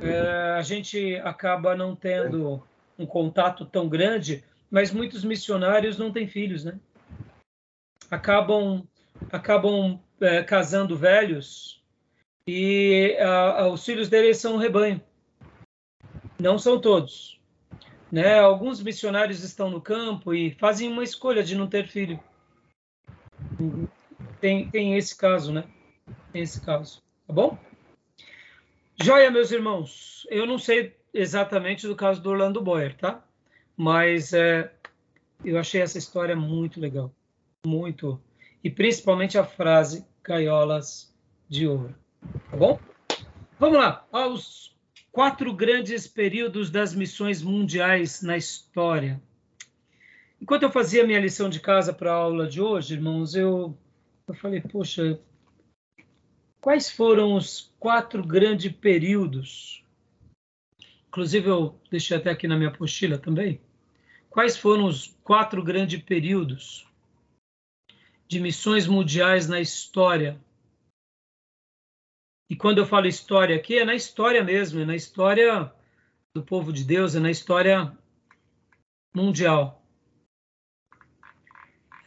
é, 0.00 0.54
a 0.56 0.62
gente 0.62 1.16
acaba 1.16 1.76
não 1.76 1.94
tendo 1.94 2.66
um 2.98 3.04
contato 3.04 3.66
tão 3.66 3.86
grande 3.86 4.42
mas 4.70 4.92
muitos 4.92 5.24
missionários 5.24 5.98
não 5.98 6.12
têm 6.12 6.28
filhos, 6.28 6.64
né? 6.64 6.78
Acabam, 8.10 8.86
acabam 9.30 10.00
é, 10.20 10.42
casando 10.42 10.96
velhos 10.96 11.82
e 12.46 13.16
a, 13.20 13.68
os 13.68 13.84
filhos 13.84 14.08
deles 14.08 14.38
são 14.38 14.54
um 14.54 14.58
rebanho. 14.58 15.02
Não 16.38 16.58
são 16.58 16.80
todos. 16.80 17.40
Né? 18.10 18.38
Alguns 18.38 18.82
missionários 18.82 19.42
estão 19.44 19.70
no 19.70 19.80
campo 19.80 20.34
e 20.34 20.52
fazem 20.52 20.90
uma 20.90 21.04
escolha 21.04 21.42
de 21.42 21.54
não 21.54 21.68
ter 21.68 21.86
filho. 21.86 22.18
Tem, 24.40 24.70
tem 24.70 24.96
esse 24.96 25.16
caso, 25.16 25.52
né? 25.52 25.64
Tem 26.32 26.42
esse 26.42 26.60
caso. 26.60 27.02
Tá 27.26 27.32
bom? 27.32 27.58
Joia, 29.00 29.30
meus 29.30 29.52
irmãos. 29.52 30.26
Eu 30.30 30.46
não 30.46 30.58
sei 30.58 30.96
exatamente 31.12 31.86
do 31.86 31.94
caso 31.94 32.20
do 32.20 32.30
Orlando 32.30 32.60
Boyer, 32.60 32.96
tá? 32.96 33.22
Mas 33.82 34.34
é, 34.34 34.70
eu 35.42 35.58
achei 35.58 35.80
essa 35.80 35.96
história 35.96 36.36
muito 36.36 36.78
legal, 36.78 37.10
muito. 37.64 38.20
E 38.62 38.68
principalmente 38.68 39.38
a 39.38 39.42
frase 39.42 40.04
gaiolas 40.22 41.10
de 41.48 41.66
ouro. 41.66 41.94
Tá 42.50 42.58
bom? 42.58 42.78
Vamos 43.58 43.78
lá, 43.78 44.06
aos 44.12 44.76
quatro 45.10 45.50
grandes 45.54 46.06
períodos 46.06 46.68
das 46.68 46.94
missões 46.94 47.40
mundiais 47.40 48.20
na 48.20 48.36
história. 48.36 49.18
Enquanto 50.38 50.64
eu 50.64 50.70
fazia 50.70 51.06
minha 51.06 51.18
lição 51.18 51.48
de 51.48 51.58
casa 51.58 51.90
para 51.90 52.12
a 52.12 52.16
aula 52.16 52.46
de 52.46 52.60
hoje, 52.60 52.92
irmãos, 52.92 53.34
eu, 53.34 53.74
eu 54.28 54.34
falei, 54.34 54.60
poxa, 54.60 55.18
quais 56.60 56.90
foram 56.90 57.32
os 57.34 57.72
quatro 57.80 58.22
grandes 58.22 58.72
períodos? 58.72 59.82
Inclusive, 61.08 61.48
eu 61.48 61.80
deixei 61.90 62.18
até 62.18 62.28
aqui 62.28 62.46
na 62.46 62.58
minha 62.58 62.68
apostila 62.68 63.16
também 63.16 63.58
quais 64.30 64.56
foram 64.56 64.84
os 64.84 65.08
quatro 65.24 65.62
grandes 65.62 66.00
períodos 66.02 66.86
de 68.28 68.40
missões 68.40 68.86
mundiais 68.86 69.48
na 69.48 69.60
história. 69.60 70.40
E 72.48 72.56
quando 72.56 72.78
eu 72.78 72.86
falo 72.86 73.08
história 73.08 73.56
aqui, 73.56 73.78
é 73.78 73.84
na 73.84 73.94
história 73.94 74.42
mesmo, 74.42 74.80
é 74.80 74.84
na 74.84 74.94
história 74.94 75.72
do 76.32 76.42
povo 76.42 76.72
de 76.72 76.84
Deus 76.84 77.16
é 77.16 77.20
na 77.20 77.30
história 77.30 77.92
mundial. 79.12 79.84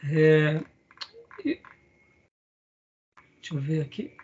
É, 0.02 0.64
deixa 1.44 3.54
eu 3.54 3.58
ver 3.58 3.82
aqui. 3.82 4.16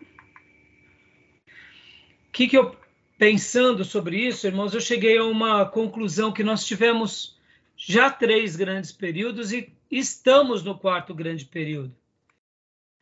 O 2.28 2.32
que, 2.32 2.48
que 2.48 2.56
eu, 2.56 2.74
pensando 3.18 3.84
sobre 3.84 4.16
isso, 4.16 4.46
irmãos, 4.46 4.72
eu 4.72 4.80
cheguei 4.80 5.18
a 5.18 5.24
uma 5.24 5.66
conclusão 5.66 6.32
que 6.32 6.42
nós 6.42 6.64
tivemos 6.64 7.38
já 7.82 8.10
três 8.10 8.56
grandes 8.56 8.92
períodos 8.92 9.52
e 9.52 9.74
estamos 9.90 10.62
no 10.62 10.78
quarto 10.78 11.14
grande 11.14 11.46
período. 11.46 11.96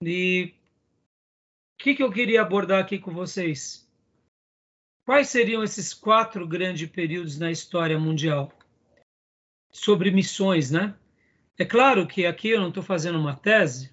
E 0.00 0.54
o 1.74 1.82
que, 1.82 1.96
que 1.96 2.02
eu 2.02 2.12
queria 2.12 2.42
abordar 2.42 2.80
aqui 2.80 2.96
com 2.96 3.12
vocês? 3.12 3.90
Quais 5.04 5.28
seriam 5.28 5.64
esses 5.64 5.92
quatro 5.92 6.46
grandes 6.46 6.88
períodos 6.88 7.36
na 7.38 7.50
história 7.50 7.98
mundial? 7.98 8.52
Sobre 9.72 10.12
missões, 10.12 10.70
né? 10.70 10.96
É 11.58 11.64
claro 11.64 12.06
que 12.06 12.24
aqui 12.24 12.50
eu 12.50 12.60
não 12.60 12.68
estou 12.68 12.82
fazendo 12.82 13.18
uma 13.18 13.34
tese, 13.34 13.92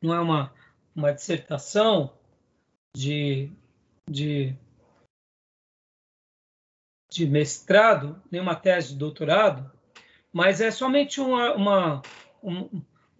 não 0.00 0.14
é 0.14 0.20
uma, 0.20 0.54
uma 0.96 1.12
dissertação 1.12 2.16
de, 2.96 3.52
de, 4.08 4.56
de 7.10 7.26
mestrado, 7.26 8.20
nem 8.30 8.40
uma 8.40 8.56
tese 8.56 8.94
de 8.94 8.98
doutorado, 8.98 9.70
mas 10.32 10.60
é 10.60 10.70
somente 10.70 11.20
uma, 11.20 11.54
uma, 11.54 12.02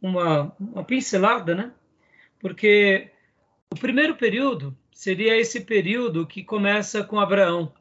uma, 0.01 0.57
uma 0.59 0.85
pincelada, 0.85 1.55
né? 1.55 1.75
Porque 2.41 3.11
o 3.71 3.77
primeiro 3.77 4.17
período 4.17 4.77
seria 4.93 5.37
esse 5.37 5.61
período 5.61 6.27
que 6.27 6.43
começa 6.43 7.05
com 7.05 7.21
Abraão 7.21 7.73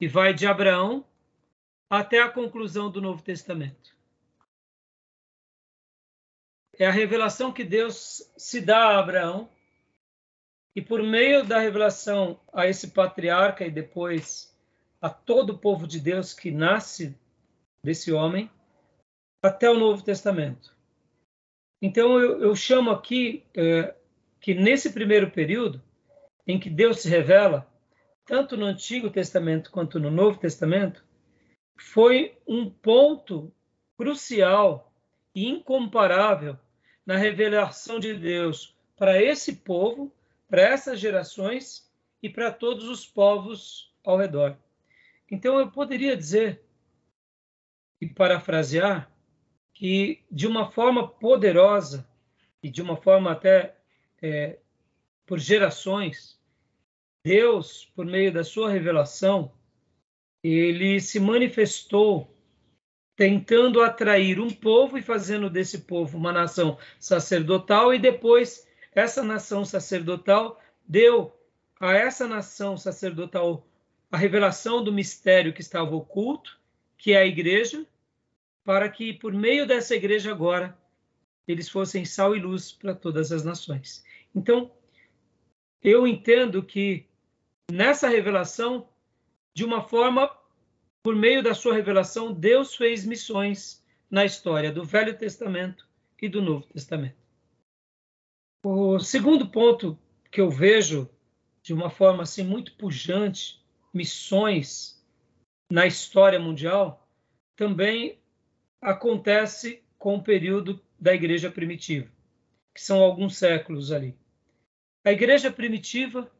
e 0.00 0.08
vai 0.08 0.34
de 0.34 0.46
Abraão 0.46 1.04
até 1.88 2.20
a 2.20 2.28
conclusão 2.28 2.90
do 2.90 3.00
Novo 3.00 3.22
Testamento. 3.22 3.96
É 6.78 6.86
a 6.86 6.92
revelação 6.92 7.52
que 7.52 7.64
Deus 7.64 8.30
se 8.36 8.60
dá 8.60 8.90
a 8.90 8.98
Abraão 8.98 9.48
e 10.76 10.82
por 10.82 11.02
meio 11.02 11.44
da 11.44 11.58
revelação 11.58 12.40
a 12.52 12.66
esse 12.66 12.88
patriarca 12.88 13.64
e 13.64 13.70
depois 13.70 14.56
a 15.00 15.10
todo 15.10 15.50
o 15.50 15.58
povo 15.58 15.86
de 15.86 15.98
Deus 15.98 16.32
que 16.32 16.50
nasce 16.50 17.18
desse 17.88 18.12
homem 18.12 18.50
até 19.42 19.70
o 19.70 19.78
Novo 19.78 20.04
Testamento. 20.04 20.76
Então 21.80 22.20
eu, 22.20 22.42
eu 22.42 22.54
chamo 22.54 22.90
aqui 22.90 23.46
é, 23.56 23.94
que 24.42 24.52
nesse 24.52 24.92
primeiro 24.92 25.30
período, 25.30 25.82
em 26.46 26.60
que 26.60 26.68
Deus 26.68 27.00
se 27.00 27.08
revela, 27.08 27.66
tanto 28.26 28.58
no 28.58 28.66
Antigo 28.66 29.08
Testamento 29.08 29.70
quanto 29.70 29.98
no 29.98 30.10
Novo 30.10 30.38
Testamento, 30.38 31.02
foi 31.78 32.36
um 32.46 32.68
ponto 32.68 33.50
crucial 33.96 34.92
e 35.34 35.48
incomparável 35.48 36.58
na 37.06 37.16
revelação 37.16 37.98
de 37.98 38.12
Deus 38.12 38.76
para 38.98 39.22
esse 39.22 39.56
povo, 39.56 40.12
para 40.46 40.60
essas 40.60 41.00
gerações 41.00 41.90
e 42.22 42.28
para 42.28 42.52
todos 42.52 42.86
os 42.86 43.06
povos 43.06 43.94
ao 44.04 44.18
redor. 44.18 44.58
Então 45.30 45.58
eu 45.58 45.70
poderia 45.70 46.14
dizer 46.14 46.67
e 48.00 48.06
parafrasear 48.06 49.10
que 49.72 50.24
de 50.30 50.46
uma 50.46 50.70
forma 50.70 51.06
poderosa 51.06 52.08
e 52.62 52.68
de 52.68 52.82
uma 52.82 52.96
forma 52.96 53.32
até 53.32 53.76
é, 54.20 54.58
por 55.24 55.38
gerações, 55.38 56.40
Deus, 57.22 57.84
por 57.94 58.04
meio 58.04 58.32
da 58.32 58.42
sua 58.42 58.70
revelação, 58.70 59.52
ele 60.42 61.00
se 61.00 61.20
manifestou 61.20 62.34
tentando 63.14 63.82
atrair 63.82 64.40
um 64.40 64.48
povo 64.48 64.96
e 64.96 65.02
fazendo 65.02 65.50
desse 65.50 65.78
povo 65.78 66.16
uma 66.16 66.32
nação 66.32 66.78
sacerdotal, 67.00 67.92
e 67.92 67.98
depois 67.98 68.66
essa 68.94 69.22
nação 69.22 69.64
sacerdotal 69.64 70.60
deu 70.86 71.36
a 71.80 71.92
essa 71.92 72.26
nação 72.26 72.76
sacerdotal 72.76 73.66
a 74.10 74.16
revelação 74.16 74.82
do 74.82 74.92
mistério 74.92 75.52
que 75.52 75.60
estava 75.60 75.94
oculto, 75.94 76.57
que 76.98 77.12
é 77.12 77.18
a 77.18 77.26
igreja, 77.26 77.86
para 78.64 78.88
que 78.90 79.14
por 79.14 79.32
meio 79.32 79.66
dessa 79.66 79.94
igreja 79.94 80.32
agora 80.32 80.76
eles 81.46 81.68
fossem 81.68 82.04
sal 82.04 82.36
e 82.36 82.40
luz 82.40 82.72
para 82.72 82.94
todas 82.94 83.32
as 83.32 83.42
nações. 83.42 84.04
Então, 84.34 84.70
eu 85.82 86.06
entendo 86.06 86.62
que 86.62 87.06
nessa 87.70 88.08
revelação, 88.08 88.88
de 89.54 89.64
uma 89.64 89.82
forma, 89.82 90.30
por 91.02 91.16
meio 91.16 91.42
da 91.42 91.54
sua 91.54 91.72
revelação, 91.72 92.32
Deus 92.34 92.74
fez 92.74 93.06
missões 93.06 93.82
na 94.10 94.24
história 94.24 94.70
do 94.70 94.84
Velho 94.84 95.16
Testamento 95.16 95.88
e 96.20 96.28
do 96.28 96.42
Novo 96.42 96.66
Testamento. 96.66 97.16
O 98.62 98.98
segundo 98.98 99.48
ponto 99.48 99.98
que 100.30 100.40
eu 100.40 100.50
vejo 100.50 101.08
de 101.62 101.72
uma 101.72 101.88
forma 101.88 102.24
assim 102.24 102.42
muito 102.42 102.74
pujante, 102.74 103.62
missões 103.94 104.97
na 105.70 105.86
história 105.86 106.38
mundial, 106.38 107.08
também 107.56 108.18
acontece 108.80 109.82
com 109.98 110.16
o 110.16 110.22
período 110.22 110.80
da 110.98 111.14
igreja 111.14 111.50
primitiva 111.50 112.08
que 112.78 112.84
são 112.84 113.02
alguns 113.02 113.36
séculos 113.36 113.90
ali. 113.90 114.16
A 115.04 115.10
igreja 115.10 115.50
primitiva, 115.50 116.30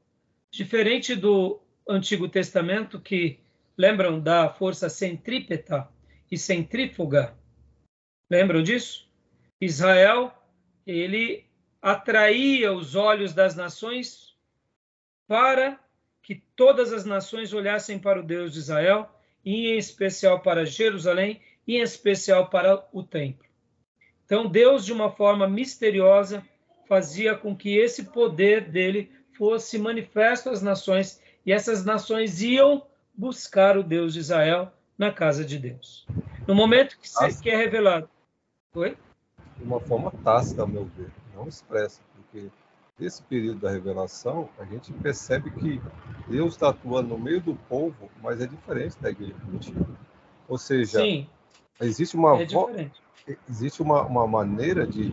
diferente 0.53 1.17
do 1.17 1.61
Antigo 1.89 2.29
Testamento, 2.29 3.01
que 3.01 3.41
lembram 3.77 4.21
da 4.21 4.49
força 4.49 4.89
centrípeta 4.89 5.89
e 6.31 6.39
centrífuga, 6.39 7.37
lembram 8.31 8.63
disso? 8.63 9.11
Israel, 9.61 10.33
ele 10.87 11.45
atraía 11.83 12.73
os 12.73 12.95
olhos 12.95 13.35
das 13.35 13.57
nações 13.57 14.37
para 15.27 15.77
que 16.23 16.37
todas 16.55 16.93
as 16.93 17.05
nações 17.05 17.53
olhassem 17.53 17.99
para 17.99 18.21
o 18.21 18.23
Deus 18.23 18.53
de 18.53 18.61
Israel, 18.61 19.11
e 19.45 19.69
em 19.69 19.79
especial 19.79 20.41
para 20.41 20.67
Jerusalém, 20.67 21.41
e 21.67 21.77
em 21.77 21.83
especial 21.83 22.49
para 22.49 22.87
o 22.93 23.03
templo. 23.03 23.47
Então, 24.25 24.47
Deus, 24.47 24.85
de 24.85 24.93
uma 24.93 25.11
forma 25.11 25.49
misteriosa, 25.49 26.43
fazia 26.87 27.35
com 27.35 27.55
que 27.57 27.77
esse 27.77 28.05
poder 28.05 28.71
dele 28.71 29.11
fosse 29.37 29.79
manifesto 29.79 30.51
às 30.51 30.63
nações 30.63 31.21
e 31.47 31.53
essas 31.53 31.85
nações 31.85 32.43
iam 32.43 32.87
buscar 33.15 33.77
o 33.77 33.83
Deus 33.83 34.13
de 34.15 34.21
Israel 34.21 34.73
na 34.99 35.13
casa 35.13 35.45
de 35.45 35.59
Deus. 35.59 36.07
No 36.47 36.55
momento 36.55 36.99
que, 36.99 37.09
se, 37.09 37.43
que 37.43 37.51
é 37.51 37.57
revelado. 37.57 38.09
Oi? 38.75 38.97
De 39.57 39.65
uma 39.65 39.81
forma 39.81 40.11
tácita, 40.25 40.63
ao 40.63 40.69
meu 40.69 40.85
ver, 40.97 41.11
não 41.35 41.49
expressa, 41.49 42.01
porque 42.15 42.49
nesse 42.99 43.23
período 43.23 43.61
da 43.61 43.71
revelação, 43.71 44.49
a 44.59 44.65
gente 44.65 44.93
percebe 44.93 45.51
que 45.51 45.81
Deus 46.29 46.55
está 46.55 46.71
atuando 46.71 47.11
no 47.11 47.19
meio 47.19 47.41
do 47.41 47.55
povo, 47.55 48.11
mas 48.23 48.41
é 48.41 48.47
diferente 48.47 48.99
da 49.01 49.11
igreja 49.11 49.35
primitiva. 49.35 49.87
Ou 50.49 50.59
seja, 50.59 51.01
Sim, 51.01 51.29
existe 51.81 52.17
uma, 52.17 52.41
é 52.41 52.45
diferente 52.45 53.01
existe 53.49 53.83
uma, 53.83 54.03
uma 54.05 54.27
maneira 54.27 54.87
de 54.87 55.13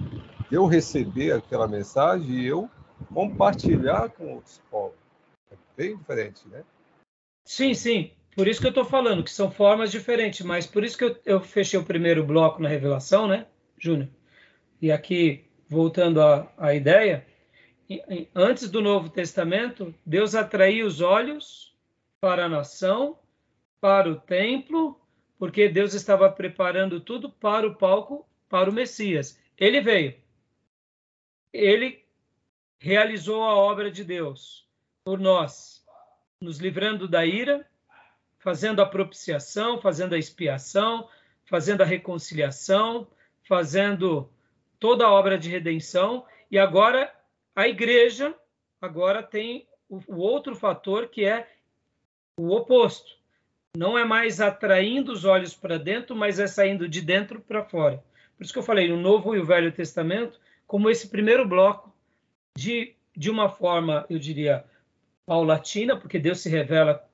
eu 0.51 0.65
receber 0.65 1.33
aquela 1.33 1.67
mensagem 1.67 2.29
e 2.29 2.45
eu 2.45 2.69
compartilhar 3.13 4.09
com 4.09 4.35
outros 4.35 4.61
povos. 4.69 4.95
É 5.51 5.55
bem 5.75 5.97
diferente, 5.97 6.47
né? 6.47 6.63
Sim, 7.45 7.73
sim. 7.73 8.11
Por 8.35 8.47
isso 8.47 8.59
que 8.59 8.67
eu 8.67 8.71
estou 8.71 8.85
falando 8.85 9.23
que 9.23 9.31
são 9.31 9.49
formas 9.49 9.91
diferentes, 9.91 10.45
mas 10.45 10.67
por 10.67 10.83
isso 10.83 10.97
que 10.97 11.03
eu, 11.03 11.17
eu 11.25 11.39
fechei 11.39 11.79
o 11.79 11.85
primeiro 11.85 12.23
bloco 12.23 12.61
na 12.61 12.69
revelação, 12.69 13.27
né, 13.27 13.47
Júnior? 13.77 14.09
E 14.81 14.91
aqui, 14.91 15.45
voltando 15.69 16.21
à, 16.21 16.51
à 16.57 16.73
ideia, 16.73 17.25
antes 18.33 18.69
do 18.69 18.81
Novo 18.81 19.09
Testamento, 19.09 19.93
Deus 20.05 20.35
atraía 20.35 20.85
os 20.85 21.01
olhos 21.01 21.75
para 22.19 22.45
a 22.45 22.49
nação, 22.49 23.19
para 23.79 24.09
o 24.09 24.15
templo 24.15 24.99
porque 25.37 25.67
Deus 25.67 25.93
estava 25.93 26.31
preparando 26.31 26.99
tudo 26.99 27.29
para 27.29 27.67
o 27.67 27.75
palco, 27.75 28.27
para 28.49 28.69
o 28.69 28.73
Messias. 28.73 29.39
Ele 29.57 29.81
veio. 29.81 30.15
Ele 31.51 32.03
realizou 32.79 33.43
a 33.43 33.55
obra 33.55 33.91
de 33.91 34.03
Deus 34.03 34.67
por 35.03 35.19
nós, 35.19 35.85
nos 36.41 36.57
livrando 36.57 37.07
da 37.07 37.25
ira, 37.25 37.67
fazendo 38.39 38.81
a 38.81 38.85
propiciação, 38.85 39.79
fazendo 39.79 40.15
a 40.15 40.17
expiação, 40.17 41.09
fazendo 41.45 41.81
a 41.81 41.85
reconciliação, 41.85 43.07
fazendo 43.47 44.29
toda 44.79 45.05
a 45.05 45.11
obra 45.11 45.37
de 45.37 45.49
redenção. 45.49 46.25
E 46.49 46.57
agora 46.57 47.13
a 47.55 47.67
igreja 47.67 48.35
agora 48.81 49.23
tem 49.23 49.67
o, 49.89 49.99
o 50.07 50.17
outro 50.17 50.55
fator 50.55 51.07
que 51.07 51.25
é 51.25 51.47
o 52.37 52.53
oposto 52.53 53.15
não 53.75 53.97
é 53.97 54.05
mais 54.05 54.39
atraindo 54.39 55.11
os 55.11 55.25
olhos 55.25 55.53
para 55.53 55.77
dentro, 55.77 56.15
mas 56.15 56.39
é 56.39 56.47
saindo 56.47 56.87
de 56.87 57.01
dentro 57.01 57.41
para 57.41 57.63
fora. 57.63 58.03
Por 58.37 58.43
isso 58.43 58.53
que 58.53 58.59
eu 58.59 58.63
falei 58.63 58.87
no 58.87 58.97
Novo 58.97 59.35
e 59.35 59.39
o 59.39 59.45
Velho 59.45 59.71
Testamento, 59.71 60.39
como 60.65 60.89
esse 60.89 61.09
primeiro 61.09 61.47
bloco, 61.47 61.93
de, 62.57 62.95
de 63.15 63.29
uma 63.29 63.49
forma, 63.49 64.05
eu 64.09 64.17
diria, 64.17 64.63
paulatina, 65.25 65.97
porque 65.97 66.17
Deus 66.17 66.39
se 66.39 66.49
revela, 66.49 67.07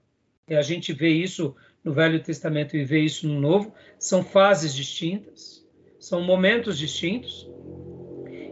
a 0.49 0.61
gente 0.61 0.93
vê 0.93 1.09
isso 1.09 1.55
no 1.83 1.93
Velho 1.93 2.21
Testamento 2.21 2.77
e 2.77 2.85
ver 2.85 2.99
isso 2.99 3.27
no 3.27 3.39
Novo. 3.39 3.73
São 3.97 4.23
fases 4.23 4.73
distintas, 4.73 5.65
são 5.99 6.21
momentos 6.21 6.77
distintos. 6.77 7.49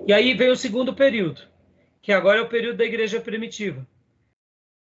E 0.08 0.14
aí 0.14 0.34
vem 0.34 0.50
o 0.50 0.56
segundo 0.56 0.94
período, 0.96 1.42
que 2.02 2.12
agora 2.12 2.40
é 2.40 2.42
o 2.42 2.50
período 2.50 2.78
da 2.78 2.86
igreja 2.86 3.20
primitiva. 3.20 3.86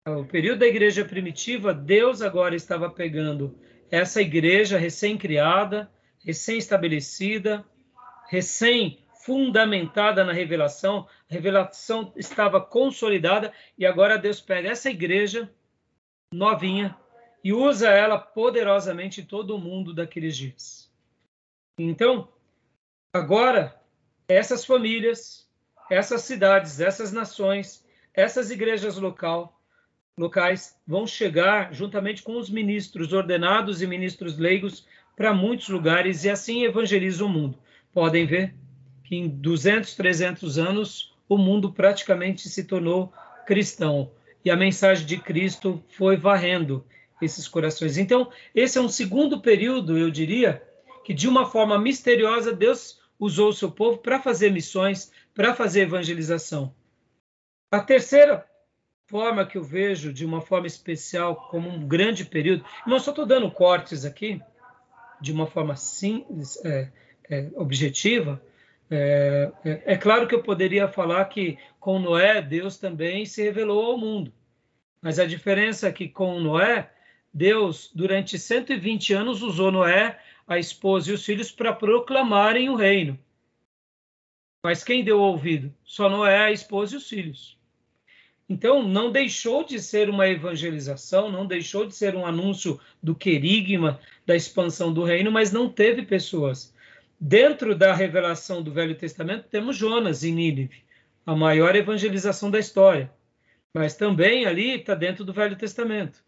O 0.07 0.25
período 0.25 0.61
da 0.61 0.67
igreja 0.67 1.05
primitiva, 1.05 1.75
Deus 1.75 2.23
agora 2.23 2.57
estava 2.57 2.89
pegando 2.89 3.59
essa 3.91 4.23
igreja 4.23 4.79
recém-criada, 4.79 5.91
recém-estabelecida, 6.25 7.65
recém-fundamentada 8.29 10.25
na 10.25 10.33
revelação, 10.33 11.07
a 11.31 11.35
revelação 11.35 12.13
estava 12.17 12.61
consolidada 12.61 13.53
e 13.77 13.85
agora 13.85 14.19
Deus 14.19 14.41
pega 14.41 14.71
essa 14.71 14.91
igreja 14.91 15.51
novinha 16.33 16.97
e 17.43 17.53
usa 17.53 17.89
ela 17.91 18.19
poderosamente 18.19 19.21
em 19.21 19.25
todo 19.25 19.55
o 19.55 19.59
mundo 19.59 19.95
daqueles 19.95 20.37
dias. 20.37 20.93
Então, 21.79 22.29
agora, 23.13 23.81
essas 24.29 24.65
famílias, 24.65 25.48
essas 25.91 26.23
cidades, 26.23 26.81
essas 26.81 27.13
nações, 27.13 27.85
essas 28.15 28.51
igrejas 28.51 28.97
local, 28.97 29.59
locais 30.17 30.77
vão 30.87 31.07
chegar 31.07 31.73
juntamente 31.73 32.23
com 32.23 32.37
os 32.37 32.51
ministros 32.51 33.13
ordenados 33.13 33.81
e 33.81 33.87
ministros 33.87 34.37
leigos 34.37 34.87
para 35.17 35.33
muitos 35.33 35.69
lugares 35.69 36.25
e 36.25 36.31
assim 36.31 36.65
evangeliza 36.65 37.25
o 37.25 37.29
mundo. 37.29 37.59
Podem 37.93 38.27
ver 38.27 38.55
que 39.05 39.17
em 39.17 39.29
200, 39.29 39.95
300 39.95 40.59
anos 40.59 41.15
o 41.29 41.39
mundo 41.39 41.73
praticamente 41.73 42.49
se 42.49 42.65
tornou 42.65 43.13
cristão 43.47 44.11
e 44.45 44.51
a 44.51 44.57
mensagem 44.57 45.07
de 45.07 45.17
Cristo 45.19 45.83
foi 45.89 46.17
varrendo 46.17 46.85
esses 47.21 47.49
corações. 47.49 47.99
Então, 47.99 48.31
esse 48.55 48.79
é 48.79 48.81
um 48.81 48.89
segundo 48.89 49.41
período, 49.41 49.99
eu 49.99 50.11
diria, 50.11 50.63
que 51.05 51.13
de 51.13 51.29
uma 51.29 51.47
forma 51.47 51.79
misteriosa 51.79 52.53
Deus 52.53 53.01
usou 53.19 53.49
o 53.49 53.53
seu 53.53 53.71
povo 53.71 53.99
para 53.99 54.21
fazer 54.21 54.53
missões, 54.53 55.11
para 55.39 55.55
fazer 55.55 55.83
evangelização. 55.83 56.75
A 57.71 57.79
terceira 57.79 58.45
forma 59.07 59.47
que 59.47 59.57
eu 59.57 59.63
vejo 59.63 60.13
de 60.13 60.27
uma 60.27 60.41
forma 60.41 60.67
especial 60.67 61.37
como 61.49 61.69
um 61.69 61.87
grande 61.87 62.25
período, 62.25 62.65
não 62.85 62.99
só 62.99 63.13
estou 63.13 63.25
dando 63.25 63.49
cortes 63.49 64.05
aqui, 64.05 64.43
de 65.21 65.31
uma 65.31 65.47
forma 65.47 65.77
sim, 65.77 66.27
é, 66.65 66.89
é, 67.31 67.51
objetiva, 67.55 68.43
é, 68.91 69.53
é, 69.65 69.83
é, 69.87 69.97
claro 69.97 70.27
que 70.27 70.35
eu 70.35 70.43
poderia 70.43 70.89
falar 70.89 71.25
que 71.27 71.57
com 71.79 72.01
Noé 72.01 72.43
Deus 72.43 72.77
também 72.77 73.25
se 73.25 73.41
revelou 73.41 73.93
ao 73.93 73.97
mundo, 73.97 74.33
mas 75.01 75.21
a 75.21 75.25
diferença 75.25 75.87
é 75.87 75.93
que 75.93 76.09
com 76.09 76.41
Noé 76.41 76.91
Deus 77.33 77.93
durante 77.95 78.37
120 78.37 79.13
anos 79.13 79.41
usou 79.41 79.71
Noé, 79.71 80.19
a 80.49 80.59
esposa 80.59 81.13
e 81.13 81.15
os 81.15 81.25
filhos 81.25 81.53
para 81.53 81.73
proclamarem 81.73 82.69
o 82.69 82.75
reino. 82.75 83.17
Mas 84.63 84.83
quem 84.83 85.05
deu 85.05 85.21
ouvido? 85.21 85.73
Só 85.85 86.09
Noé, 86.09 86.45
a 86.45 86.53
esposa 86.53 86.95
e 86.95 86.99
os 86.99 87.09
filhos. 87.09 87.59
Então, 88.49 88.83
não 88.83 89.13
deixou 89.13 89.63
de 89.63 89.79
ser 89.81 90.09
uma 90.09 90.27
evangelização, 90.27 91.31
não 91.31 91.47
deixou 91.47 91.87
de 91.87 91.95
ser 91.95 92.17
um 92.17 92.25
anúncio 92.25 92.81
do 93.03 93.15
querigma, 93.15 94.01
da 94.25 94.35
expansão 94.35 94.93
do 94.93 95.05
reino, 95.05 95.31
mas 95.31 95.53
não 95.53 95.69
teve 95.69 96.03
pessoas. 96.03 96.75
Dentro 97.21 97.75
da 97.75 97.93
revelação 97.93 98.63
do 98.63 98.73
Velho 98.73 98.95
Testamento, 98.95 99.49
temos 99.51 99.77
Jonas 99.77 100.25
em 100.25 100.33
Nínive, 100.33 100.83
a 101.27 101.37
maior 101.37 101.77
evangelização 101.77 102.51
da 102.51 102.59
história. 102.59 103.13
Mas 103.75 103.95
também 103.95 104.47
ali 104.47 104.77
está 104.77 104.95
dentro 104.95 105.25
do 105.25 105.33
Velho 105.33 105.57
Testamento. 105.57 106.25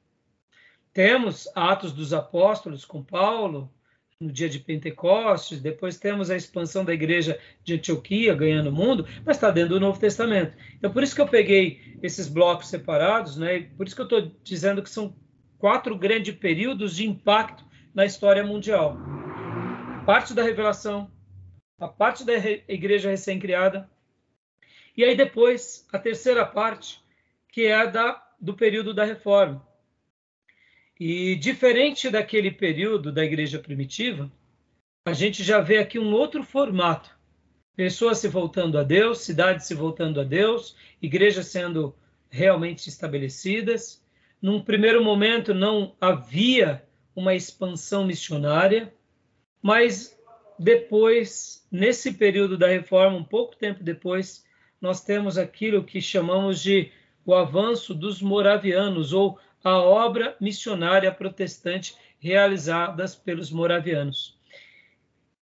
Temos 0.93 1.49
Atos 1.55 1.93
dos 1.93 2.13
Apóstolos 2.13 2.85
com 2.85 3.03
Paulo, 3.03 3.73
no 4.21 4.31
dia 4.31 4.51
de 4.51 4.59
Pentecostes, 4.59 5.63
depois 5.63 5.99
temos 5.99 6.31
a 6.31 6.37
expansão 6.37 6.85
da 6.85 6.93
igreja 6.93 7.41
de 7.65 7.73
Antioquia 7.73 8.35
ganhando 8.35 8.69
o 8.69 8.73
mundo, 8.73 9.07
mas 9.25 9.39
está 9.39 9.51
dentro 9.51 9.71
do 9.71 9.81
Novo 9.81 9.99
Testamento. 9.99 10.55
Então, 10.77 10.93
por 10.93 11.03
isso 11.03 11.15
que 11.15 11.23
eu 11.23 11.27
peguei 11.27 11.97
esses 12.03 12.29
blocos 12.29 12.69
separados, 12.69 13.39
né? 13.39 13.71
por 13.79 13.87
isso 13.87 13.97
que 13.97 14.03
eu 14.03 14.05
estou 14.05 14.31
dizendo 14.45 14.83
que 14.83 14.91
são 14.91 15.17
quatro 15.59 15.97
grandes 15.97 16.35
períodos 16.35 16.97
de 16.97 17.09
impacto 17.09 17.65
na 17.95 18.05
história 18.05 18.45
mundial. 18.45 18.95
Parte 20.05 20.35
da 20.35 20.43
revelação, 20.43 21.11
a 21.79 21.89
parte 21.89 22.23
da 22.23 22.35
igreja 22.69 23.09
recém-criada, 23.09 23.89
e 24.95 25.03
aí 25.03 25.17
depois 25.17 25.87
a 25.91 25.99
terceira 25.99 26.45
parte, 26.45 27.03
que 27.49 27.65
é 27.65 27.75
a 27.75 27.87
da, 27.87 28.23
do 28.39 28.53
período 28.53 28.93
da 28.93 29.05
reforma. 29.05 29.67
E 31.01 31.35
diferente 31.35 32.11
daquele 32.11 32.51
período 32.51 33.11
da 33.11 33.25
igreja 33.25 33.59
primitiva, 33.59 34.31
a 35.07 35.15
gente 35.15 35.43
já 35.43 35.59
vê 35.59 35.79
aqui 35.79 35.99
um 35.99 36.13
outro 36.13 36.45
formato. 36.45 37.19
Pessoas 37.75 38.19
se 38.19 38.29
voltando 38.29 38.77
a 38.77 38.83
Deus, 38.83 39.21
cidades 39.21 39.67
se 39.67 39.75
voltando 39.75 40.21
a 40.21 40.25
Deus, 40.25 40.77
igrejas 41.01 41.47
sendo 41.47 41.97
realmente 42.29 42.87
estabelecidas. 42.87 44.05
Num 44.43 44.61
primeiro 44.61 45.03
momento 45.03 45.55
não 45.55 45.97
havia 45.99 46.85
uma 47.17 47.35
expansão 47.35 48.05
missionária, 48.05 48.93
mas 49.63 50.15
depois, 50.59 51.67
nesse 51.73 52.13
período 52.13 52.59
da 52.59 52.69
reforma, 52.69 53.17
um 53.17 53.25
pouco 53.25 53.57
tempo 53.57 53.83
depois, 53.83 54.45
nós 54.79 55.03
temos 55.03 55.39
aquilo 55.39 55.83
que 55.83 55.99
chamamos 55.99 56.61
de 56.63 56.93
o 57.25 57.35
avanço 57.35 57.95
dos 57.95 58.21
moravianos 58.21 59.15
ou 59.15 59.39
a 59.63 59.79
obra 59.79 60.37
missionária 60.41 61.13
protestante 61.13 61.95
realizadas 62.19 63.15
pelos 63.15 63.51
moravianos. 63.51 64.39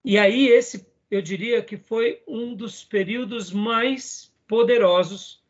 E 0.05 0.19
aí 0.19 0.49
esse, 0.49 0.87
eu 1.11 1.21
diria 1.21 1.63
que 1.63 1.77
foi 1.77 2.23
um 2.27 2.55
dos 2.55 2.85
períodos 2.85 3.51
mais 3.51 4.33
poderosos 4.47 5.43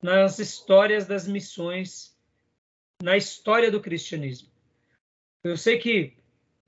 nas 0.00 0.38
histórias 0.38 1.06
das 1.06 1.26
missões, 1.26 2.16
na 3.02 3.16
história 3.16 3.70
do 3.70 3.80
cristianismo. 3.80 4.48
Eu 5.42 5.56
sei 5.56 5.78
que 5.78 6.16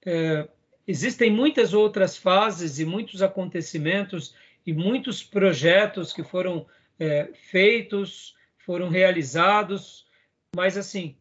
é, 0.05 0.49
existem 0.87 1.31
muitas 1.31 1.75
outras 1.75 2.17
fases 2.17 2.79
e 2.79 2.85
muitos 2.85 3.23
acontecimentos 3.23 4.35
e 4.67 4.73
muitos 4.73 5.23
projetos 5.23 6.13
que 6.13 6.25
foram 6.25 6.67
é, 6.99 7.31
feitos, 7.51 8.35
foram 8.59 8.89
realizados, 8.89 10.07
mas 10.55 10.77
assim 10.77 11.17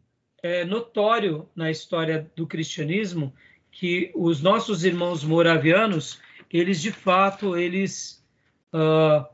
é 0.45 0.63
notório 0.63 1.49
na 1.55 1.71
história 1.71 2.31
do 2.35 2.45
cristianismo 2.45 3.33
que 3.71 4.11
os 4.13 4.41
nossos 4.41 4.85
irmãos 4.85 5.23
moravianos, 5.23 6.21
eles 6.53 6.79
de 6.79 6.91
fato, 6.91 7.57
eles, 7.57 8.23
uh, 8.71 9.25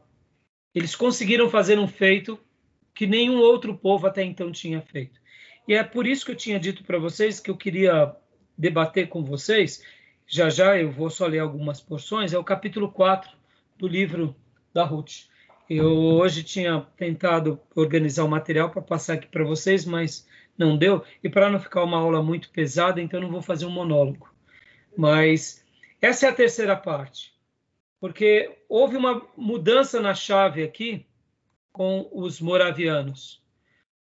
eles 0.74 0.96
conseguiram 0.96 1.50
fazer 1.50 1.78
um 1.78 1.88
feito 1.88 2.40
que 2.96 3.06
nenhum 3.06 3.40
outro 3.40 3.78
povo 3.78 4.08
até 4.08 4.24
então 4.24 4.52
tinha 4.52 4.82
feito. 4.82 5.20
E 5.68 5.74
é 5.74 5.84
por 5.84 6.08
isso 6.08 6.26
que 6.26 6.32
eu 6.32 6.36
tinha 6.36 6.60
dito 6.60 6.84
para 6.84 6.98
vocês 6.98 7.40
que 7.40 7.52
eu 7.52 7.58
queria 7.58 8.16
debater 8.58 9.10
com 9.10 9.24
vocês, 9.24 9.84
já 10.26 10.50
já 10.50 10.78
eu 10.78 10.92
vou 10.92 11.10
só 11.10 11.28
ler 11.28 11.40
algumas 11.40 11.82
porções, 11.82 12.34
é 12.34 12.38
o 12.38 12.44
capítulo 12.44 12.90
4 12.90 13.30
do 13.78 13.88
livro 13.88 14.36
da 14.74 14.86
Ruth. 14.86 15.26
Eu 15.70 15.92
hoje 15.92 16.44
tinha 16.44 16.82
tentado 16.96 17.60
organizar 17.76 18.24
o 18.24 18.30
material 18.30 18.70
para 18.70 18.82
passar 18.82 19.14
aqui 19.14 19.28
para 19.28 19.44
vocês, 19.44 19.86
mas 19.86 20.28
não 20.58 20.78
deu. 20.78 21.04
E 21.24 21.30
para 21.30 21.50
não 21.50 21.60
ficar 21.60 21.84
uma 21.84 21.98
aula 21.98 22.22
muito 22.22 22.50
pesada, 22.50 23.02
então 23.02 23.20
não 23.20 23.32
vou 23.32 23.42
fazer 23.42 23.66
um 23.66 23.72
monólogo. 23.72 24.30
Mas 24.98 25.66
essa 26.02 26.26
é 26.26 26.30
a 26.30 26.36
terceira 26.36 26.76
parte, 26.76 27.34
porque 28.00 28.58
houve 28.68 28.98
uma 28.98 29.26
mudança 29.38 30.02
na 30.02 30.14
chave 30.14 30.64
aqui 30.64 31.06
com 31.72 32.10
os 32.12 32.42
moravianos. 32.42 33.42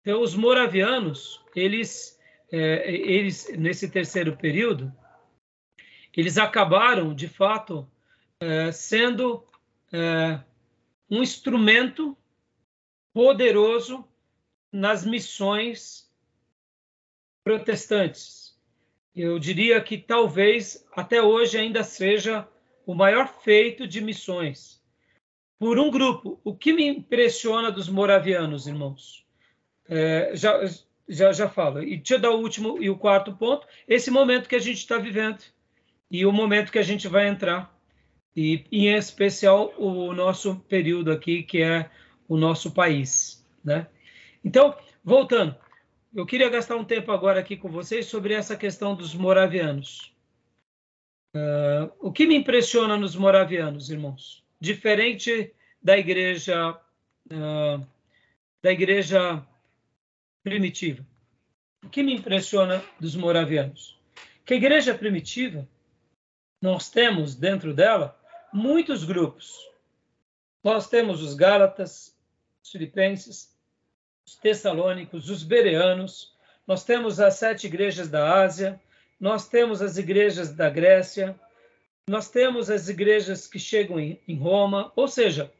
Então, 0.00 0.22
os 0.22 0.34
moravianos, 0.34 1.44
eles, 1.54 2.18
é, 2.50 2.90
eles 2.90 3.52
nesse 3.56 3.90
terceiro 3.90 4.36
período, 4.36 4.92
eles 6.16 6.38
acabaram, 6.38 7.14
de 7.14 7.28
fato, 7.28 7.88
é, 8.40 8.72
sendo 8.72 9.44
é, 9.92 10.40
um 11.10 11.22
instrumento 11.22 12.16
poderoso 13.12 14.04
nas 14.72 15.04
missões 15.04 16.09
protestantes. 17.44 18.58
Eu 19.14 19.38
diria 19.38 19.80
que 19.80 19.98
talvez 19.98 20.86
até 20.94 21.22
hoje 21.22 21.58
ainda 21.58 21.82
seja 21.82 22.46
o 22.86 22.94
maior 22.94 23.28
feito 23.42 23.86
de 23.86 24.00
missões 24.00 24.80
por 25.58 25.78
um 25.78 25.90
grupo. 25.90 26.40
O 26.44 26.54
que 26.54 26.72
me 26.72 26.86
impressiona 26.86 27.70
dos 27.70 27.88
moravianos, 27.88 28.66
irmãos? 28.66 29.26
É, 29.88 30.30
já, 30.34 30.60
já, 31.08 31.32
já 31.32 31.48
falo. 31.48 31.82
E 31.82 31.96
deixa 31.96 32.14
eu 32.14 32.18
dar 32.20 32.30
o 32.30 32.40
último 32.40 32.82
e 32.82 32.88
o 32.88 32.96
quarto 32.96 33.36
ponto: 33.36 33.66
esse 33.86 34.10
momento 34.10 34.48
que 34.48 34.56
a 34.56 34.60
gente 34.60 34.78
está 34.78 34.96
vivendo 34.96 35.42
e 36.10 36.24
o 36.24 36.32
momento 36.32 36.72
que 36.72 36.78
a 36.78 36.84
gente 36.84 37.08
vai 37.08 37.28
entrar. 37.28 37.76
E, 38.34 38.64
em 38.70 38.94
especial, 38.94 39.74
o 39.76 40.12
nosso 40.14 40.56
período 40.68 41.10
aqui, 41.10 41.42
que 41.42 41.60
é 41.60 41.90
o 42.28 42.36
nosso 42.36 42.70
país. 42.70 43.44
Né? 43.62 43.88
Então, 44.44 44.74
voltando 45.04 45.54
eu 46.14 46.26
queria 46.26 46.48
gastar 46.48 46.76
um 46.76 46.84
tempo 46.84 47.12
agora 47.12 47.40
aqui 47.40 47.56
com 47.56 47.68
vocês 47.68 48.06
sobre 48.06 48.34
essa 48.34 48.56
questão 48.56 48.94
dos 48.94 49.14
moravianos. 49.14 50.14
Uh, 51.34 51.92
o 52.00 52.12
que 52.12 52.26
me 52.26 52.34
impressiona 52.34 52.96
nos 52.96 53.14
moravianos, 53.14 53.90
irmãos? 53.90 54.44
Diferente 54.60 55.54
da 55.80 55.96
igreja 55.96 56.72
uh, 56.72 57.86
da 58.62 58.72
igreja 58.72 59.44
primitiva. 60.42 61.06
O 61.82 61.88
que 61.88 62.02
me 62.02 62.14
impressiona 62.14 62.84
dos 62.98 63.14
moravianos? 63.14 63.98
Que 64.44 64.54
a 64.54 64.56
igreja 64.56 64.94
primitiva, 64.94 65.66
nós 66.60 66.90
temos 66.90 67.34
dentro 67.34 67.72
dela 67.72 68.18
muitos 68.52 69.04
grupos. 69.04 69.56
Nós 70.62 70.88
temos 70.88 71.22
os 71.22 71.34
Gálatas, 71.34 72.14
os 72.62 72.70
Filipenses, 72.70 73.49
os 74.26 74.36
Tessalônicos, 74.36 75.28
os 75.28 75.42
Bereanos, 75.42 76.34
nós 76.66 76.84
temos 76.84 77.18
as 77.20 77.34
sete 77.34 77.66
igrejas 77.66 78.08
da 78.08 78.42
Ásia, 78.42 78.80
nós 79.18 79.48
temos 79.48 79.82
as 79.82 79.98
igrejas 79.98 80.54
da 80.54 80.70
Grécia, 80.70 81.38
nós 82.08 82.30
temos 82.30 82.70
as 82.70 82.88
igrejas 82.88 83.46
que 83.46 83.58
chegam 83.58 83.98
em, 84.00 84.36
Roma, 84.36 84.92
ou 84.96 85.06
seja, 85.06 85.52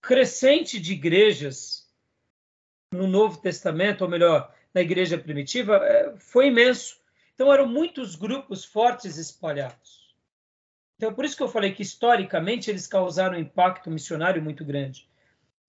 crescente 0.00 0.80
de 0.80 0.92
igrejas 0.92 1.88
no 2.92 3.06
Novo 3.06 3.40
Testamento, 3.40 4.02
ou 4.02 4.10
melhor, 4.10 4.52
na 4.74 4.80
igreja 4.80 5.16
primitiva, 5.16 5.76
é, 5.76 6.14
foi 6.18 6.48
imenso. 6.48 6.98
Então, 7.34 7.52
eram 7.52 7.66
muitos 7.66 8.14
grupos 8.16 8.64
fortes 8.64 9.16
espalhados. 9.16 10.14
Então, 10.96 11.14
por 11.14 11.24
isso 11.24 11.36
que 11.36 11.42
eu 11.42 11.48
falei 11.48 11.72
que, 11.72 11.82
historicamente, 11.82 12.70
eles 12.70 12.86
causaram 12.86 13.36
um 13.36 13.40
impacto 13.40 13.90
missionário 13.90 14.42
muito 14.42 14.64
grande. 14.64 15.08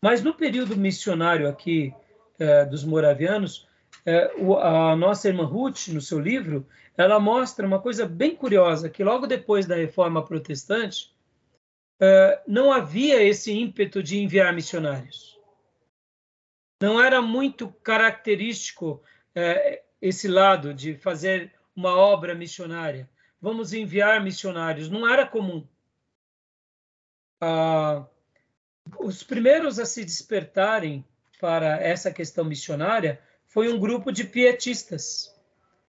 Mas 0.01 0.21
no 0.21 0.33
período 0.33 0.75
missionário 0.75 1.47
aqui 1.47 1.93
é, 2.41 2.65
dos 2.65 2.83
moravianos, 2.83 3.67
é, 4.05 4.31
a 4.61 4.95
nossa 4.95 5.27
irmã 5.27 5.45
Ruth, 5.45 5.87
no 5.89 6.01
seu 6.01 6.19
livro, 6.19 6.65
ela 6.97 7.19
mostra 7.19 7.65
uma 7.65 7.79
coisa 7.79 8.05
bem 8.05 8.35
curiosa, 8.35 8.89
que 8.89 9.03
logo 9.03 9.27
depois 9.27 9.65
da 9.65 9.75
reforma 9.75 10.25
protestante, 10.25 11.13
não 12.47 12.73
havia 12.73 13.21
esse 13.21 13.53
ímpeto 13.53 14.01
de 14.01 14.17
enviar 14.17 14.51
missionários 14.53 15.31
não 16.81 16.99
era 16.99 17.21
muito 17.21 17.71
característico 17.83 19.01
esse 20.01 20.27
lado 20.27 20.73
de 20.73 20.97
fazer 20.97 21.53
uma 21.75 21.95
obra 21.95 22.33
missionária. 22.33 23.07
Vamos 23.39 23.71
enviar 23.71 24.21
missionários. 24.21 24.89
Não 24.89 25.07
era 25.07 25.27
comum. 25.27 25.67
Ah, 27.39 28.05
os 28.99 29.23
primeiros 29.23 29.79
a 29.79 29.85
se 29.85 30.03
despertarem 30.03 31.05
para 31.41 31.81
essa 31.81 32.09
questão 32.11 32.45
missionária 32.45 33.19
foi 33.47 33.67
um 33.67 33.77
grupo 33.77 34.11
de 34.11 34.23
pietistas. 34.23 35.35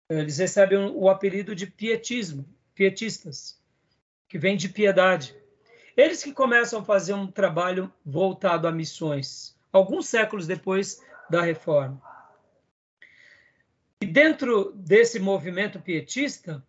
Eles 0.08 0.38
recebem 0.38 0.78
o 0.78 1.10
apelido 1.10 1.54
de 1.54 1.68
pietismo, 1.68 2.46
pietistas, 2.74 3.60
que 4.30 4.38
vem 4.38 4.56
de 4.56 4.70
piedade. 4.70 5.36
Eles 5.98 6.24
que 6.24 6.32
começam 6.32 6.80
a 6.80 6.86
fazer 6.86 7.14
um 7.14 7.28
trabalho 7.28 7.92
voltado 8.06 8.68
a 8.68 8.72
missões 8.72 9.60
alguns 9.72 10.08
séculos 10.08 10.46
depois 10.48 11.02
da 11.30 11.42
reforma. 11.42 12.02
E 14.02 14.06
dentro 14.06 14.72
desse 14.76 15.20
movimento 15.20 15.80
pietista, 15.80 16.66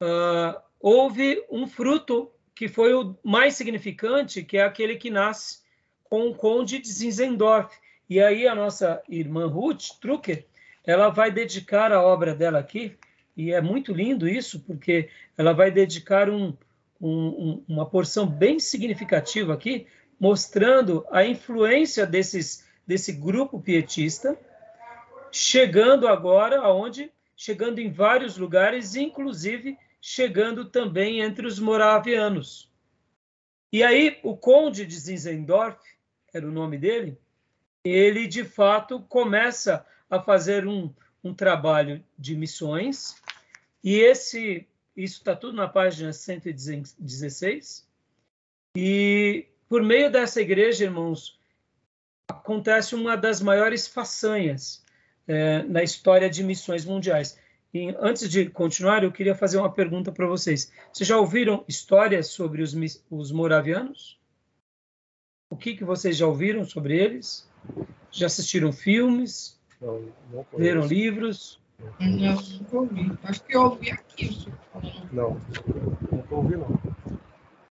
uh, 0.00 0.60
houve 0.78 1.44
um 1.50 1.66
fruto 1.66 2.30
que 2.54 2.68
foi 2.68 2.92
o 2.92 3.16
mais 3.24 3.54
significante, 3.54 4.44
que 4.44 4.58
é 4.58 4.62
aquele 4.62 4.96
que 4.96 5.10
nasce 5.10 5.60
com 6.04 6.28
o 6.28 6.34
conde 6.34 6.78
de 6.78 6.92
Zinzendorf. 6.92 7.74
E 8.10 8.20
aí 8.20 8.48
a 8.48 8.56
nossa 8.56 9.00
irmã 9.08 9.46
Ruth 9.46 9.90
Trucker, 10.00 10.44
ela 10.84 11.10
vai 11.10 11.30
dedicar 11.30 11.92
a 11.92 12.02
obra 12.02 12.34
dela 12.34 12.58
aqui, 12.58 12.98
e 13.36 13.52
é 13.52 13.60
muito 13.60 13.92
lindo 13.92 14.28
isso, 14.28 14.58
porque 14.66 15.08
ela 15.38 15.52
vai 15.52 15.70
dedicar 15.70 16.28
um, 16.28 16.52
um, 17.00 17.62
uma 17.68 17.86
porção 17.86 18.26
bem 18.26 18.58
significativa 18.58 19.54
aqui 19.54 19.86
mostrando 20.18 21.06
a 21.12 21.24
influência 21.24 22.04
desses, 22.04 22.66
desse 22.84 23.12
grupo 23.12 23.60
pietista, 23.60 24.36
chegando 25.30 26.08
agora 26.08 26.60
aonde? 26.62 27.12
Chegando 27.36 27.78
em 27.78 27.92
vários 27.92 28.36
lugares, 28.36 28.96
inclusive 28.96 29.78
chegando 30.00 30.64
também 30.64 31.20
entre 31.20 31.46
os 31.46 31.60
moravianos. 31.60 32.68
E 33.72 33.84
aí 33.84 34.18
o 34.24 34.36
conde 34.36 34.84
de 34.84 34.98
Zinzendorf, 34.98 35.78
era 36.34 36.46
o 36.46 36.50
nome 36.50 36.76
dele, 36.76 37.16
ele 37.84 38.26
de 38.26 38.44
fato 38.44 39.00
começa 39.02 39.86
a 40.08 40.20
fazer 40.20 40.66
um, 40.66 40.92
um 41.22 41.34
trabalho 41.34 42.04
de 42.18 42.34
missões, 42.36 43.16
e 43.82 43.98
esse 43.98 44.66
isso 44.96 45.18
está 45.18 45.34
tudo 45.34 45.56
na 45.56 45.68
página 45.68 46.12
116. 46.12 47.88
E 48.76 49.46
por 49.68 49.82
meio 49.82 50.10
dessa 50.10 50.40
igreja, 50.40 50.84
irmãos, 50.84 51.38
acontece 52.28 52.94
uma 52.94 53.16
das 53.16 53.40
maiores 53.40 53.86
façanhas 53.86 54.84
é, 55.26 55.62
na 55.62 55.82
história 55.82 56.28
de 56.28 56.42
missões 56.42 56.84
mundiais. 56.84 57.38
E 57.72 57.94
antes 58.00 58.28
de 58.28 58.50
continuar, 58.50 59.04
eu 59.04 59.12
queria 59.12 59.34
fazer 59.34 59.58
uma 59.58 59.72
pergunta 59.72 60.10
para 60.10 60.26
vocês. 60.26 60.72
Vocês 60.92 61.08
já 61.08 61.16
ouviram 61.16 61.64
histórias 61.68 62.26
sobre 62.28 62.62
os, 62.62 62.74
os 63.08 63.30
moravianos? 63.30 64.18
O 65.48 65.56
que, 65.56 65.76
que 65.76 65.84
vocês 65.84 66.16
já 66.16 66.26
ouviram 66.26 66.64
sobre 66.64 66.98
eles? 66.98 67.48
Já 68.10 68.26
assistiram 68.26 68.72
filmes? 68.72 69.58
Não, 69.80 70.04
não 70.32 70.46
leram 70.52 70.86
livros? 70.86 71.60
Não, 71.98 72.34
nunca 72.34 72.76
ouvi. 72.76 73.18
Acho 73.22 73.42
que 73.44 73.56
eu 73.56 73.62
ouvi 73.62 73.90
aqui. 73.90 74.46
Não, 75.12 75.40
nunca 76.10 76.34
ouvi, 76.34 76.56
não. 76.56 76.78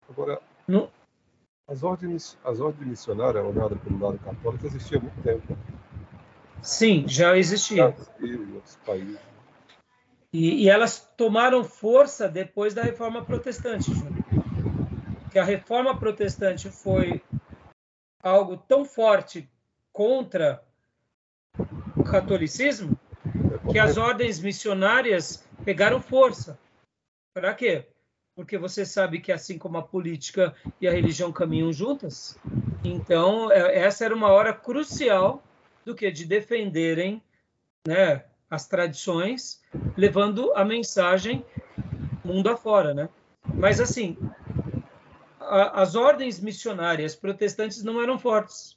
Agora, 0.09 0.41
não, 0.67 0.91
as 1.69 1.83
ordens, 1.83 2.39
as 2.43 2.61
ordens 2.61 2.89
missionárias, 2.89 3.45
olhada 3.45 3.77
pelo 3.77 3.99
lado 3.99 4.19
católico, 4.21 4.67
existiam 4.67 5.01
há 5.01 5.03
muito 5.03 5.23
tempo. 5.23 5.59
Sim, 6.63 7.05
já 7.07 7.37
existia. 7.37 7.95
E 8.21 8.35
outros 8.55 8.77
países. 8.87 9.19
E, 10.33 10.65
e, 10.65 10.69
elas 10.69 11.13
tomaram 11.17 11.63
força 11.63 12.29
depois 12.29 12.75
da 12.75 12.83
reforma 12.83 13.25
protestante, 13.25 13.93
Júlio. 13.93 14.25
Que 15.31 15.39
a 15.39 15.45
reforma 15.45 15.99
protestante 15.99 16.71
foi 16.71 17.23
algo 18.23 18.57
tão 18.57 18.85
forte 18.85 19.49
contra 19.99 20.63
o 21.97 22.05
catolicismo 22.05 22.97
que 23.73 23.81
as 23.81 23.97
ordens 23.97 24.39
missionárias 24.39 25.45
pegaram 25.65 26.01
força. 26.01 26.57
Para 27.35 27.53
quê? 27.53 27.85
porque 28.39 28.57
você 28.57 28.87
sabe 28.87 29.19
que 29.19 29.33
assim 29.33 29.59
como 29.59 29.79
a 29.79 29.83
política 29.83 30.55
e 30.81 30.87
a 30.87 30.93
religião 30.93 31.33
caminham 31.33 31.73
juntas, 31.73 32.39
então 32.85 33.51
é, 33.51 33.81
essa 33.81 34.05
era 34.05 34.15
uma 34.15 34.29
hora 34.29 34.53
crucial 34.53 35.43
do 35.85 35.93
que 35.93 36.09
de 36.09 36.25
defenderem, 36.25 37.21
né, 37.85 38.25
as 38.49 38.69
tradições, 38.69 39.61
levando 39.97 40.53
a 40.55 40.65
mensagem 40.65 41.45
mundo 42.25 42.49
afora, 42.49 42.95
né? 42.95 43.09
Mas 43.55 43.81
assim, 43.81 44.17
a, 45.41 45.83
as 45.83 45.97
ordens 45.97 46.39
missionárias 46.39 47.17
protestantes 47.17 47.83
não 47.83 48.01
eram 48.01 48.21
fortes. 48.21 48.77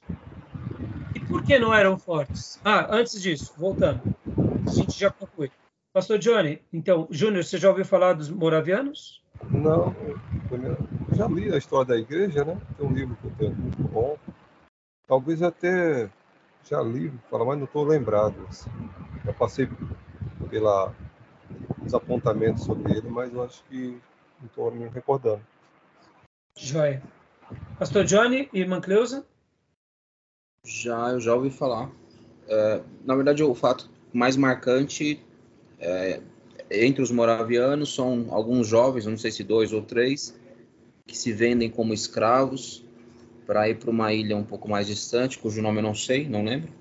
Por 1.32 1.42
que 1.42 1.58
não 1.58 1.72
eram 1.72 1.98
fortes? 1.98 2.60
Ah, 2.62 2.86
antes 2.90 3.20
disso, 3.22 3.54
voltando, 3.56 4.02
a 4.66 4.70
gente 4.70 5.00
já 5.00 5.10
conclui. 5.10 5.50
Pastor 5.90 6.18
Johnny, 6.18 6.60
então, 6.70 7.08
Júnior, 7.10 7.42
você 7.42 7.56
já 7.56 7.70
ouviu 7.70 7.86
falar 7.86 8.12
dos 8.12 8.28
moravianos? 8.28 9.22
Não, 9.50 9.96
eu 10.50 11.16
já 11.16 11.26
li 11.26 11.50
a 11.50 11.56
história 11.56 11.86
da 11.86 11.96
igreja, 11.96 12.44
né? 12.44 12.60
Tem 12.76 12.86
um 12.86 12.92
livro 12.92 13.16
que 13.16 13.26
eu 13.26 13.32
tenho 13.38 13.54
muito 13.54 13.82
bom. 13.84 14.18
Talvez 15.08 15.42
até 15.42 16.10
já 16.68 16.82
li, 16.82 17.10
fala, 17.30 17.46
mas 17.46 17.58
não 17.58 17.64
estou 17.64 17.84
lembrado. 17.84 18.36
Assim. 18.50 18.70
Já 19.24 19.32
passei 19.32 19.68
pela 20.50 20.94
os 21.84 21.94
apontamentos 21.94 22.64
sobre 22.64 22.92
ele, 22.92 23.08
mas 23.08 23.32
eu 23.32 23.42
acho 23.42 23.64
que 23.64 23.98
não 24.38 24.46
estou 24.46 24.70
me 24.70 24.86
recordando. 24.88 25.40
Joia. 26.58 27.02
Pastor 27.78 28.04
Johnny 28.04 28.50
e 28.52 28.60
irmã 28.60 28.82
Cleusa? 28.82 29.26
Já, 30.64 31.10
eu 31.10 31.20
já 31.20 31.34
ouvi 31.34 31.50
falar. 31.50 31.90
É, 32.46 32.82
na 33.04 33.14
verdade, 33.14 33.42
o 33.42 33.54
fato 33.54 33.90
mais 34.12 34.36
marcante 34.36 35.20
é, 35.80 36.20
entre 36.70 37.02
os 37.02 37.10
moravianos 37.10 37.94
são 37.94 38.28
alguns 38.30 38.68
jovens, 38.68 39.06
não 39.06 39.18
sei 39.18 39.30
se 39.30 39.42
dois 39.42 39.72
ou 39.72 39.82
três, 39.82 40.38
que 41.06 41.16
se 41.16 41.32
vendem 41.32 41.68
como 41.68 41.92
escravos 41.92 42.84
para 43.46 43.68
ir 43.68 43.78
para 43.78 43.90
uma 43.90 44.12
ilha 44.12 44.36
um 44.36 44.44
pouco 44.44 44.68
mais 44.68 44.86
distante, 44.86 45.38
cujo 45.38 45.60
nome 45.60 45.78
eu 45.78 45.82
não 45.82 45.94
sei, 45.94 46.28
não 46.28 46.44
lembro. 46.44 46.72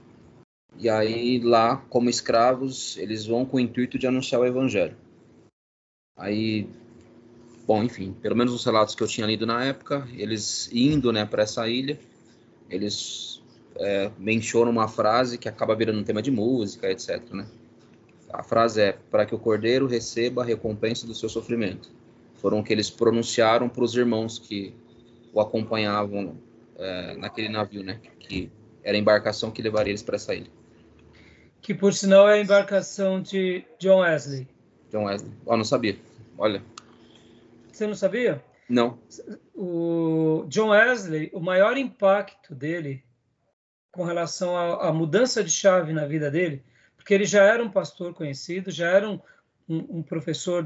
E 0.77 0.87
aí 0.87 1.39
lá, 1.39 1.77
como 1.89 2.09
escravos, 2.09 2.97
eles 2.97 3.25
vão 3.25 3.45
com 3.45 3.57
o 3.57 3.59
intuito 3.59 3.97
de 3.97 4.07
anunciar 4.07 4.41
o 4.41 4.45
evangelho. 4.45 4.95
Aí, 6.17 6.69
bom, 7.65 7.83
enfim, 7.83 8.13
pelo 8.21 8.35
menos 8.35 8.53
os 8.53 8.63
relatos 8.63 8.95
que 8.95 9.01
eu 9.01 9.07
tinha 9.07 9.27
lido 9.27 9.45
na 9.45 9.65
época, 9.65 10.07
eles 10.13 10.69
indo, 10.71 11.11
né, 11.11 11.25
para 11.25 11.43
essa 11.43 11.67
ilha, 11.67 11.99
eles 12.69 13.40
é, 13.77 14.11
menciona 14.17 14.69
uma 14.69 14.87
frase 14.87 15.37
que 15.37 15.47
acaba 15.47 15.75
virando 15.75 15.99
um 15.99 16.03
tema 16.03 16.21
de 16.21 16.31
música, 16.31 16.89
etc. 16.89 17.21
Né? 17.31 17.45
A 18.31 18.43
frase 18.43 18.81
é: 18.81 18.97
para 19.09 19.25
que 19.25 19.35
o 19.35 19.39
cordeiro 19.39 19.87
receba 19.87 20.41
a 20.41 20.45
recompensa 20.45 21.05
do 21.05 21.13
seu 21.13 21.29
sofrimento. 21.29 21.89
Foram 22.35 22.59
o 22.59 22.63
que 22.63 22.73
eles 22.73 22.89
pronunciaram 22.89 23.69
para 23.69 23.83
os 23.83 23.95
irmãos 23.95 24.39
que 24.39 24.73
o 25.33 25.39
acompanhavam 25.39 26.35
é, 26.77 27.15
naquele 27.15 27.49
navio, 27.49 27.83
né? 27.83 27.99
Que 28.19 28.51
era 28.83 28.97
a 28.97 28.99
embarcação 28.99 29.51
que 29.51 29.61
levaria 29.61 29.91
eles 29.91 30.01
para 30.01 30.15
essa 30.15 30.33
ilha. 30.33 30.49
Que 31.61 31.73
por 31.73 31.93
sinal 31.93 32.27
é 32.27 32.33
a 32.33 32.41
embarcação 32.41 33.21
de 33.21 33.63
John 33.79 33.99
Wesley. 33.99 34.47
John 34.91 35.05
Wesley. 35.05 35.31
Oh, 35.45 35.55
não 35.55 35.63
sabia. 35.63 35.95
Olha. 36.37 36.63
Você 37.71 37.85
não 37.85 37.93
sabia? 37.93 38.43
Não. 38.67 38.97
O 39.53 40.45
John 40.47 40.69
Wesley, 40.69 41.29
o 41.33 41.39
maior 41.39 41.77
impacto 41.77 42.55
dele 42.55 43.03
com 43.91 44.03
relação 44.03 44.55
à, 44.55 44.91
mudança 44.93 45.43
de 45.43 45.51
chave 45.51 45.91
na 45.91 46.05
vida 46.05 46.31
dele, 46.31 46.63
porque 46.95 47.13
ele 47.13 47.25
já 47.25 47.43
era 47.43 47.63
um 47.63 47.69
pastor 47.69 48.13
conhecido, 48.13 48.71
já 48.71 48.89
era 48.89 49.09
um, 49.09 49.19
um, 49.67 49.97
um 49.97 50.03
professor 50.03 50.65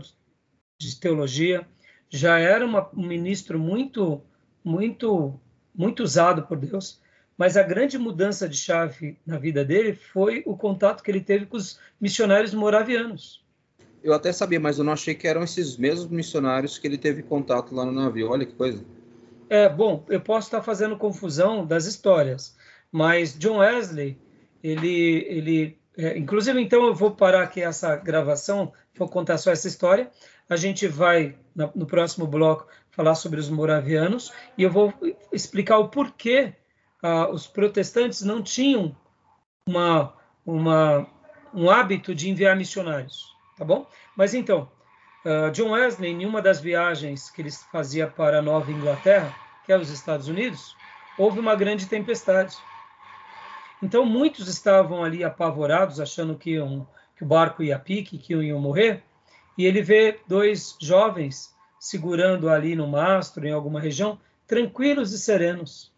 de 0.77 0.99
teologia, 0.99 1.67
já 2.09 2.37
era 2.37 2.65
uma, 2.65 2.89
um 2.93 3.07
ministro 3.07 3.57
muito, 3.57 4.21
muito, 4.63 5.39
muito 5.73 6.03
usado 6.03 6.43
por 6.43 6.57
Deus. 6.57 7.01
Mas 7.37 7.57
a 7.57 7.63
grande 7.63 7.97
mudança 7.97 8.47
de 8.47 8.55
chave 8.55 9.17
na 9.25 9.37
vida 9.37 9.65
dele 9.65 9.93
foi 9.93 10.41
o 10.45 10.55
contato 10.55 11.03
que 11.03 11.11
ele 11.11 11.19
teve 11.19 11.45
com 11.45 11.57
os 11.57 11.79
missionários 11.99 12.53
moravianos. 12.53 13.43
Eu 14.01 14.13
até 14.13 14.31
sabia, 14.31 14.59
mas 14.59 14.77
eu 14.77 14.83
não 14.83 14.93
achei 14.93 15.15
que 15.15 15.27
eram 15.27 15.43
esses 15.43 15.75
mesmos 15.75 16.07
missionários 16.07 16.77
que 16.77 16.87
ele 16.87 16.97
teve 16.97 17.23
contato 17.23 17.73
lá 17.73 17.83
no 17.83 17.91
navio. 17.91 18.29
Olha 18.29 18.45
que 18.45 18.53
coisa. 18.53 18.85
É, 19.49 19.67
bom, 19.67 20.05
eu 20.09 20.21
posso 20.21 20.47
estar 20.47 20.61
fazendo 20.61 20.97
confusão 20.97 21.65
das 21.65 21.85
histórias, 21.85 22.55
mas 22.91 23.37
John 23.37 23.57
Wesley, 23.57 24.17
ele, 24.63 25.25
ele 25.29 25.79
é, 25.97 26.17
inclusive, 26.17 26.59
então 26.61 26.85
eu 26.85 26.93
vou 26.93 27.11
parar 27.11 27.43
aqui 27.43 27.61
essa 27.61 27.95
gravação, 27.95 28.73
vou 28.97 29.07
contar 29.07 29.37
só 29.37 29.51
essa 29.51 29.67
história. 29.67 30.09
A 30.49 30.55
gente 30.55 30.87
vai, 30.87 31.35
no 31.73 31.85
próximo 31.85 32.27
bloco, 32.27 32.67
falar 32.91 33.15
sobre 33.15 33.39
os 33.39 33.49
moravianos 33.49 34.31
e 34.57 34.63
eu 34.63 34.71
vou 34.71 34.93
explicar 35.31 35.77
o 35.79 35.89
porquê 35.89 36.53
ah, 37.01 37.29
os 37.29 37.45
protestantes 37.45 38.21
não 38.21 38.41
tinham 38.41 38.95
uma, 39.67 40.13
uma, 40.45 41.07
um 41.53 41.69
hábito 41.69 42.15
de 42.15 42.29
enviar 42.29 42.55
missionários, 42.55 43.35
tá 43.57 43.65
bom? 43.65 43.87
Mas 44.15 44.33
então, 44.33 44.69
uh, 45.25 45.51
John 45.51 45.71
Wesley, 45.71 46.11
em 46.11 46.25
uma 46.25 46.41
das 46.41 46.59
viagens 46.59 47.29
que 47.29 47.41
ele 47.41 47.51
fazia 47.71 48.07
para 48.07 48.39
a 48.39 48.41
Nova 48.41 48.71
Inglaterra, 48.71 49.35
que 49.65 49.71
é 49.71 49.77
os 49.77 49.89
Estados 49.89 50.27
Unidos, 50.27 50.75
houve 51.17 51.39
uma 51.39 51.55
grande 51.55 51.85
tempestade. 51.87 52.55
Então 53.85 54.03
muitos 54.03 54.47
estavam 54.47 55.03
ali 55.03 55.23
apavorados, 55.23 55.99
achando 55.99 56.35
que, 56.35 56.57
que 57.15 57.23
o 57.23 57.27
barco 57.27 57.61
ia 57.61 57.77
pique, 57.77 58.17
que 58.17 58.33
iam 58.33 58.59
morrer. 58.59 59.03
E 59.55 59.63
ele 59.63 59.83
vê 59.83 60.19
dois 60.27 60.75
jovens 60.81 61.55
segurando 61.79 62.49
ali 62.49 62.75
no 62.75 62.87
mastro, 62.87 63.45
em 63.45 63.51
alguma 63.51 63.79
região, 63.79 64.19
tranquilos 64.47 65.13
e 65.13 65.19
serenos. 65.19 65.93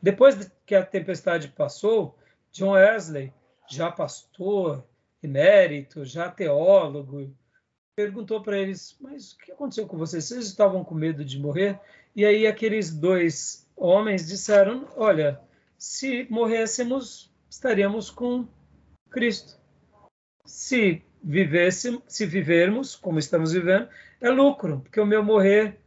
Depois 0.00 0.52
que 0.64 0.76
a 0.76 0.86
tempestade 0.86 1.48
passou, 1.48 2.16
John 2.52 2.70
Wesley, 2.70 3.32
já 3.68 3.90
pastor, 3.90 4.86
emérito, 5.20 6.04
já 6.04 6.30
teólogo, 6.30 7.34
perguntou 7.96 8.40
para 8.40 8.56
eles: 8.56 8.96
Mas 9.00 9.32
o 9.32 9.38
que 9.38 9.50
aconteceu 9.50 9.88
com 9.88 9.98
vocês? 9.98 10.26
Vocês 10.26 10.46
estavam 10.46 10.84
com 10.84 10.94
medo 10.94 11.24
de 11.24 11.40
morrer? 11.40 11.80
E 12.14 12.24
aí 12.24 12.46
aqueles 12.46 12.94
dois 12.94 13.68
homens 13.76 14.28
disseram: 14.28 14.86
Olha, 14.96 15.40
se 15.82 16.28
morrêssemos, 16.30 17.28
estaríamos 17.50 18.08
com 18.08 18.46
Cristo. 19.10 19.58
Se 20.46 21.02
vivêssemos, 21.20 22.04
se 22.06 22.24
vivermos 22.24 22.94
como 22.94 23.18
estamos 23.18 23.52
vivendo, 23.52 23.88
é 24.20 24.30
lucro, 24.30 24.78
porque 24.78 25.00
o 25.00 25.06
meu 25.06 25.24
morrer 25.24 25.80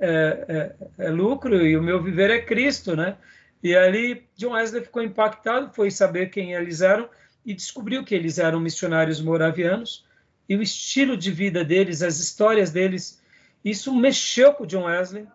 é, 0.00 0.74
é, 0.98 1.04
é, 1.04 1.10
lucro 1.10 1.66
e 1.66 1.76
o 1.76 1.82
meu 1.82 2.02
viver 2.02 2.30
é 2.30 2.40
Cristo, 2.40 2.96
né? 2.96 3.18
E 3.62 3.76
ali 3.76 4.26
John 4.34 4.52
Wesley 4.52 4.82
ficou 4.82 5.02
impactado, 5.02 5.74
foi 5.74 5.90
saber 5.90 6.30
quem 6.30 6.54
eles 6.54 6.80
eram 6.80 7.06
e 7.44 7.52
descobriu 7.52 8.06
que 8.06 8.14
eles 8.14 8.38
eram 8.38 8.58
missionários 8.58 9.20
moravianos 9.20 10.06
e 10.48 10.56
o 10.56 10.62
estilo 10.62 11.18
de 11.18 11.30
vida 11.30 11.62
deles, 11.62 12.00
as 12.00 12.18
histórias 12.18 12.70
deles, 12.70 13.22
isso 13.62 13.94
mexeu 13.94 14.54
com 14.54 14.64
John 14.64 14.84
Wesley 14.84 15.28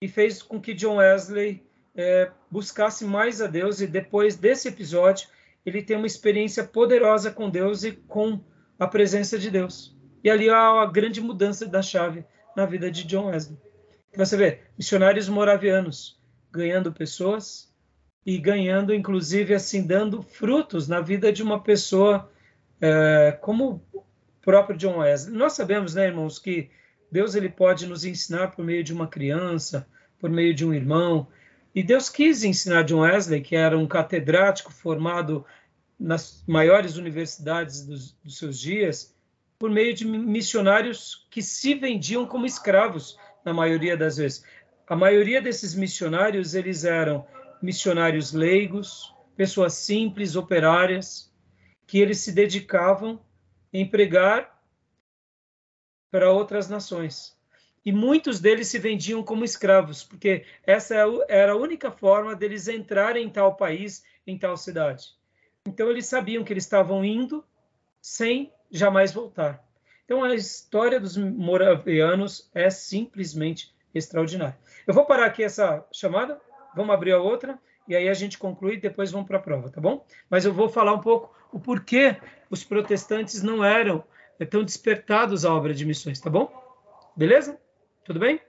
e 0.00 0.08
fez 0.08 0.42
com 0.42 0.60
que 0.60 0.74
John 0.74 0.96
Wesley 0.96 1.64
é, 1.94 2.30
buscasse 2.50 3.04
mais 3.04 3.40
a 3.40 3.46
Deus 3.46 3.80
e 3.80 3.86
depois 3.86 4.36
desse 4.36 4.68
episódio 4.68 5.28
ele 5.64 5.82
tem 5.82 5.96
uma 5.96 6.06
experiência 6.06 6.64
poderosa 6.64 7.30
com 7.30 7.48
Deus 7.48 7.84
e 7.84 7.92
com 7.92 8.40
a 8.78 8.86
presença 8.86 9.38
de 9.38 9.50
Deus. 9.50 9.96
E 10.24 10.30
ali 10.30 10.48
há 10.48 10.82
a 10.82 10.86
grande 10.86 11.20
mudança 11.20 11.66
da 11.66 11.82
chave 11.82 12.24
na 12.56 12.66
vida 12.66 12.90
de 12.90 13.04
John 13.04 13.26
Wesley. 13.26 13.58
Você 14.16 14.36
vê, 14.36 14.60
missionários 14.76 15.28
moravianos 15.28 16.20
ganhando 16.50 16.92
pessoas 16.92 17.72
e 18.26 18.38
ganhando, 18.38 18.94
inclusive, 18.94 19.54
assim, 19.54 19.86
dando 19.86 20.22
frutos 20.22 20.86
na 20.86 21.00
vida 21.00 21.32
de 21.32 21.42
uma 21.42 21.62
pessoa 21.62 22.30
é, 22.80 23.36
como 23.40 23.82
o 23.92 24.04
próprio 24.42 24.76
John 24.76 24.98
Wesley. 24.98 25.36
Nós 25.36 25.54
sabemos, 25.54 25.94
né, 25.94 26.06
irmãos, 26.06 26.38
que 26.38 26.70
Deus 27.10 27.34
ele 27.34 27.48
pode 27.48 27.86
nos 27.86 28.04
ensinar 28.04 28.48
por 28.48 28.64
meio 28.64 28.84
de 28.84 28.92
uma 28.92 29.06
criança, 29.06 29.86
por 30.18 30.30
meio 30.30 30.54
de 30.54 30.64
um 30.64 30.74
irmão, 30.74 31.26
e 31.74 31.82
Deus 31.82 32.08
quis 32.08 32.44
ensinar 32.44 32.84
John 32.84 33.00
Wesley, 33.00 33.40
que 33.40 33.56
era 33.56 33.78
um 33.78 33.86
catedrático 33.86 34.72
formado 34.72 35.44
nas 35.98 36.44
maiores 36.46 36.96
universidades 36.96 37.86
dos, 37.86 38.12
dos 38.22 38.36
seus 38.36 38.58
dias, 38.58 39.14
por 39.58 39.70
meio 39.70 39.94
de 39.94 40.04
missionários 40.04 41.26
que 41.30 41.40
se 41.40 41.74
vendiam 41.74 42.26
como 42.26 42.44
escravos, 42.44 43.16
na 43.44 43.54
maioria 43.54 43.96
das 43.96 44.16
vezes. 44.16 44.44
A 44.86 44.94
maioria 44.94 45.40
desses 45.40 45.74
missionários, 45.74 46.54
eles 46.54 46.84
eram 46.84 47.26
missionários 47.62 48.32
leigos, 48.32 49.14
pessoas 49.36 49.74
simples, 49.74 50.36
operárias, 50.36 51.32
que 51.86 51.98
eles 51.98 52.18
se 52.18 52.32
dedicavam 52.32 53.20
em 53.72 53.88
pregar 53.88 54.62
para 56.10 56.30
outras 56.30 56.68
nações 56.68 57.36
e 57.84 57.92
muitos 57.92 58.40
deles 58.40 58.68
se 58.68 58.78
vendiam 58.78 59.22
como 59.22 59.44
escravos, 59.44 60.04
porque 60.04 60.44
essa 60.64 60.94
é 60.94 61.04
era 61.28 61.52
a 61.52 61.56
única 61.56 61.90
forma 61.90 62.34
deles 62.34 62.68
entrarem 62.68 63.26
em 63.26 63.30
tal 63.30 63.56
país, 63.56 64.04
em 64.26 64.38
tal 64.38 64.56
cidade. 64.56 65.06
Então 65.66 65.90
eles 65.90 66.06
sabiam 66.06 66.44
que 66.44 66.52
eles 66.52 66.64
estavam 66.64 67.04
indo 67.04 67.44
sem 68.00 68.52
jamais 68.70 69.12
voltar. 69.12 69.64
Então 70.04 70.24
a 70.24 70.34
história 70.34 70.98
dos 71.00 71.16
moravianos 71.16 72.50
é 72.54 72.70
simplesmente 72.70 73.74
extraordinária. 73.94 74.58
Eu 74.86 74.94
vou 74.94 75.04
parar 75.04 75.26
aqui 75.26 75.42
essa 75.42 75.86
chamada, 75.92 76.40
vamos 76.74 76.94
abrir 76.94 77.12
a 77.12 77.20
outra 77.20 77.58
e 77.86 77.96
aí 77.96 78.08
a 78.08 78.14
gente 78.14 78.38
conclui 78.38 78.74
e 78.74 78.80
depois 78.80 79.10
vamos 79.10 79.26
para 79.26 79.38
a 79.38 79.42
prova, 79.42 79.70
tá 79.70 79.80
bom? 79.80 80.04
Mas 80.30 80.44
eu 80.44 80.52
vou 80.52 80.68
falar 80.68 80.94
um 80.94 81.00
pouco 81.00 81.34
o 81.52 81.60
porquê 81.60 82.16
os 82.50 82.64
protestantes 82.64 83.42
não 83.42 83.64
eram 83.64 84.04
tão 84.50 84.64
despertados 84.64 85.44
à 85.44 85.54
obra 85.54 85.74
de 85.74 85.84
missões, 85.84 86.20
tá 86.20 86.30
bom? 86.30 86.50
Beleza? 87.16 87.60
Tudo 88.04 88.18
bem? 88.18 88.40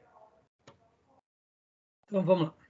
Então 2.08 2.24
vamos 2.24 2.48
lá. 2.48 2.63